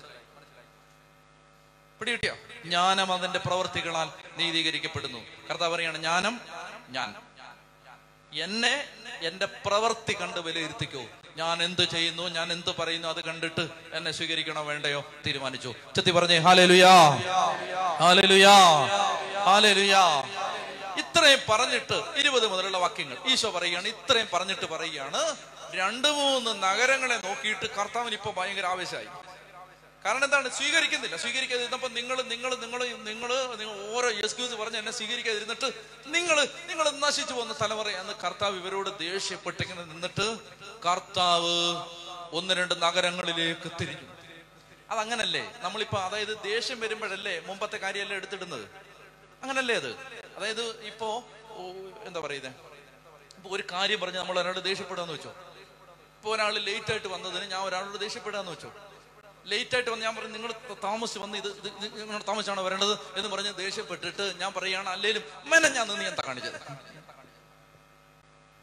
പിടികിട്ടിയോ? 1.98 2.34
ജ്ഞാനം 2.64 3.12
അതിന്റെ 3.12 3.38
പ്രവർത്തികളാൽ 3.38 4.08
നീതീകരിക്കപ്പെടുന്നു. 4.36 5.18
കർത്താവ് 5.50 5.74
പറയാണ് 5.74 5.98
ജ്ഞാനം 5.98 6.40
ഞാൻ. 6.88 7.14
എന്നെ 8.34 8.84
എന്റെ 9.22 9.46
പ്രവൃത്തി 9.46 10.12
കണ്ട് 10.12 10.40
വിലയിരുത്തിക്കൂ. 10.40 11.02
ഞാൻ 11.36 11.62
എന്ത് 11.62 11.88
ചെയ്യുന്നു 11.88 12.28
ഞാൻ 12.28 12.52
എന്ത് 12.52 12.76
പറയുന്നു 12.76 13.08
അത് 13.08 13.24
കണ്ടിട്ട് 13.24 13.68
എന്നെ 13.92 14.12
സ്വീകരിക്കണോ 14.12 14.62
വേണ്ടയോ 14.62 15.04
തീരുമാനിച്ചു. 15.26 15.74
ചെത്തി 15.96 16.10
പറഞ്ഞേ 16.10 16.38
ഹാലലുയാ. 16.38 17.08
ഹാലലുയാ. 17.98 18.56
ഹാലലുയാ. 19.44 20.20
ഇത്രയും 20.98 21.38
പറഞ്ഞിട്ട് 21.48 22.02
ഇരുപത് 22.16 22.46
മുതലുള്ള 22.46 22.78
വാക്യങ്ങൾ. 22.78 23.16
ഈശോ 23.26 23.50
പറയുകയാണ് 23.50 23.88
ഇത്രയും 23.88 24.28
പറഞ്ഞിട്ട് 24.32 24.66
പറയുകയാണ്. 24.66 25.36
രണ്ടു 25.74 26.08
മൂന്ന് 26.08 26.62
നഗരങ്ങളെ 26.62 27.16
നോക്കിയിട്ട് 27.16 27.66
കർത്താവിന് 27.76 28.14
ഇപ്പൊ 28.14 28.30
ഭയങ്കര 28.30 28.66
ആവേശമായി. 28.66 29.25
കാരണം 30.04 30.24
എന്താണ്? 30.26 30.48
സ്വീകരിക്കുന്നില്ല. 30.58 31.16
സ്വീകരിക്കാതിരുന്നപ്പോൾ 31.22 31.90
നിങ്ങൾ 31.98 32.16
നിങ്ങൾ 32.32 32.50
നിങ്ങൾ 32.64 32.80
നിങ്ങൾ 33.10 33.30
നിങ്ങൾ 33.62 33.70
ഓരോ 33.96 34.08
എക്സ്ക്യൂസ് 34.22 34.54
പറഞ്ഞ് 34.60 34.78
എന്നെ 34.82 34.92
സ്വീകരിക്കാതിരുന്നിട്ട് 34.98 35.68
നിങ്ങൾ 36.16 36.36
നിങ്ങൾ 36.70 36.86
നശിച്ചു 37.06 37.32
പോകുന്ന 37.34 37.54
തലമുറയാന്ന് 37.62 38.14
കർത്താവ് 38.24 38.56
ഇവരോട് 38.60 38.90
ദേഷ്യപ്പെട്ടിങ്ങനെ 39.06 39.84
നിന്നിട്ട് 39.92 40.26
കർത്താവ് 40.86 41.56
ഒന്ന് 42.38 42.54
രണ്ട് 42.54 42.74
നഗരങ്ങളിലേക്ക് 42.84 43.68
തിരിഞ്ഞു. 43.80 44.06
അതങ്ങനല്ലേ? 44.90 45.44
നമ്മളിപ്പോ 45.64 45.98
അതായത് 46.06 46.34
ദേഷ്യം 46.50 46.80
വരുമ്പോഴല്ലേ 46.80 47.34
മുമ്പത്തെ 47.48 47.78
കാര്യമല്ലേ 47.84 48.16
എടുത്തിടുന്നത്? 48.16 48.64
അങ്ങനല്ലേ 49.42 49.74
അത്? 49.82 49.90
അതായത് 50.36 50.64
ഇപ്പോ 50.90 51.08
എന്താ 52.08 52.20
പറയുന്നത് 52.26 52.54
ഇപ്പൊ 53.36 53.48
ഒരു 53.56 53.64
കാര്യം 53.72 53.98
പറഞ്ഞ് 54.00 54.18
നമ്മൾ 54.18 54.38
ഒരാളോട് 54.38 54.64
ദേഷ്യപ്പെടാന്ന് 54.70 55.14
വെച്ചോ. 55.16 55.32
ഇപ്പൊ 56.16 56.28
ഒരാൾ 56.34 56.54
ലേറ്റ് 56.68 56.90
ആയിട്ട് 56.92 57.08
വന്നതിന് 57.14 57.44
ഞാൻ 57.52 57.62
ഒരാളോട് 57.68 57.98
ദേഷ്യപ്പെടാന്ന് 58.04 58.52
വെച്ചോ. 58.54 58.70
ലേറ്റ് 59.50 59.74
ആയിട്ട് 59.76 59.90
വന്ന് 59.92 60.04
ഞാൻ 60.06 60.14
പറഞ്ഞു 60.16 60.34
നിങ്ങൾ 60.36 60.52
താമസിച്ച് 60.86 61.20
വന്ന് 61.24 61.36
ഇത് 61.42 61.48
നിങ്ങൾ 62.00 62.22
താമസിച്ചാണ് 62.30 62.62
വരേണ്ടത്? 62.66 62.94
എന്ന് 63.18 63.28
പറഞ്ഞ് 63.32 63.52
ദേഷ്യപ്പെട്ടിട്ട് 63.62 64.24
ഞാൻ 64.42 64.50
പറയുകയാണ് 64.56 64.88
അല്ലേലും 64.94 65.24
മെനെ 65.52 65.68
ഞാൻ 65.78 65.86
നീ 66.00 66.06
എന്താ 66.12 66.24
കാണിച്ചത്? 66.28 66.58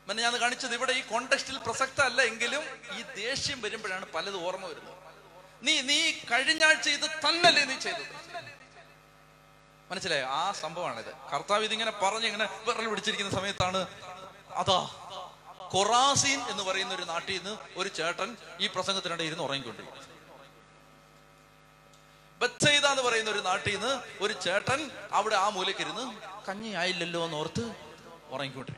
മെനെ 0.08 0.22
ഞാൻ 0.26 0.34
കാണിച്ചത് 0.44 0.74
ഇവിടെ 0.80 0.94
ഈ 1.00 1.02
കോണ്ടെസ്റ്റിൽ 1.12 1.58
പ്രസക്ത 1.68 2.00
അല്ല 2.10 2.20
എങ്കിലും 2.32 2.64
ഈ 2.98 3.02
ദേഷ്യം 3.20 3.60
വരുമ്പോഴാണ് 3.66 4.06
പലതും 4.16 4.42
ഓർമ്മ 4.48 4.66
വരുന്നത്. 4.72 4.98
നീ 5.66 5.74
നീ 5.90 6.00
കഴിഞ്ഞ 6.32 6.64
ആഴ്ച 6.70 6.88
ഇത് 6.98 7.08
തന്നല്ലേ 7.26 7.64
നീ 7.72 7.76
ചെയ്തത്? 7.86 8.14
മനസ്സിലായോ? 9.92 10.28
ആ 10.40 10.44
സംഭവമാണിത്. 10.64 11.12
കർത്താവ് 11.32 11.64
ഇതിങ്ങനെ 11.70 11.92
പറഞ്ഞ് 12.04 12.28
ഇങ്ങനെ 12.32 12.46
വിറൽ 12.68 12.86
പിടിച്ചിരിക്കുന്ന 12.92 13.32
സമയത്താണ് 13.40 13.80
അതാ 14.62 14.80
കൊറാസീൻ 15.74 16.40
എന്ന് 16.52 16.64
പറയുന്ന 16.70 16.94
ഒരു 16.98 17.06
നാട്ടിൽ 17.12 17.36
നിന്ന് 17.38 17.54
ഒരു 17.80 17.90
ചേട്ടൻ 17.98 18.30
ഈ 18.64 18.68
പ്രസംഗത്തിനിടെ 18.76 19.24
ഇരുന്ന് 19.30 19.44
ഉറങ്ങിക്കൊണ്ടിരിക്കും 19.48 20.12
ബത്സൈദ 22.44 22.86
എന്ന് 22.86 23.04
പറയുന്ന 23.04 23.30
ഒരു 23.30 23.40
നാട്ടിൽ 23.40 23.74
നിന്ന് 23.74 24.24
ഒരു 24.24 24.34
ചേട്ടൻ 24.34 24.92
അവിടെ 25.12 25.36
ആ 25.36 25.50
മൂലക്കിരുന്ന് 25.50 26.06
കഞ്ഞി 26.50 26.72
ആയില്ലല്ലോ 26.82 27.26
എന്ന് 27.26 27.38
ഓർത്ത് 27.38 27.64
ഉറങ്ങിക്കോട്ടെ. 28.30 28.74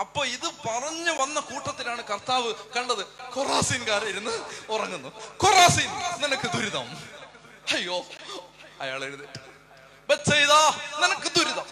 അപ്പൊ 0.00 0.24
ഇത് 0.24 0.46
പറഞ്ഞു 0.66 1.12
വന്ന 1.12 1.40
കൂട്ടത്തിലാണ് 1.40 2.02
കർത്താവ് 2.02 2.54
കണ്ടത് 2.76 3.06
കൊറാസീൻകാർ 3.06 4.04
ഇരുന്ന് 4.04 4.34
ഉറങ്ങുന്നു. 4.68 5.08
കൊറാസീൻ 5.36 5.90
നിനക്ക് 6.22 6.48
ദുരിതം. 6.56 6.88
അയ്യോ 7.74 8.04
അയാൾ 8.80 9.04
എഴുന്നേറ്റ്. 9.04 9.40
ബത്സൈദ 10.08 10.52
നിനക്ക് 11.02 11.32
ദുരിതം. 11.38 11.66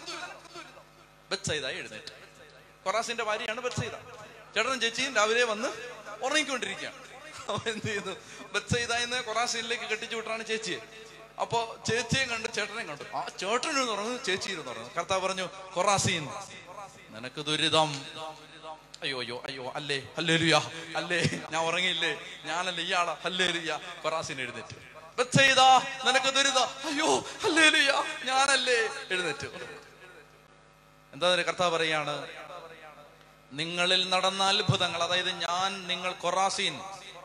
ബത്സൈദ 1.31 1.65
എഴുന്നേറ്റ്. 1.65 2.13
കൊറാസിന്റെ 2.83 3.23
ഭാര്യയാണ് 3.23 3.61
ബത്സൈദ. 3.61 3.95
ചേട്ടനും 4.55 4.81
ചേച്ചിയും 4.81 5.15
രാവിലെ 5.15 5.43
വന്ന് 5.43 5.69
ഉറങ്ങിക്കൊണ്ടിരിക്കുകയാണ്. 6.25 6.99
അവൻ 7.49 7.65
എന്ത് 7.73 7.87
ചെയ്തു 7.91 8.13
ബത്സൈതായിന്ന് 8.53 9.17
എന്ന് 9.17 9.27
കൊറാസീനിലേക്ക് 9.29 9.87
കെട്ടിച്ചു 9.91 10.15
വിട്ടാണ് 10.19 10.43
ചേച്ചിയെ. 10.51 10.79
അപ്പൊ 11.43 11.59
ചേച്ചിയെ 11.87 12.23
കണ്ട് 12.31 12.47
ചേട്ടനെ 12.57 12.83
കണ്ടു. 12.89 13.05
ആ 13.17 13.19
ചേട്ടൻ 13.41 13.69
തുറന്നു 13.77 13.93
പറഞ്ഞു 13.93 14.15
ചേച്ചി 14.27 14.49
ഇരുന്ന് 14.53 14.71
പറഞ്ഞു 14.71 14.89
കർത്താവ് 14.97 15.21
പറഞ്ഞു 15.25 15.45
കൊറാസീൻ 15.75 16.25
നിനക്ക് 17.15 17.41
ദുരിതം. 17.49 17.89
അയ്യോ 19.03 19.17
അയ്യോ 19.23 19.37
അയ്യോ 19.47 19.65
അല്ലേ 19.77 19.99
അല്ലേ 20.19 20.35
ലുയാ 20.43 20.59
അല്ലേ 20.99 21.19
ഞാൻ 21.53 21.61
ഉറങ്ങിയില്ലേ? 21.69 22.11
ഞാനല്ലേ 22.49 22.83
ഇയാളാ 22.89 23.13
അല്ലേ 23.29 23.47
ലുയാ 23.55 23.77
കൊറാസീൻ 24.03 24.37
എഴുന്നേറ്റ്. 24.45 24.75
ബത്സൈദ 25.17 25.61
നിനക്ക് 26.07 26.29
ദുരിതം. 26.37 26.69
അയ്യോ 26.89 27.09
അല്ലേ 27.47 27.65
ലുയാ 27.75 27.97
ഞാനല്ലേ 28.29 28.79
എഴുന്നേറ്റ്. 29.13 29.49
എന്താ 31.13 31.29
കർത്താവ് 31.49 31.71
പറയാണ്? 31.75 32.15
നിങ്ങളിൽ 33.59 34.01
നടന്ന 34.11 34.41
അത്ഭുതങ്ങൾ 34.51 35.01
അതായത് 35.07 35.31
ഞാൻ 35.45 35.69
നിങ്ങൾ 35.87 36.11
കൊറാസീൻ 36.23 36.75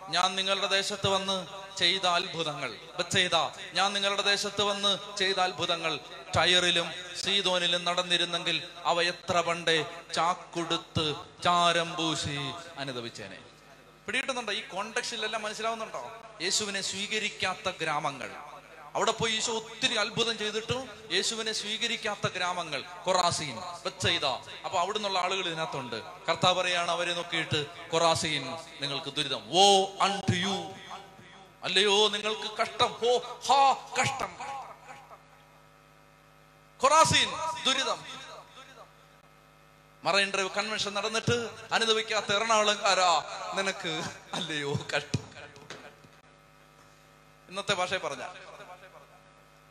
ഞാൻ 0.08 0.36
നിങ്ങളുടെ 0.36 0.66
ദേശത്ത് 0.66 1.06
വന്ന് 1.06 1.46
ചെയ്ത 1.78 2.06
അത്ഭുതങ്ങൾ. 2.06 2.74
ചെയ്ത. 3.12 3.50
ഞാൻ 3.74 3.92
നിങ്ങളുടെ 3.92 4.22
ദേശത്ത് 4.22 4.62
വന്ന് 4.62 5.18
ചെയ്ത 5.18 5.36
അത്ഭുതങ്ങൾ. 5.36 5.98
ടയറിലും 6.36 6.92
സീതോനിലും 7.24 7.84
നടന്നിരുന്നെങ്കിൽ 7.84 8.62
അവ 8.84 9.02
എത്ര 9.02 9.40
പണ്ടേ 9.40 9.86
ചാക്കുടുത്ത് 10.14 11.14
ചാരം 11.44 11.96
പൂശി 11.96 12.50
അനുഭവിച്ചേനെ 12.78 13.38
പിടികിട്ടുന്നുണ്ടോ? 14.06 14.52
ഈ 14.52 14.60
കോണ്ടക്സ്റ്റിലെല്ലാം 14.60 15.42
മനസ്സിലാവുന്നുണ്ടോ? 15.42 16.22
യേശുവിനെ 16.42 16.80
സ്വീകരിക്കാത്ത 16.80 17.72
ഗ്രാമങ്ങൾ. 17.80 18.30
അവിടെ 18.96 19.12
പോയി 19.12 19.32
ഈശോ 19.32 19.52
ഒത്തിരി 19.52 19.94
അത്ഭുതം 19.94 20.38
ചെയ്തിട്ടും 20.38 21.08
യേശുവിനെ 21.12 21.52
സ്വീകരിക്കാത്ത 21.52 22.28
ഗ്രാമങ്ങൾ 22.28 22.80
കൊറാസീൻ 23.04 23.56
ബത്സൈദ 23.84 24.24
അപ്പൊ 24.64 24.78
അവിടെ 24.78 24.98
നിന്നുള്ള 24.98 25.18
ആളുകൾ 25.18 25.46
ഇതിനകത്തുണ്ട്. 25.46 25.98
കർത്താവ് 26.26 26.60
പറയാണ് 26.60 26.90
അവരെ 26.90 27.14
നോക്കിയിട്ട് 27.14 27.90
കൊറാസീൻ 27.90 28.44
നിങ്ങൾക്ക് 28.80 29.10
ദുരിതം. 29.14 29.42
O 29.52 29.64
unto 30.20 30.36
you. 30.46 30.56
അല്ലയോ 31.62 32.08
നിങ്ങൾക്ക് 32.08 32.56
കഷ്ടം. 32.58 32.92
ഹോ 32.92 33.12
ഹാ 33.48 33.60
കഷ്ടം. 34.00 34.32
കൊറാസീൻ 36.80 37.28
ദുരിതം. 37.64 38.00
മറൈൻ 40.04 40.30
ഡ്രൈവ് 40.34 40.50
കൺവെൻഷൻ 40.50 40.94
നടന്നിട്ട് 40.94 41.50
അനുഭവിക്കാത്ത 41.72 42.32
എറണാകുളംകാരാ 42.32 43.12
നിനക്ക് 43.56 44.02
അല്ലയോ 44.32 44.72
കഷ്ടം. 44.96 45.26
ഇന്നത്തെ 47.48 47.74
ഭാഷയെ 47.74 47.98
പറഞ്ഞ 47.98 48.45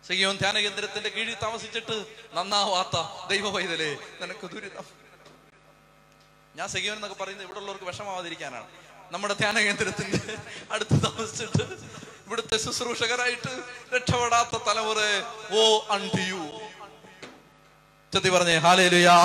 സിയോൻ 0.05 0.35
ധ്യാന 0.37 0.57
കേന്ദ്രത്തിന്റെ 0.59 1.09
കീഴിൽ 1.09 1.35
താമസിച്ചിട്ട് 1.41 1.95
നന്നാവാത്ത 2.33 2.95
ദൈവ 3.29 3.49
പൈതലേ 3.51 3.91
നിനക്ക് 4.21 4.45
ദുരിതം. 4.53 4.85
ഞാൻ 6.55 6.67
സിയോൻ 6.67 6.95
എന്നൊക്കെ 6.95 7.17
പറയുന്നത് 7.21 7.45
ഇവിടെ 7.45 7.59
ഉള്ളവർക്ക് 7.59 7.85
വിഷമാവാതിരിക്കാനാണ് 7.85 8.67
നമ്മുടെ 9.11 9.33
ധ്യാന 9.33 9.57
കേന്ദ്രത്തിന്റെ 9.59 10.19
അടുത്ത് 10.71 10.95
താമസിച്ചിട്ട് 11.05 11.63
ഇവിടുത്തെ 12.27 12.57
ശുശ്രൂഷകരായിട്ട് 12.57 13.51
രക്ഷപ്പെടാത്ത 13.93 14.55
തലമുറ 14.67 14.99
ഓ 15.53 15.63
അണ്ടിയു 15.89 16.43
യു 18.13 18.31
പറഞ്ഞേ 18.31 18.57
ഹാലേലുയാ 18.57 19.15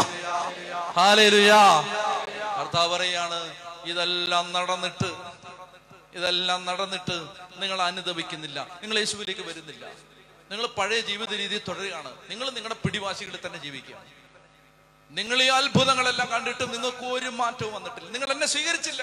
ഹാലേലുയാ. 0.97 1.61
കർത്താവ് 2.57 2.89
പറയാണ് 2.95 3.39
ഇതെല്ലാം 3.85 4.47
നടന്നിട്ട് 4.53 5.11
ഇതെല്ലാം 6.14 6.61
നടന്നിട്ട് 6.64 7.16
നിങ്ങൾ 7.61 7.78
അനുദപിക്കുന്നില്ല 7.83 8.59
നിങ്ങൾ 8.83 8.97
യേശുവിലേക്ക് 8.99 9.45
വരുന്നില്ല. 9.47 9.85
നിങ്ങൾ 10.51 10.67
പഴയ 10.67 11.01
ജീവിത 11.01 11.33
രീതി 11.33 11.59
തുടരുകയാണ്. 11.69 12.13
നിങ്ങൾ 12.31 12.51
നിങ്ങളുടെ 12.51 12.79
പിടിവാശികളിൽ 12.85 13.39
തന്നെ 13.47 13.59
ജീവിക്കുകയാണ് 13.59 14.09
നിങ്ങൾ 15.11 15.43
ഈ 15.43 15.47
അത്ഭുതങ്ങളെല്ലാം 15.47 16.29
കണ്ടിട്ട് 16.31 16.65
നിങ്ങൾക്ക് 16.73 17.07
ഒരു 17.17 17.31
മാറ്റവും 17.41 17.73
വന്നിട്ടില്ല. 17.75 18.11
നിങ്ങൾ 18.11 18.33
എന്നെ 18.33 18.47
സ്വീകരിച്ചില്ല. 18.47 19.03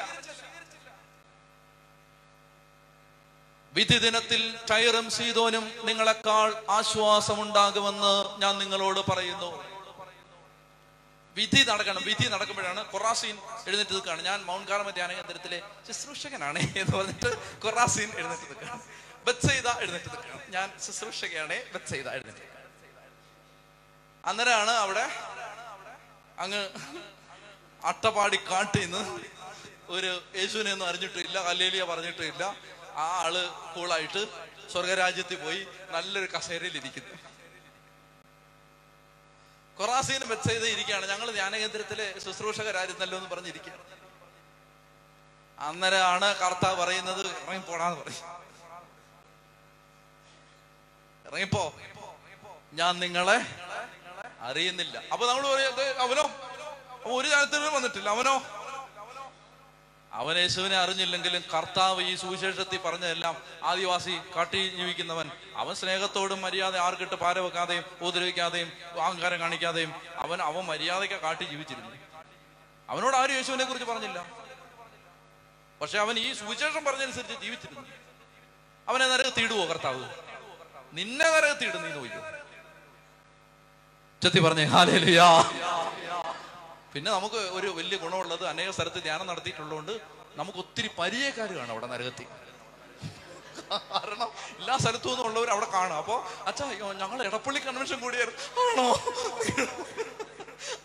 വിധി 3.73 3.97
ദിനത്തിൽ 3.97 4.41
ടയറും 4.71 5.11
സീതോനും 5.11 5.65
നിങ്ങളെക്കാൾ 5.83 6.63
ആശ്വാസമുണ്ടാകുമെന്ന് 6.69 8.41
ഞാൻ 8.41 8.53
നിങ്ങളോട് 8.57 8.99
പറയുന്നു. 9.11 9.51
വിധി 11.35 11.61
നടക്കണം. 11.69 12.01
വിധി 12.05 12.27
നടക്കുമ്പോഴാണ് 12.27 12.81
കൊറാസീൻ 12.91 13.35
എഴുന്നേറ്റ് 13.67 13.93
നിൽക്കുകയാണ് 13.93 14.21
ഞാൻ 14.21 14.39
മൗണ്ട് 14.45 14.71
കാർമ 14.71 14.89
ധ്യാന 14.89 15.11
കേന്ദ്രത്തിലെ 15.13 15.61
ശുശ്രൂഷകനാണ് 15.87 16.59
എന്ന് 16.59 16.93
പറഞ്ഞിട്ട് 16.97 17.29
കൊറാസീൻ 17.63 18.09
എഴുന്നേറ്റ് 18.19 18.49
നിൽക്കുകയാണ് 18.49 19.06
ബത്സൈദ 19.27 19.67
എഴുന്നേറ്റ് 19.67 20.51
ഞാൻ 20.55 20.67
ശുശ്രൂഷകയാണ് 20.85 21.57
ബത്സൈദ 21.73 22.07
എഴുന്നേറ്റ്. 22.09 22.45
അന്നേരമാണ് 24.25 24.71
അവിടെ 24.71 25.05
അങ്ങ് 26.43 26.69
അട്ടപാടി 27.85 28.39
കാട്ടിൽ 28.51 28.81
നിന്ന് 28.81 29.01
ഒരു 29.95 30.11
യേശുവിനെ 30.35 30.71
ഒന്നും 30.71 30.87
അറിഞ്ഞിട്ടില്ല 30.87 31.37
അല്ലേലിയ 31.39 31.83
പറഞ്ഞിട്ടില്ല. 31.83 32.43
ആ 32.95 33.05
ആൾ 33.23 33.35
കൂളായിട്ട് 33.75 34.21
സ്വർഗരാജ്യത്തിൽ 34.71 35.37
പോയി 35.43 35.67
നല്ലൊരു 35.91 36.31
കസേരയിൽ 36.37 36.77
ഇരിക്കുന്നു 36.77 37.15
കൊറാസീനും 39.77 40.29
വെച്ചത് 40.29 40.67
ഇരിക്കുകയാണ്. 40.67 41.05
ഞങ്ങൾ 41.05 41.31
ധ്യാനകേന്ദ്രത്തിലെ 41.31 42.19
ശുശ്രൂഷകരായിരുന്നല്ലോ 42.19 43.17
എന്ന് 43.17 43.29
പറഞ്ഞിരിക്കുകയാണ്. 43.29 43.83
അന്നേരമാണ് 45.57 46.35
കർത്താവ് 46.35 46.77
പറയുന്നത് 46.81 47.23
ഇറങ്ങിപ്പോടാന്ന് 47.27 47.99
പറയും. 48.01 48.36
ഇറങ്ങിപ്പോ. 51.27 51.75
ഞാൻ 52.73 52.99
നിങ്ങളെ 52.99 53.41
അറിയുന്നില്ല. 54.39 55.01
അപ്പൊ 55.11 55.27
നമ്മൾ 55.27 55.53
പറയുന്നത് 55.53 55.97
അവനോ? 55.97 56.31
ഒരു 57.05 57.27
കാര്യത്തിനും 57.27 57.73
വന്നിട്ടില്ല. 57.73 58.09
അവനോ? 58.09 58.41
അവൻ 60.13 60.37
യേശുവിനെ 60.37 60.77
അറിഞ്ഞില്ലെങ്കിലും 60.77 61.43
കർത്താവ് 61.53 62.01
ഈ 62.01 62.15
സുവിശേഷത്തിൽ 62.15 62.77
പറഞ്ഞതെല്ലാം 62.77 63.43
ആദിവാസി 63.63 64.21
കാട്ടി 64.35 64.67
ജീവിക്കുന്നവൻ. 64.67 65.31
അവൻ 65.55 65.75
സ്നേഹത്തോടും 65.75 66.41
മര്യാദ 66.41 66.77
ആർക്കിട്ട് 66.77 67.15
പാര 67.15 67.39
വെക്കാതെയും 67.39 67.83
ഉപദ്രവിക്കാതെയും 68.01 68.71
അഹങ്കാരം 69.01 69.39
കാണിക്കാതെയും 69.39 69.95
അവൻ 70.15 70.41
അവൻ 70.41 70.63
മര്യാദയ്ക്ക് 70.65 71.15
കാട്ടി 71.15 71.43
ജീവിച്ചിരുന്നു. 71.43 71.89
അവനോട് 72.89 73.15
ആരും 73.15 73.33
യേശുവിനെ 73.33 73.63
കുറിച്ച് 73.63 73.85
പറഞ്ഞില്ല. 73.85 74.25
പക്ഷെ 75.81 75.99
അവൻ 75.99 76.19
ഈ 76.19 76.33
സുവിശേഷം 76.33 76.85
പറഞ്ഞനുസരിച്ച് 76.85 77.33
ജീവിച്ചിരുന്നു. 77.33 77.89
അവനെ 78.87 79.07
നരകത്തിടുവോ 79.07 79.65
കർത്താവ്? 79.65 80.26
നിന്നെ 80.97 81.27
നരകത്തിടും 81.33 81.81
നീ 81.85 81.91
നോക്കിയോ 81.97 82.23
ചത്തി 84.21 84.39
പറഞ്ഞേ 84.45 84.65
ഹാലേലുയാ. 84.73 85.27
പിന്നെ 86.93 87.09
നമുക്ക് 87.15 87.39
ഒരു 87.57 87.67
വലിയ 87.79 87.97
ഗുണമുള്ളത് 88.03 88.43
അനേക 88.51 88.69
സ്ഥലത്ത് 88.77 88.99
ധ്യാനം 89.07 89.27
നടത്തിയിട്ടുള്ളതുകൊണ്ട് 89.31 89.93
നമുക്ക് 90.39 90.59
ഒത്തിരി 90.63 90.89
പരിചയക്കാർ 90.99 91.49
അവിടെ 91.73 91.87
നരകത്തിൽ. 91.93 92.27
കാരണം 93.91 94.29
എല്ലാ 94.59 94.75
സ്ഥലത്തു 94.83 95.07
നിന്നുള്ളവർ 95.09 95.49
അവിടെ 95.55 95.67
കാണും. 95.75 95.97
അപ്പോ 96.01 96.15
അച്ഛാ 96.49 96.65
ഞങ്ങൾ 97.01 97.17
എടപ്പള്ളി 97.29 97.59
കൺവെൻഷൻ 97.59 97.99
കൂടിയായിരുന്നു. 98.05 98.41
ആണോ? 98.63 98.87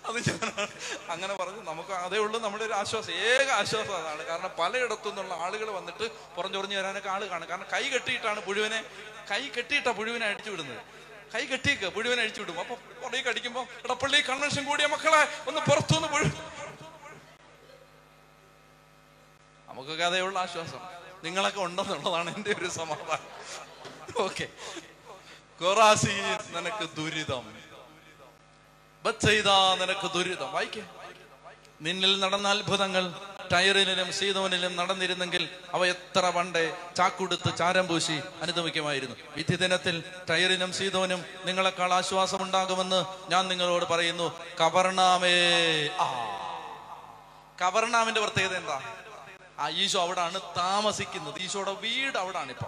അത് 0.07 0.17
ഞാൻ 0.17 0.69
അങ്ങനെ 1.11 1.35
പറഞ്ഞു. 1.35 1.63
നമുക്ക് 1.63 1.91
അതേ 1.91 2.19
ഉള്ളൂ 2.19 2.41
നമ്മുടെ 2.41 2.65
ഒരു 2.65 2.73
ആശ്വാസം. 2.73 3.13
ഏക 3.13 3.51
ആശ്വാസം 3.51 3.97
അതാണ്. 3.97 4.27
കാരണം 4.27 4.51
പലയിടത്തു 4.59 5.09
നിന്നുള്ള 5.09 5.35
ആളുകൾ 5.35 5.71
വന്നിട്ട് 5.71 6.11
പുറഞ്ഞുറഞ്ഞു 6.37 6.77
വരാനൊക്കെ 6.77 7.09
ആൾ 7.09 7.25
കാണും. 7.25 7.49
കാരണം 7.49 7.67
കൈ 7.73 7.89
കെട്ടിയിട്ടാണ് 7.89 8.41
പുഴുവിനെ 8.41 8.85
കൈ 9.31 9.49
കെട്ടിയിട്ടാ 9.49 9.91
പുഴുവിനെ 9.91 10.27
അടിച്ചു 10.27 10.51
വിടുന്നത്. 10.51 10.83
കൈ 11.35 11.47
കെട്ടിയേക്ക് 11.47 11.89
പുഴുവിനെ 11.89 12.23
അടിച്ചു 12.23 12.41
വിടും. 12.41 12.61
അപ്പൊ 12.61 12.75
പുറകെ 12.75 13.21
കടിക്കുമ്പോ 13.21 13.67
പള്ളി 13.95 14.21
കൺവെൻഷൻ 14.21 14.65
കൂടിയ 14.65 14.87
മക്കളെ 14.87 15.45
ഒന്ന് 15.49 15.61
പുറത്തുനിന്ന് 15.61 16.09
പുഴു 16.09 16.25
നമുക്കൊക്കെ 19.69 20.05
അതേ 20.05 20.21
ഉള്ള 20.21 20.39
ആശ്വാസം. 20.39 20.81
നിങ്ങളൊക്കെ 21.25 21.61
ഉണ്ടെന്നുള്ളതാണ് 21.61 22.37
എന്റെ 22.37 22.55
ഒരു 22.59 22.69
സമാധാനം. 22.69 23.29
ഓക്കെ. 24.23 24.49
കൊറാസി 25.61 26.13
നിനക്ക് 26.55 26.97
ദുരിതം. 26.97 27.72
നിനക്ക് 29.05 30.13
ദുരിതം. 30.15 30.53
വായിക്കേ. 30.53 30.83
നിന്നിൽ 31.81 32.21
നടന്ന 32.21 32.49
അത്ഭുതങ്ങൾ 32.49 33.15
ടയറിലും 33.53 34.13
സീതോനിലും 34.13 34.77
നടന്നിരുന്നെങ്കിൽ 34.77 35.49
അവ 35.75 35.87
എത്ര 35.87 36.27
വണ്ടേ 36.27 36.77
ചാക്കുടുത്ത് 36.97 37.57
ചാരം 37.57 37.89
പൂശി 37.89 38.21
അനുഭവിക്കുമായിരുന്നു 38.43 39.17
വിധി 39.37 39.57
ദിനത്തിൽ 39.57 40.05
ടയറിനും 40.31 40.73
സീതോനും 40.73 41.25
നിങ്ങളെക്കാൾ 41.45 41.93
ആശ്വാസം 41.93 42.43
ഉണ്ടാകുമെന്ന് 42.43 43.05
ഞാൻ 43.31 43.49
നിങ്ങളോട് 43.49 43.85
പറയുന്നു. 43.85 44.41
കവർണാമേ 44.61 45.35
ആ. 46.01 46.07
കവർണാമിന്റെ 47.63 48.21
പ്രത്യേകത 48.21 48.57
എന്താ? 48.57 48.81
ആ 49.59 49.69
ഈശോ 49.69 50.03
അവിടാണ് 50.03 50.41
താമസിക്കുന്നത്. 50.57 51.41
ഈശോയുടെ 51.41 51.73
വീട് 51.73 52.19
അവിടാണ് 52.19 52.51
ഇപ്പൊ 52.51 52.67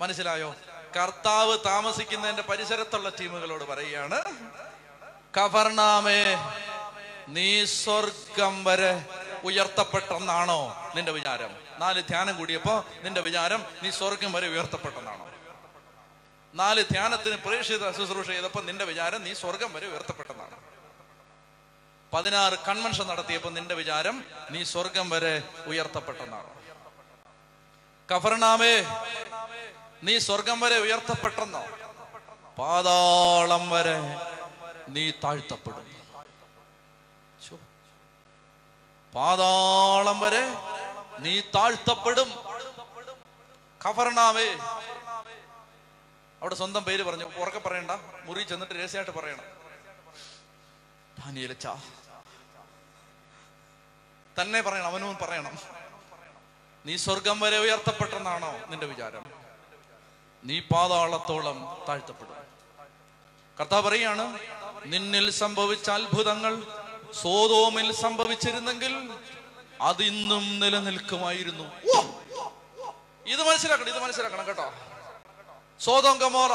മനസ്സിലായോ? 0.00 0.54
കർത്താവ് 0.96 1.58
താമസിക്കുന്നതിന്റെ 1.66 2.42
പരിസരത്തുള്ള 2.42 3.08
ടീമുകളോട് 3.20 3.64
പറയുകയാണ് 3.64 4.22
കവർണാമേ 5.38 6.22
നീ 7.28 7.64
സ്വർഗം 7.64 8.64
വരെ 8.64 9.06
ഉയർത്തപ്പെട്ടെന്നാണോ 9.44 10.90
നിന്റെ 10.94 11.12
വിചാരം? 11.12 11.52
നാല് 11.78 12.02
ധ്യാനം 12.02 12.36
കൂടിയപ്പോ 12.36 12.84
നിന്റെ 13.02 13.20
വിചാരം 13.20 13.64
നീ 13.82 13.90
സ്വർഗം 13.90 14.32
വരെ 14.32 14.48
ഉയർത്തപ്പെട്ടെന്നാണോ? 14.48 15.26
നാല് 16.54 16.84
ധ്യാനത്തിന് 16.90 17.36
പ്രേക്ഷിത 17.36 17.92
ശുശ്രൂഷ 17.92 18.26
ചെയ്തപ്പോ 18.26 18.60
നിന്റെ 18.60 18.84
വിചാരം 18.84 19.24
നീ 19.24 19.34
സ്വർഗം 19.34 19.72
വരെ 19.72 19.86
ഉയർത്തപ്പെട്ടെന്നാണ്. 19.86 20.56
പതിനാറ് 22.12 22.58
കൺവെൻഷൻ 22.68 23.06
നടത്തിയപ്പോ 23.06 23.50
നിന്റെ 23.50 23.74
വിചാരം 23.74 24.24
നീ 24.50 24.62
സ്വർഗം 24.64 25.10
വരെ 25.10 25.42
ഉയർത്തപ്പെട്ടെന്നാണ്. 25.66 26.50
കഫർനാമേ 28.12 28.74
നീ 30.02 30.18
സ്വർഗം 30.18 30.60
വരെ 30.60 30.78
ഉയർത്തപ്പെട്ടെന്നോ? 30.78 31.64
പാതാളം 32.58 33.70
വരെ 33.70 33.98
നീ 34.88 35.10
താഴ്ത്തപ്പെടും. 35.10 35.86
പാതാളം 39.14 40.20
വരെ 40.20 40.42
നീ 41.18 41.40
താഴ്ത്തപ്പെടും. 41.40 42.30
കഫർണാവേ 43.88 44.48
അവിടെ 46.40 46.54
സ്വന്തം 46.54 46.84
പേര് 46.84 47.02
പറഞ്ഞു. 47.02 47.24
ഉറക്കെ 47.24 47.58
പറയണ്ട. 47.58 47.90
മുറി 48.24 48.42
ചെന്നിട്ട് 48.42 48.74
രഹസ്യമായിട്ട് 48.74 49.18
പറയണം. 49.18 49.44
തന്നെ 54.42 54.60
പറയണം 54.60 54.86
അവനും 54.86 55.18
പറയണം. 55.22 55.58
നീ 56.86 56.96
സ്വർഗം 56.96 57.40
വരെ 57.40 57.58
ഉയർത്തപ്പെട്ടെന്നാണോ 57.58 58.52
നിന്റെ 58.68 58.86
വിചാരം? 58.86 59.24
നീ 60.44 60.60
പാതാളത്തോളം 60.60 61.84
താഴ്ത്തപ്പെടും. 61.88 62.36
കർത്താവ് 63.60 63.82
പറയാണ് 63.88 64.38
നിന്നിൽ 64.86 65.26
സംഭവിച്ച 65.38 65.88
അത്ഭുതങ്ങൾ 65.90 66.54
സോതോമിൽ 67.20 67.88
സംഭവിച്ചിരുന്നെങ്കിൽ 68.00 68.94
അതിന്നും 69.82 70.44
നിലനിൽക്കുമായിരുന്നു 70.60 71.66
ഓ! 71.90 71.98
ഇത് 73.26 73.42
മനസ്സിലാക്കണം 73.42 73.90
ഇത് 73.90 74.00
മനസ്സിലാക്കണം 74.00 74.46
കേട്ടോ 74.46 74.68
സോതോം 75.80 76.16
ഗമോറ 76.18 76.52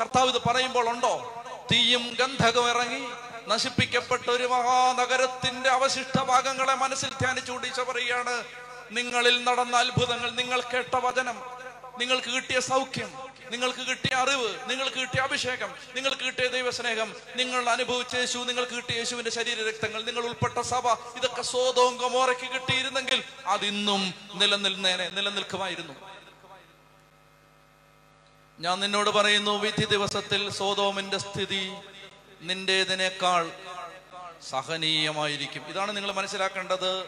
കർത്താവ് 0.00 0.30
ഇത് 0.30 0.40
പറയുമ്പോൾ 0.44 0.86
ഉണ്ടോ 0.90 1.14
തീയും 1.70 2.04
ഗന്ധകം 2.20 2.66
ഇറങ്ങി 2.70 3.02
നശിപ്പിക്കപ്പെട്ട 3.48 4.26
ഒരു 4.30 4.46
മഹാനഗരത്തിന്റെ 4.50 5.70
അവശിഷ്ട 5.70 6.16
ഭാഗങ്ങളെ 6.30 6.74
മനസ്സിൽ 6.82 7.10
ധ്യാനിച്ചുകൊണ്ട് 7.20 7.66
ഈശോ 7.66 7.84
പറയുകയാണ് 7.84 8.34
നിങ്ങളിൽ 8.92 9.36
നടന്ന 9.44 9.74
അത്ഭുതങ്ങൾ 9.76 10.30
നിങ്ങൾ 10.34 10.60
കേട്ട 10.72 10.94
വചനം 11.04 11.36
നിങ്ങൾക്ക് 11.98 12.30
കിട്ടിയ 12.30 12.58
സൗഖ്യം 12.68 13.10
നിങ്ങൾക്ക് 13.50 13.86
കിട്ടിയ 13.86 14.16
അറിവ് 14.16 14.70
നിങ്ങൾക്ക് 14.70 14.96
കിട്ടിയ 14.96 15.20
അഭിഷേകം 15.20 15.68
നിങ്ങൾക്ക് 15.94 16.22
കിട്ടിയ 16.22 16.46
ദൈവസ്നേഹം 16.46 17.14
നിങ്ങൾ 17.36 17.68
അനുഭവിച്ച 17.70 18.14
യേശു 18.14 18.38
നിങ്ങൾക്ക് 18.38 18.72
കിട്ടിയ 18.72 18.96
യേശുവിന്റെ 18.96 19.30
ശരീര 19.30 19.68
രക്തങ്ങൾ 19.68 20.02
നിങ്ങൾ 20.02 20.24
ഉൾപ്പെട്ട 20.24 20.60
സഭ 20.60 20.88
ഇതൊക്കെ 21.16 21.42
സ്വതവും 21.42 21.96
ഗമോറയ്ക്ക് 21.96 22.48
കിട്ടിയിരുന്നെങ്കിൽ 22.54 23.24
അതിന്നും 23.46 24.14
നിലനിൽന്നേനെ 24.34 25.08
നിലനിൽക്കുമായിരുന്നു. 25.08 25.94
ഞാൻ 28.60 28.80
നിന്നോട് 28.80 29.10
പറയുന്നു 29.10 29.58
വിധി 29.58 29.84
ദിവസത്തിൽ 29.84 30.50
സോതോമിന്റെ 30.50 31.18
സ്ഥിതി 31.18 31.72
നിന്റേതിനേക്കാൾ 32.40 33.50
സഹനീയമായിരിക്കും. 34.50 35.66
ഇതാണ് 35.68 35.96
നിങ്ങൾ 35.96 36.12
മനസ്സിലാക്കേണ്ടത്. 36.12 37.04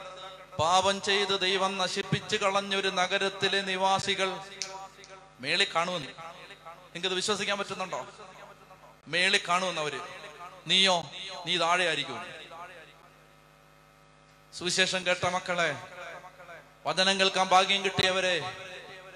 പാപം 0.58 1.02
ചെയ്ത് 1.02 1.40
ദൈവം 1.40 1.78
നശിപ്പിച്ചു 1.78 2.36
കളഞ്ഞൊരു 2.36 2.88
നഗരത്തിലെ 2.88 3.60
നിവാസികൾ 3.60 4.38
മേളി 5.40 5.64
കാണുമെന്ന്. 5.64 6.08
നിങ്ങൾക്കത് 6.08 7.14
വിശ്വസിക്കാൻ 7.14 7.58
പറ്റുന്നുണ്ടോ? 7.58 8.06
മേളി 9.08 9.40
കാണുമെന്ന് 9.48 9.80
അവർ 9.80 10.00
നീയോ? 10.66 11.10
നീ 11.46 11.58
താഴെ 11.58 11.86
ആയിരിക്കും. 11.86 12.26
സുവിശേഷം 14.58 15.06
കേട്ട 15.06 15.26
മക്കളെ 15.26 15.76
വചനം 16.86 17.20
കേൾക്കാൻ 17.20 17.48
ഭാഗ്യം 17.48 17.84
കിട്ടിയവരെ 17.84 18.56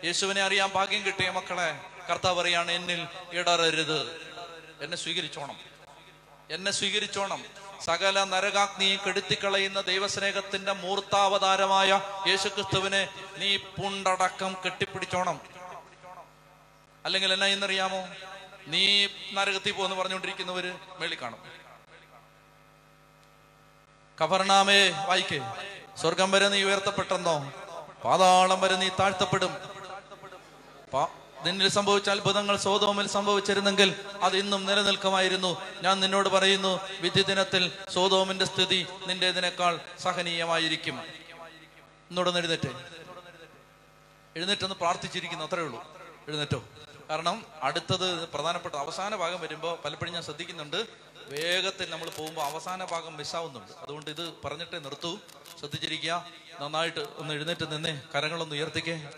യേശുവിനെ 0.05 0.43
അറിയാൻ 0.43 0.71
ഭാഗ്യം 0.73 1.07
കിട്ടിയ 1.07 1.31
മക്കളെ 1.31 1.81
കർത്താവ് 2.11 2.41
പറയാണ് 2.41 2.71
എന്നിൽ 2.71 3.07
ഇടറരുത്. 3.33 4.01
എന്നെ 4.81 4.97
സ്വീകരിച്ചോണം. 4.97 5.59
എന്നെ 6.51 6.71
സ്വീകരിച്ചോണം. 6.71 7.45
സകല 7.81 8.25
നരകാഗ്നിയും 8.25 9.01
കെടുത്തിക്കളയുന്ന 9.07 9.81
ദൈവസ്നേഹത്തിന്റെ 9.81 10.73
മൂർത്താവതാരമായ 10.73 12.01
യേശുക്രിസ്തുവിനെ 12.27 13.09
നീ 13.37 13.57
പുണ്ടടക്കം 13.57 14.57
കെട്ടിപ്പിടിച്ചോണം. 14.65 15.60
അല്ലെങ്കിൽ 17.05 17.33
എന്നാ 17.33 17.47
എന്നറിയാമോ 17.47 18.09
നീ 18.67 19.07
നരകത്തിൽ 19.33 19.73
പോന്ന് 19.73 19.97
പറഞ്ഞുകൊണ്ടിരിക്കുന്നവര് 19.97 20.73
മേളി 20.99 21.15
കാണും. 21.15 21.39
കഫർണാമേ 24.25 24.91
വായിക്കേ. 25.07 25.41
സ്വർഗം 25.97 26.31
വരെ 26.31 26.49
നീ 26.49 26.63
ഉയർത്തപ്പെട്ടെന്നോ? 26.63 27.53
പാതാളം 28.05 28.61
വരെ 28.61 28.77
നീ 28.77 28.89
താഴ്ത്തപ്പെടും. 28.89 29.81
നിന്നിൽ 31.43 31.69
സംഭവിച്ച 31.69 32.11
അത്ഭുതങ്ങൾ 32.11 32.57
സോതോമിൽ 32.57 33.07
സംഭവിച്ചിരുന്നെങ്കിൽ 33.09 33.95
അത് 34.23 34.37
ഇന്നും 34.37 34.67
നിലനിൽക്കുമായിരുന്നു. 34.67 35.63
ഞാൻ 35.83 36.01
നിന്നോട് 36.01 36.29
പറയുന്നു 36.29 36.81
വിധി 37.01 37.23
ദിനത്തിൽ 37.23 37.73
സോതോമിന്റെ 37.89 38.45
സ്ഥിതി 38.45 38.87
നിന്റേതിനേക്കാൾ 39.07 39.81
സഹനീയമായിരിക്കും. 39.99 41.01
എന്നോടൊന്ന് 42.11 42.41
എഴുന്നേറ്റേ 42.41 42.71
എഴുന്നേറ്റൊന്ന് 44.37 44.75
പ്രാർത്ഥിച്ചിരിക്കുന്നു 44.75 45.45
അത്രേ 45.45 45.63
ഉള്ളൂ. 45.63 45.85
എഴുന്നേറ്റോ? 46.29 46.65
കാരണം 47.11 47.47
അടുത്തത് 47.63 48.29
പ്രധാനപ്പെട്ട 48.29 48.75
അവസാന 48.75 49.17
ഭാഗം 49.17 49.41
വരുമ്പോൾ 49.41 49.79
പലപ്പോഴും 49.85 50.15
ഞാൻ 50.15 50.23
ശ്രദ്ധിക്കുന്നുണ്ട്. 50.23 50.87
വേഗത്തിൽ 51.27 51.91
നമ്മൾ 51.91 52.11
പോകുമ്പോൾ 52.11 52.43
അവസാന 52.43 52.85
ഭാഗം 52.85 53.17
മിസ്സാവുന്നുണ്ട്. 53.17 53.73
അതുകൊണ്ട് 53.73 54.11
ഇത് 54.11 54.33
പറഞ്ഞിട്ടേ 54.45 54.79
നിർത്തൂ. 54.79 55.19
ശ്രദ്ധിച്ചിരിക്കുക. 55.59 56.27
നന്നായിട്ട് 56.61 57.01
ഒന്ന് 57.17 57.35
എഴുന്നേറ്റ് 57.35 57.73
നിന്നേ. 57.73 58.01
കരങ്ങളൊന്ന് 58.15 58.55
ഉയർത്തിക്കേ. 58.55 59.09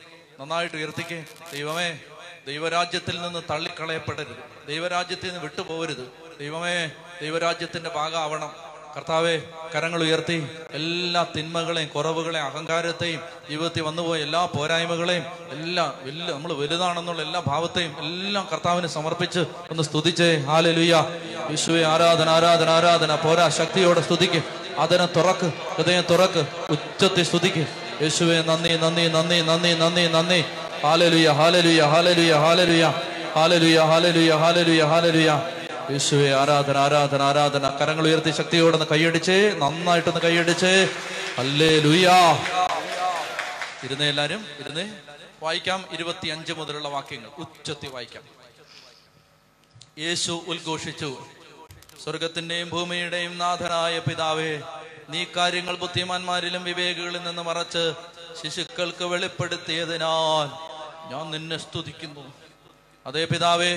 നന്നായിട്ട് 0.41 0.77
ഉയർത്തിക്കേ. 0.77 1.25
ദൈവമേ 1.53 2.01
ദൈവരാജ്യത്തിൽ 2.47 3.23
നിന്ന് 3.23 3.43
തള്ളിക്കളയപ്പെടരുത്. 3.51 4.67
ദൈവരാജ്യത്തിൽ 4.67 5.27
നിന്ന് 5.27 5.41
വിട്ടുപോകരുത്. 5.41 6.37
ദൈവമേ 6.41 6.87
ദൈവരാജ്യത്തിന്റെ 7.21 7.91
ഭാഗമാവണം. 7.91 8.72
കർത്താവെ 8.97 9.41
കരങ്ങൾ 9.75 10.03
ഉയർത്തി 10.03 10.47
എല്ലാ 10.73 11.27
തിന്മകളെയും 11.37 11.89
കുറവുകളെയും 11.89 12.45
അഹങ്കാരത്തെയും 12.45 13.21
ജീവിതത്തിൽ 13.51 13.83
വന്നുപോയ 13.83 14.19
എല്ലാ 14.21 14.47
പോരായ്മകളെയും 14.47 15.25
എല്ലാ 15.51 15.93
വലിയ 16.05 16.33
നമ്മൾ 16.33 16.53
വലുതാണെന്നുള്ള 16.53 17.23
എല്ലാ 17.23 17.43
ഭാവത്തെയും 17.47 17.93
എല്ലാം 17.99 18.49
കർത്താവിന് 18.53 18.87
സമർപ്പിച്ച് 18.87 19.41
ഒന്ന് 19.71 19.83
സ്തുതിച്ചേ. 19.83 20.37
ഹാലലുയ്യ 20.37 21.07
വിശുവെ 21.49 21.83
ആരാധന 21.85 22.29
ആരാധന 22.29 22.69
ആരാധന. 22.69 23.15
പോരാ 23.15 23.49
ശക്തിയോടെ 23.49 24.01
സ്തുതിക്ക്. 24.01 24.43
അതിനെ 24.79 25.07
തുറക്ക് 25.07 25.53
ഹൃദയം 25.77 26.05
തുറക്ക് 26.11 26.47
ഉച്ചത്തിൽ 26.71 27.25
സ്തുതിക്ക്. 27.25 27.67
യേശുവെ 28.03 28.43
നന്ദി 28.51 28.77
നന്ദി 28.85 29.09
നന്ദി 29.09 29.41
നന്ദി 29.41 29.73
നന്ദി 29.83 30.07
നന്ദി. 30.07 30.45
ഹാലലുയ 30.85 31.29
hallelujah 31.41 31.83
hallelujah 31.95 32.33
hallelujah. 32.45 32.85
Hallelujah 33.37 33.79
hallelujah 33.91 34.31
hallelujah 34.45 34.83
ഹാലലുയ. 34.93 35.31
യേശുവെ 35.93 36.35
ആരാധന 36.35 36.77
ആരാധന 36.77 37.23
ആരാധന. 37.23 37.69
കരങ്ങൾ 37.81 38.05
ഉയർത്തി 38.07 38.31
ശക്തിയോടെ 38.31 38.75
ഒന്ന് 38.75 38.87
കൈയടിച്ച് 38.91 39.55
നന്നായിട്ടൊന്ന് 39.63 40.21
കൈയടിച്ച്. 40.21 40.73
അല്ലേ 41.39 41.81
ലുയാ 41.81 42.19
ഇരുന്ന് 43.85 44.05
എല്ലാരും 44.05 44.47
ഇരുന്ന്. 44.61 44.85
വായിക്കാം 45.43 45.85
ഇരുപത്തി 45.93 46.29
അഞ്ച് 46.29 46.53
മുതലുള്ള 46.53 46.89
വാക്യങ്ങൾ. 46.89 47.29
ഉച്ചത്തി 47.39 47.87
വായിക്കാം. 47.87 48.23
യേശു 49.99 50.45
ഉദ്ഘോഷിച്ചു. 50.49 51.11
സ്വർഗത്തിന്റെയും 52.05 52.69
ഭൂമിയുടെയും 52.71 53.39
നാഥനായ 53.39 53.99
പിതാവേ 53.99 54.61
നീ 55.11 55.25
കാര്യങ്ങൾ 55.37 55.77
ബുദ്ധിമാന്മാരിലും 55.77 56.65
വിവേകികളിൽ 56.65 57.23
നിന്ന് 57.23 57.43
മറച്ച് 57.43 57.93
ശിശുക്കൾക്ക് 58.43 59.05
വെളിപ്പെടുത്തിയതിനാൽ 59.05 60.49
ഞാൻ 61.13 61.31
നിന്നെ 61.31 61.57
സ്തുതിക്കുന്നു. 61.57 62.42
അതേ 63.07 63.25
പിതാവേ 63.25 63.73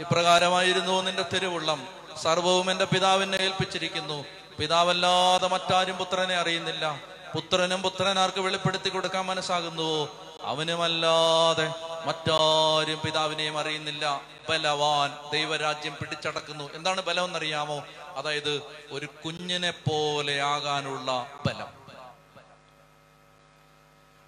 ഇപ്രകാരമായിരുന്നു 0.00 1.02
നിന്റെ 1.02 1.22
തിരുവുള്ളം. 1.22 1.88
സർവവും 2.22 2.70
എന്റെ 2.70 2.84
പിതാവിനെ 2.84 3.36
ഏൽപ്പിച്ചിരിക്കുന്നു. 3.36 4.24
പിതാവല്ലാതെ 4.58 5.48
മറ്റാരും 5.48 5.96
പുത്രനെ 5.96 6.34
അറിയുന്നില്ല. 6.34 7.00
പുത്രനും 7.34 7.82
പുത്രനാർക്ക് 7.82 8.40
വെളിപ്പെടുത്തി 8.40 8.88
കൊടുക്കാൻ 8.88 9.26
മനസ്സാകുന്നുവോ 9.26 10.08
അവനുമല്ലാതെ 10.42 11.74
മറ്റാരും 12.04 13.00
പിതാവിനെയും 13.00 13.58
അറിയുന്നില്ല. 13.58 14.20
ബലവാൻ 14.48 15.16
ദൈവരാജ്യം 15.32 15.94
പിടിച്ചടക്കുന്നു. 15.94 16.70
എന്താണ് 16.74 17.00
ബലം 17.00 17.24
എന്നറിയാമോ? 17.24 17.84
അതായത് 18.16 18.62
ഒരു 18.90 19.06
കുഞ്ഞിനെ 19.06 19.70
പോലെ 19.70 20.40
ആകാനുള്ള 20.40 21.26
ബലം. 21.46 21.68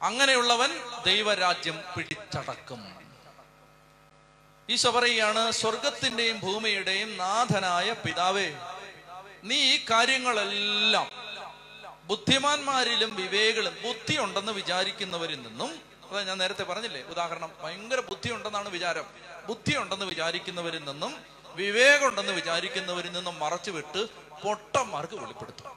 അങ്ങനെയുള്ളവൻ 0.02 0.70
ദൈവരാജ്യം 1.06 1.80
പിടിച്ചടക്കും. 1.96 3.03
ഈശോ 4.68 4.90
പറയുകയാണ് 4.90 5.50
സ്വർഗത്തിന്റെയും 5.52 6.36
ഭൂമിയുടെയും 6.38 7.10
നാഥനായ 7.16 7.88
പിതാവേ 8.04 8.48
നീ 9.44 9.58
ഈ 9.72 9.76
കാര്യങ്ങളെല്ലാം 9.90 11.08
ബുദ്ധിമാന്മാരിലും 12.06 13.10
വിവേകളും 13.14 13.74
ബുദ്ധി 13.84 14.16
ഉണ്ടെന്ന് 14.18 14.52
വിചാരിക്കുന്നവരിൽ 14.52 15.38
നിന്നും 15.42 15.70
അതാ 16.08 16.22
ഞാൻ 16.22 16.38
നേരത്തെ 16.38 16.64
പറഞ്ഞില്ലേ 16.64 17.02
ഉദാഹരണം 17.12 17.50
ഭയങ്കര 17.62 18.00
ബുദ്ധി 18.00 18.30
ഉണ്ടെന്നാണ് 18.32 18.68
വിചാരം. 18.68 19.06
ബുദ്ധി 19.46 19.74
ഉണ്ടെന്ന് 19.76 20.04
വിചാരിക്കുന്നവരിൽ 20.04 20.82
നിന്നും 20.84 21.12
വിവേകമുണ്ടെന്ന് 21.56 22.32
വിചാരിക്കുന്നവരിൽ 22.32 23.12
നിന്നും 23.12 23.34
മറച്ചു 23.38 23.70
വിട്ട് 23.70 24.00
പൊട്ടന്മാർക്ക് 24.42 25.14
വെളിപ്പെടുത്തും 25.14 25.70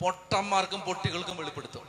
പൊട്ടന്മാർക്കും 0.00 0.80
പൊട്ടികൾക്കും 0.80 1.36
വെളിപ്പെടുത്തും 1.36 1.84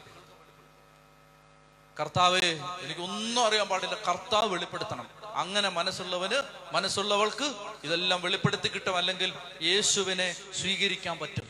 കർത്താവേ 1.99 2.59
എനിക്കൊന്നും 2.81 3.45
അറിയാൻ 3.45 3.67
പാടില്ല. 3.67 3.95
കർത്താവ് 3.95 4.53
വെളിപ്പെടുത്തണം. 4.53 5.09
അങ്ങനെ 5.23 5.69
മനസ്സുള്ളവന് 5.69 6.43
മനസ്സുള്ളവൾക്ക് 6.71 7.53
ഇതെല്ലാം 7.83 8.21
വെളിപ്പെടുത്തി 8.21 8.67
കിട്ടും. 8.67 8.97
അല്ലെങ്കിൽ 8.97 9.33
യേശുവിനെ 9.61 10.35
സ്വീകരിക്കാൻ 10.61 11.19
പറ്റും. 11.19 11.47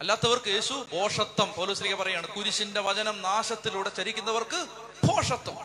അല്ലാത്തവർക്ക് 0.00 0.48
യേശു 0.48 0.86
ഭോഷത്വം 0.92 1.52
പോലീസിലേക്ക് 1.52 1.96
പറയാണ് 1.96 2.26
കുരിശിന്റെ 2.28 2.80
വചനം 2.80 3.22
നാശത്തിലൂടെ 3.22 3.88
ചരിക്കുന്നവർക്ക് 3.88 4.66
ഭോഷത്വം 5.06 5.56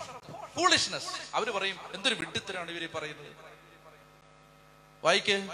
ഫൂളിഷ്നെസ് 0.55 1.07
അവർ 1.33 1.49
പറയും 1.49 1.77
എന്തൊരു 1.93 2.15
വിഡിത്തരാണ് 2.15 2.71
ഇവർ 2.71 2.89
പറയുന്നത്. 2.95 3.31
വായിക്കേ. 5.03 5.47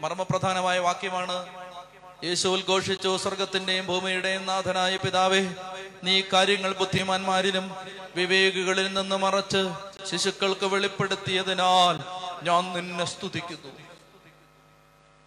മർമ്മപ്രധാനമായ 0.00 0.78
വാക്യമാണ് 0.78 1.36
യേശു 2.24 2.48
ഉദ്ഘോഷിച്ചു 2.48 3.16
സ്വർഗത്തിന്റെയും 3.16 3.86
ഭൂമിയുടെയും 3.86 4.46
നാഥനായ 4.46 4.96
പിതാവേ 4.96 5.40
നീ 6.04 6.22
കാര്യങ്ങൾ 6.32 6.72
ബുദ്ധിമാന്മാരിലും 6.74 7.76
വിവേകികളിൽ 8.16 8.94
നിന്ന് 8.94 9.16
മറച്ച് 9.16 9.62
ശിശുക്കൾക്ക് 10.10 10.66
വെളിപ്പെടുത്തിയതിനാൽ 10.66 11.96
ഞാൻ 12.44 12.72
നിന്നെ 12.72 13.04
സ്തുതിക്കുന്നു. 13.04 13.72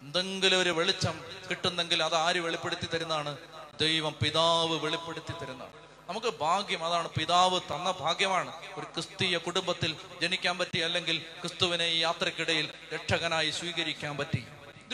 എന്തെങ്കിലും 0.02 0.60
ഒരു 0.60 0.70
വെളിച്ചം 0.70 1.20
കിട്ടുന്നെങ്കിൽ 1.50 2.02
അത് 2.02 2.14
ആര് 2.14 2.40
വെളിപ്പെടുത്തി 2.40 2.86
തരുന്നതാണ്? 2.86 3.36
ദൈവം 3.80 4.14
പിതാവ് 4.22 4.84
വെളിപ്പെടുത്തി 4.84 5.32
തരുന്നതാണ്. 5.32 5.72
നമുക്ക് 6.08 6.32
ഭാഗ്യം 6.40 6.84
അതാണ് 6.84 7.08
പിതാവ് 7.08 7.60
തന്ന 7.60 7.90
ഭാഗ്യമാണ്. 7.90 8.52
ഒരു 8.76 8.84
ക്രിസ്തീയ 8.84 9.36
കുടുംബത്തിൽ 9.36 9.96
ജനിക്കാൻ 10.22 10.58
പറ്റി 10.58 10.78
അല്ലെങ്കിൽ 10.78 11.18
ക്രിസ്തുവിനെ 11.18 11.86
ഈ 11.86 11.98
യാത്രക്കിടയിൽ 11.98 12.68
രക്ഷകനായി 12.94 13.50
സ്വീകരിക്കാൻ 13.50 14.16
പറ്റി. 14.16 14.44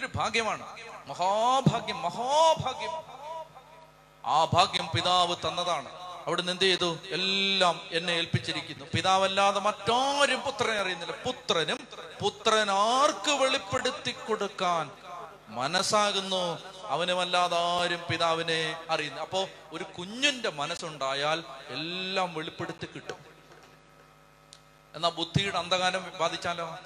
ഇതൊരു 0.03 0.19
ഭാഗ്യമാണ്. 0.19 0.63
മഹാഭാഗ്യം 1.07 2.03
മഹാഭാഗ്യം. 2.03 2.91
ആ 4.25 4.45
ഭാഗ്യം 4.45 4.89
പിതാവ് 4.95 5.37
തന്നതാണ്. 5.37 5.89
അവിടുന്ന് 6.27 6.53
എന്ത് 6.53 6.65
ചെയ്തു? 6.65 6.99
എല്ലാം 7.11 7.81
എന്നെ 7.93 8.13
ഏൽപ്പിച്ചിരിക്കുന്നു. 8.13 8.85
പിതാവല്ലാതെ 8.95 9.61
മറ്റാരും 9.61 10.41
പുത്രനെ 10.41 10.79
അറിയുന്നില്ല. 10.79 11.15
പുത്രനും 11.27 11.89
പുത്രൻ 12.23 12.71
ആർക്ക് 12.71 13.31
വെളിപ്പെടുത്തി 13.31 14.11
കൊടുക്കാൻ 14.11 14.91
മനസ്സാകുന്നു? 15.49 16.59
അവനുമല്ലാതെ 16.87 17.57
ആരും 17.57 18.03
പിതാവിനെ 18.11 18.77
അറിയുന്നു 18.91 19.23
അപ്പോ 19.23 19.49
ഒരു 19.73 19.85
കുഞ്ഞിന്റെ 19.85 20.51
മനസ്സുണ്ടായാൽ 20.51 21.45
എല്ലാം 21.69 22.35
വെളിപ്പെടുത്തി 22.35 22.89
കിട്ടും. 22.95 23.25
എന്നാ 24.95 25.09
ബുദ്ധിയുടെ 25.09 25.59
അന്ധകാരം 25.59 26.13
ബാധിച്ചാലോ? 26.21 26.79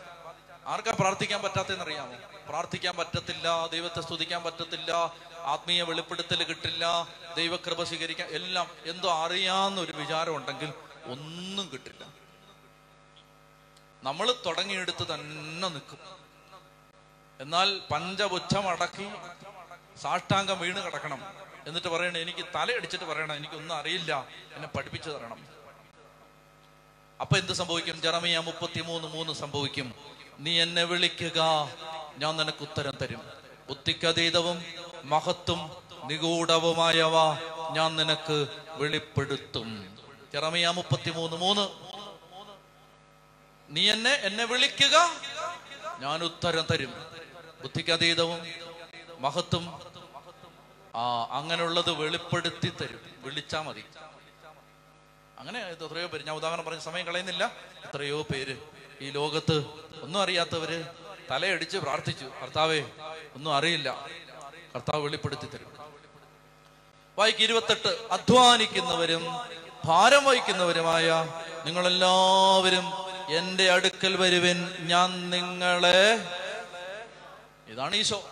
ആർക്കാ 0.67 0.97
പ്രാർത്ഥിക്കാൻ 1.01 1.43
പറ്റാത്തെന്നറിയാമോ 1.43 2.36
പ്രാർത്ഥിക്കാൻ 2.49 2.97
പറ്റത്തില്ല 2.97 3.67
ദൈവത്തെ 3.67 4.01
സ്തുതിക്കാൻ 4.01 4.43
പറ്റത്തില്ല 4.43 4.93
ആത്മീയ 5.45 5.83
വെളിപ്പെടുത്തൽ 5.83 6.43
കിട്ടില്ല 6.43 7.09
ദൈവകൃപ 7.37 7.83
സ്വീകരിക്കാൻ 7.83 8.29
എല്ലാം 8.29 8.71
എന്തോ 8.85 9.13
അറിയാവുന്ന 9.25 9.81
ഒരു 9.81 9.93
വിചാരം 9.93 10.37
ഉണ്ടെങ്കിൽ 10.37 10.73
ഒന്നും 11.05 11.71
കിട്ടില്ല. 11.73 12.07
നമ്മൾ 14.03 14.35
തുടങ്ങിയെടുത്ത് 14.47 15.15
തന്നെ 15.15 15.69
നിൽക്കും. 15.69 15.99
എന്നാൽ 17.41 17.81
പഞ്ചപുച്ഛം 17.91 18.69
അടക്കി 18.69 19.09
സാഷ്ടാംഗം 20.03 20.59
വീണ് 20.59 20.85
കിടക്കണം. 20.87 21.21
എന്നിട്ട് 21.67 21.89
പറയണേ 21.89 22.21
എനിക്ക് 22.21 22.45
തലയടിച്ചിട്ട് 22.55 23.05
പറയണം 23.05 23.35
എനിക്കൊന്നും 23.35 23.75
അറിയില്ല. 23.75 24.27
എന്നെ 24.53 24.69
പഠിപ്പിച്ചു 24.69 25.11
തരണം. 25.11 25.47
അപ്പൊ 27.21 27.37
എന്ത് 27.37 27.53
സംഭവിക്കും? 27.53 28.03
ജറമിയ 28.03 28.39
മുപ്പത്തി 28.39 28.81
മൂന്ന് 28.81 29.09
മൂന്ന് 29.09 29.33
സംഭവിക്കും. 29.33 29.95
നീ 30.39 30.63
എന്നെ 30.63 30.85
വിളിക്കുക 30.85 31.41
ഞാൻ 32.19 32.37
നിനക്ക് 32.37 32.63
ഉത്തരം 32.63 32.97
തരും. 33.03 33.23
ബുദ്ധിക്കതീതവും 33.69 34.65
മഹത്തും 35.05 35.71
നിഗൂഢവുമായവ 36.05 37.13
ഞാൻ 37.73 37.97
നിനക്ക് 37.97 38.47
വെളിപ്പെടുത്തും. 38.69 39.99
ജറമിയ 40.35 40.69
മുപ്പത്തിമൂന്ന് 40.69 41.37
മൂന്ന്. 41.37 41.69
നീ 43.69 43.91
എന്നെ 43.91 44.11
എന്നെ 44.11 44.45
വിളിക്കുക. 44.45 45.11
ഞാൻ 45.99 46.25
ഉത്തരം 46.25 46.67
തരും. 46.71 46.95
ബുദ്ധിക്കതീതവും 47.63 48.47
മഹത്തും 49.19 49.81
ആ 50.95 51.29
അങ്ങനെയുള്ളത് 51.31 51.91
വെളിപ്പെടുത്തി 51.91 52.73
തരും. 52.81 53.01
വിളിച്ചാ 53.19 53.61
മതി. 53.61 53.85
അങ്ങനെ 55.39 55.59
എത്രയോ 55.61 56.07
പേര്. 56.07 56.27
ഞാൻ 56.27 56.37
ഉദാഹരണം 56.37 56.65
പറഞ്ഞ 56.65 56.79
സമയം 56.79 57.07
കളയുന്നില്ല. 57.07 57.53
എത്രയോ 57.85 58.23
പേര് 58.23 58.57
ഈ 59.01 59.11
ലോകത്ത് 59.11 59.65
ഒന്നും 60.03 60.23
അറിയാത്തവര് 60.23 61.06
തലയടിച്ച് 61.31 61.79
പ്രാർത്ഥിച്ചു. 61.79 62.25
കർത്താവേ 62.43 62.81
ഒന്നും 63.35 63.55
അറിയില്ല. 63.55 64.07
കർത്താവ് 64.75 65.03
വെളിപ്പെടുത്തി 65.03 65.47
തരും. 65.47 65.77
വായിക്ക് 67.19 67.41
ഇരുപത്തെട്ട്. 67.41 67.89
അധ്വാനിക്കുന്നവരും 68.11 69.27
ഭാരം 69.85 70.25
വഹിക്കുന്നവരുമായ 70.25 71.29
നിങ്ങളെല്ലാവരും 71.65 72.93
എന്റെ 73.39 73.71
അടുക്കൽ 73.71 74.17
വരുവിൻ. 74.17 74.77
ഞാൻ 74.81 75.31
നിങ്ങളെ 75.31 76.15
ഇതാണ് 77.69 77.97
ഈശോ. 77.97 78.29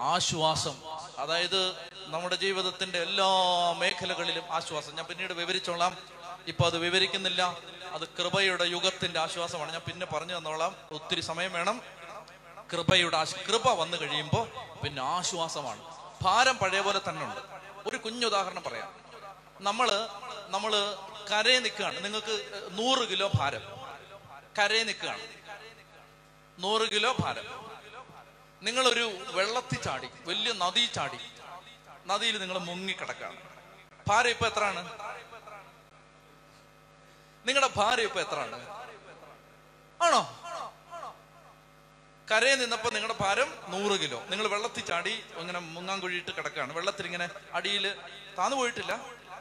ആശ്വാസം. 0.00 0.74
അതായത് 1.18 1.76
നമ്മുടെ 2.06 2.36
ജീവിതത്തിന്റെ 2.36 3.02
എല്ലാ 3.02 3.26
മേഖലകളിലും 3.78 4.44
ആശ്വാസം. 4.50 4.94
ഞാൻ 4.94 5.06
പിന്നീട് 5.06 5.32
വിവരിച്ചോളാം. 5.32 5.96
ഇപ്പൊ 6.46 6.64
അത് 6.64 6.78
വിവരിക്കുന്നില്ല. 6.78 7.56
അത് 7.92 8.08
കൃപയുടെ 8.08 8.64
യുഗത്തിന്റെ 8.64 9.20
ആശ്വാസമാണ്. 9.20 9.72
ഞാൻ 9.72 9.80
പിന്നെ 9.80 10.06
പറഞ്ഞു 10.06 10.38
തന്നോളാം. 10.38 10.76
ഒത്തിരി 10.92 11.20
സമയം 11.20 11.52
വേണം. 11.52 12.03
കൃപയുടെ 12.74 13.24
കൃപ 13.48 13.72
വന്നു 13.80 13.96
കഴിയുമ്പോൾ 13.96 14.44
പിന്നെ 14.82 15.02
ആശ്വാസമാണ്. 15.02 15.82
ഭാരം 16.22 16.58
പഴയ 16.58 16.80
പോലെ 16.80 17.00
തന്നെ 17.08 17.24
ഉണ്ട് 17.24 17.40
ഒരു 17.88 17.96
കുഞ്ഞുദാഹരണം 17.96 18.62
പറയാം. 18.62 18.94
നമ്മൾ 19.60 20.08
നമ്മൾ 20.48 20.72
കരയെ 21.30 21.58
നിൽക്കുകയാണ്. 21.58 22.04
നിങ്ങൾക്ക് 22.04 22.34
നൂറ് 22.72 23.08
കിലോ 23.08 23.30
ഭാരം. 23.34 23.60
കരയെ 24.58 24.82
നിൽക്കുകയാണ്. 24.84 25.24
നൂറ് 26.58 26.90
കിലോ 26.94 27.16
ഭാരം. 27.20 27.46
നിങ്ങളൊരു 28.62 29.06
വെള്ളത്തിൽ 29.30 29.82
ചാടി 29.82 30.08
വലിയ 30.26 30.52
നദി 30.52 30.88
ചാടി 30.94 31.18
നദിയിൽ 32.06 32.38
നിങ്ങൾ 32.40 32.58
മുങ്ങിക്കിടക്കാണ് 32.58 33.40
ഭാരം 34.08 34.30
ഇപ്പൊ 34.30 34.46
എത്രയാണ്? 34.46 34.82
നിങ്ങളുടെ 37.46 37.70
ഭാരം 37.76 38.02
ഇപ്പൊ 38.02 38.20
എത്രയാണ്? 38.20 38.58
ആണോ? 40.02 40.22
കരയിൽ 42.30 42.58
നിന്നപ്പോൾ 42.58 42.92
നിങ്ങളുടെ 42.92 43.18
ഭാരം 43.20 43.48
നൂറ് 43.68 44.00
കിലോ. 44.00 44.24
നിങ്ങൾ 44.28 44.46
വെള്ളത്തിൽ 44.48 44.84
ചാടി 44.84 45.24
ഇങ്ങനെ 45.36 45.58
മുങ്ങാൻ 45.58 46.00
കുഴിയിട്ട് 46.00 46.30
കിടക്കുകയാണ്. 46.36 46.72
വെള്ളത്തിൽ 46.72 47.06
ഇങ്ങനെ 47.06 47.28
അടിയിൽ 47.52 47.94
താന്നു 48.38 48.56
പോയിട്ടില്ല. 48.56 48.92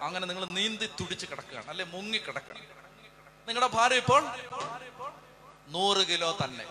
അങ്ങനെ 0.02 0.28
നിങ്ങൾ 0.28 0.46
നീന്തി 0.46 0.86
തുടിച്ച് 0.86 1.26
കിടക്കുകയാണ്. 1.32 1.68
അല്ലെ 1.70 1.86
മുങ്ങി 1.86 2.18
കിടക്കുകയാണ്. 2.18 2.68
നിങ്ങളുടെ 3.48 3.68
ഭാരം 3.68 3.96
ഇപ്പോൾ 3.96 4.24
നൂറ് 5.68 6.08
കിലോ 6.08 6.38
തന്നെ. 6.44 6.66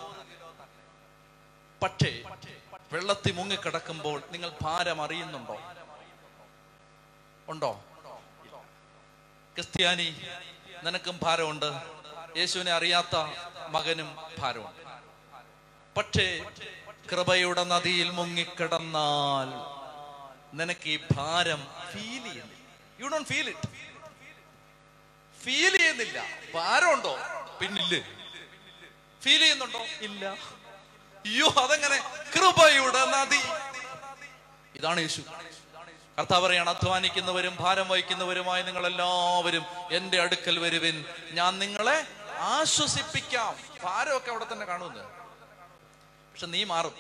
പക്ഷേ 1.83 2.23
വെള്ളത്തിൽ 2.93 3.33
മുങ്ങി 3.33 3.57
കിടക്കുമ്പോൾ 3.57 4.23
നിങ്ങൾ 4.31 4.53
ഭാരം 4.63 5.03
അറിയുന്നുണ്ടോ? 5.03 5.59
ഉണ്ടോ? 7.49 7.85
ക്രിസ്ത്യാനി 9.55 10.17
നിനക്കും 10.83 11.21
ഭാരമുണ്ട്. 11.23 11.73
യേശുവിനെ 12.37 12.73
അറിയാത്ത 12.73 13.17
മകനും 13.69 14.17
ഭാരമുണ്ട്. 14.39 14.82
പക്ഷേ 15.97 16.45
കൃപയുടെ 17.13 17.65
നദിയിൽ 17.65 18.11
മുങ്ങിക്കിടന്നാൽ 18.11 19.49
നിനക്ക് 20.57 20.89
ഈ 20.89 20.99
ഭാരം 21.17 21.67
ഫീൽ 21.93 22.23
ചെയ്യുന്നില്ല. 22.23 23.01
You 23.01 23.09
don't 23.09 23.29
feel 23.29 23.49
it 23.49 23.69
feel 25.45 25.77
ചെയ്യുന്നില്ല. 25.77 26.25
ഭാരമുണ്ടോ? 26.55 27.19
പിന്നില്ലേ. 27.61 28.01
ഫീൽ 29.23 29.39
ചെയ്യുന്നുണ്ടോ? 29.39 29.81
ഇല്ല. 30.01 30.29
അയ്യോ 30.29 31.55
അതെങ്ങനെ 31.59 31.99
കൃപയുടെ 32.37 33.05
നദി. 33.05 33.41
ഇതാണ് 34.79 35.01
യേശു. 35.01 35.21
കർത്താവ് 36.19 36.47
പറയാണ് 36.47 36.71
അധ്വാനിക്കുന്നവരും 36.71 37.57
ഭാരം 37.61 37.89
വഹിക്കുന്നവരുമായി 37.89 38.63
നിങ്ങൾ 38.63 38.87
എല്ലാവരും 38.87 39.65
എന്റെ 39.93 40.21
അടുക്കൽ 40.21 40.59
വരുവിൻ. 40.59 41.05
ഞാൻ 41.33 41.59
നിങ്ങളെ 41.59 42.07
ആശ്വസിപ്പിക്കാം. 42.39 43.57
ഭാരമൊക്കെ 43.83 44.31
അവിടെ 44.31 44.47
തന്നെ 44.53 44.67
കാണുന്നു 44.67 45.22
പക്ഷെ 46.43 46.53
നീ 46.53 46.65
മാറും. 46.65 46.95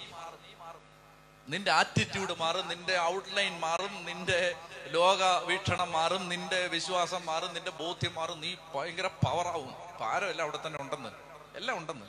നിന്റെ 1.48 1.70
ആറ്റിറ്റ്യൂഡ് 1.70 2.34
മാറും 2.40 2.68
നിന്റെ 2.68 3.00
ഔട്ട്ലൈൻ 3.00 3.60
മാറും 3.60 4.04
നിന്റെ 4.04 4.54
ലോക 4.88 5.22
വീക്ഷണം 5.44 5.92
മാറും 5.92 6.28
നിന്റെ 6.28 6.66
വിശ്വാസം 6.66 7.26
മാറും 7.26 7.54
നിന്റെ 7.54 7.70
ബോധ്യം 7.70 8.14
മാറും. 8.14 8.40
നീ 8.40 8.54
ഭയങ്കര 8.74 9.06
പവറാവും 9.06 9.74
ഭാരം 10.00 10.28
എല്ലാം 10.30 10.44
അവിടെ 10.44 10.58
തന്നെ 10.66 10.78
ഉണ്ടെന്ന്. 10.80 11.08
എല്ലാം 11.56 11.76
ഉണ്ടെന്ന്. 11.78 12.06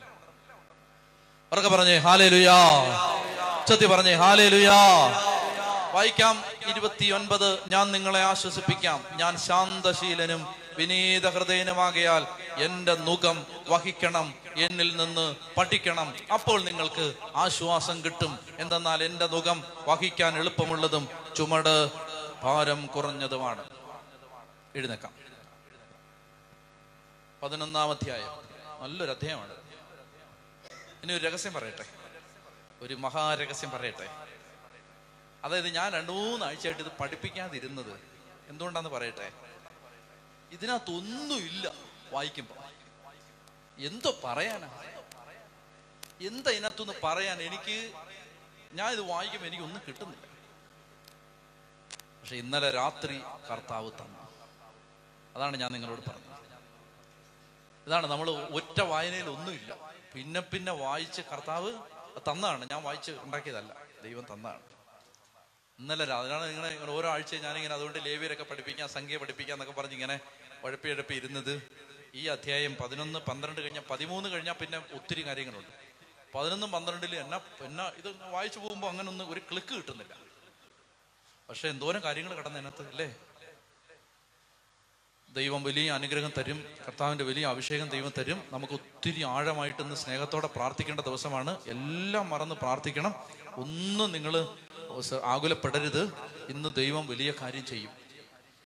ഉറക്കെ 1.51 1.69
പറഞ്ഞേ 1.69 1.97
ഹാലേ 1.97 2.29
ലുയാ 2.29 2.57
ഉച്ചത്തി 3.61 3.85
പറഞ്ഞേ 3.85 4.13
ഹാലേ 4.13 4.49
ലുയാ 4.49 4.77
വായിക്കാം 5.93 6.43
ഇരുപത്തിയൊൻപത് 6.67 7.49
ഞാൻ 7.67 7.91
നിങ്ങളെ 7.91 8.19
ആശ്വസിപ്പിക്കാം. 8.19 9.05
ഞാൻ 9.15 9.37
ശാന്തശീലനും 9.37 10.55
വിനീത 10.77 11.29
ഹൃദയനുമാകയാൽ 11.29 12.27
എന്റെ 12.57 12.93
മുഖം 12.93 13.45
വഹിക്കണം. 13.67 14.42
എന്നിൽ 14.57 14.97
നിന്ന് 14.97 15.35
പഠിക്കണം. 15.57 16.13
അപ്പോൾ 16.33 16.63
നിങ്ങൾക്ക് 16.63 17.13
ആശ്വാസം 17.35 18.05
കിട്ടും. 18.05 18.39
എന്തെന്നാൽ 18.57 19.03
എന്റെ 19.03 19.25
മുഖം 19.27 19.63
വഹിക്കാൻ 19.87 20.37
എളുപ്പമുള്ളതും 20.37 21.07
ചുമട് 21.35 21.91
ഭാരം 22.43 22.85
കുറഞ്ഞതുമാണ്. 22.85 23.69
എഴുന്നേക്കാം. 24.75 25.13
പതിനൊന്നാം 27.43 27.91
അധ്യായം. 27.91 28.29
നല്ലൊരു 28.81 29.11
അധ്യായമാണ്. 29.11 29.53
ഇനി 31.03 31.13
ഒരു 31.13 31.27
രഹസ്യം 31.27 31.53
പറയട്ടെ. 31.53 31.85
ഒരു 32.81 32.93
മഹാരഹസ്യം 32.93 33.71
പറയട്ടെ. 33.71 34.09
അതായത് 35.43 35.67
ഞാൻ 35.67 35.93
രണ്ടു 35.93 36.11
മൂന്നാഴ്ചയായിട്ട് 36.11 36.81
ഇത് 36.81 36.91
പഠിപ്പിക്കാതിരുന്നത്. 36.99 37.99
എന്തുകൊണ്ടാന്ന് 38.49 38.89
പറയട്ടെ? 38.89 39.31
ഇതിനകത്തൊന്നുമില്ല 40.51 41.71
വായിക്കുമ്പോ. 42.11 42.62
എന്തോ 43.77 44.19
പറയാനാ? 44.23 44.69
എന്താ 46.21 46.51
ഇതിനകത്തൊന്ന് 46.51 46.93
പറയാൻ? 47.03 47.41
എനിക്ക് 47.41 47.93
ഞാൻ 48.73 48.91
ഇത് 48.91 49.01
വായിക്കുമ്പോൾ 49.01 49.47
എനിക്കൊന്നും 49.47 49.81
കിട്ടുന്നില്ല. 49.87 50.27
പക്ഷെ 52.19 52.35
ഇന്നലെ 52.35 52.69
രാത്രി 52.71 53.23
കർത്താവ് 53.49 53.91
തന്നു. 53.91 54.19
അതാണ് 55.35 55.57
ഞാൻ 55.57 55.71
നിങ്ങളോട് 55.71 56.01
പറഞ്ഞത്. 56.01 56.29
ഇതാണ് 57.87 58.07
നമ്മൾ 58.07 58.29
ഒറ്റ 58.29 58.81
വായനയിൽ 58.81 59.29
ഒന്നുമില്ല. 59.29 59.93
പിന്നെ 60.15 60.39
പിന്നെ 60.39 60.71
വായിച്ച് 60.71 61.21
കർത്താവ് 61.21 61.73
തന്നതാണ്. 62.29 62.67
ഞാൻ 62.71 62.83
വായിച്ച് 62.83 63.11
ഉണ്ടാക്കിയതല്ല. 63.11 63.73
ദൈവം 64.03 64.25
തന്നതാണ്. 64.33 64.61
ഇന്നലെ 65.79 66.13
അതിനാണ് 66.13 66.49
നിങ്ങളെ 66.49 66.91
ഓരോ 66.91 67.09
ആഴ്ച 67.09 67.35
ഞാനിങ്ങനെ 67.35 67.75
അതുകൊണ്ട് 67.75 68.05
ലേവിയരൊക്കെ 68.05 68.43
പഠിപ്പിക്കാം 68.43 68.89
സംഖ്യ 68.89 69.17
പഠിപ്പിക്കാം 69.17 69.55
എന്നൊക്കെ 69.55 69.81
പറഞ്ഞ് 69.81 69.93
ഇങ്ങനെ 69.93 70.19
ഉഴപ്പി 70.63 70.89
ഉഴപ്പി 70.89 71.13
ഇരുന്നത്. 71.13 71.83
ഈ 72.15 72.27
അധ്യായം 72.27 72.75
പതിനൊന്ന് 72.75 73.19
പന്ത്രണ്ട് 73.19 73.61
കഴിഞ്ഞാൽ 73.61 73.83
പതിമൂന്ന് 73.89 74.29
കഴിഞ്ഞാൽ 74.29 74.53
പിന്നെ 74.53 74.77
ഒത്തിരി 74.77 75.25
കാര്യങ്ങളുണ്ട്. 75.25 75.69
പതിനൊന്നും 76.35 76.71
പന്ത്രണ്ടിൽ 76.71 77.15
എന്നാ 77.15 77.39
എന്നാ 77.61 77.91
ഇത് 77.97 78.15
വായിച്ചു 78.29 78.59
പോകുമ്പോൾ 78.59 78.87
അങ്ങനെ 78.87 79.09
ഒന്നും 79.09 79.31
ഒരു 79.31 79.39
ക്ലിക്ക് 79.39 79.75
കിട്ടുന്നില്ല. 79.75 80.17
പക്ഷെ 81.49 81.67
എന്തോരം 81.67 82.03
കാര്യങ്ങൾ 82.03 82.35
കടന്നതിനകത്ത് 82.35 82.87
അല്ലേ? 82.87 83.15
ദൈവം 85.29 85.63
വലിയ 85.63 85.91
അനുഗ്രഹം 85.91 86.33
തരും 86.37 86.75
കർത്താവിന്റെ 86.87 87.23
വലിയ 87.23 87.45
അഭിഷേകം 87.45 87.89
ദൈവം 87.89 88.13
തരും. 88.17 88.43
നമുക്ക് 88.51 88.73
ഒത്തിരി 88.73 89.23
ആഴമായിട്ട് 89.23 89.81
ഇന്ന് 89.81 89.95
സ്നേഹത്തോടെ 89.95 90.47
പ്രാർത്ഥിക്കേണ്ട 90.47 90.99
ദിവസമാണ്. 90.99 91.57
എല്ലാം 91.67 92.29
മറന്ന് 92.29 92.55
പ്രാർത്ഥിക്കണം. 92.55 93.15
ഒന്നും 93.55 94.11
നിങ്ങൾ 94.11 94.47
ആകുലപ്പെടരുത്. 95.23 96.03
ഇന്ന് 96.49 96.75
ദൈവം 96.75 97.07
വലിയ 97.07 97.33
കാര്യം 97.41 97.65
ചെയ്യും. 97.65 98.02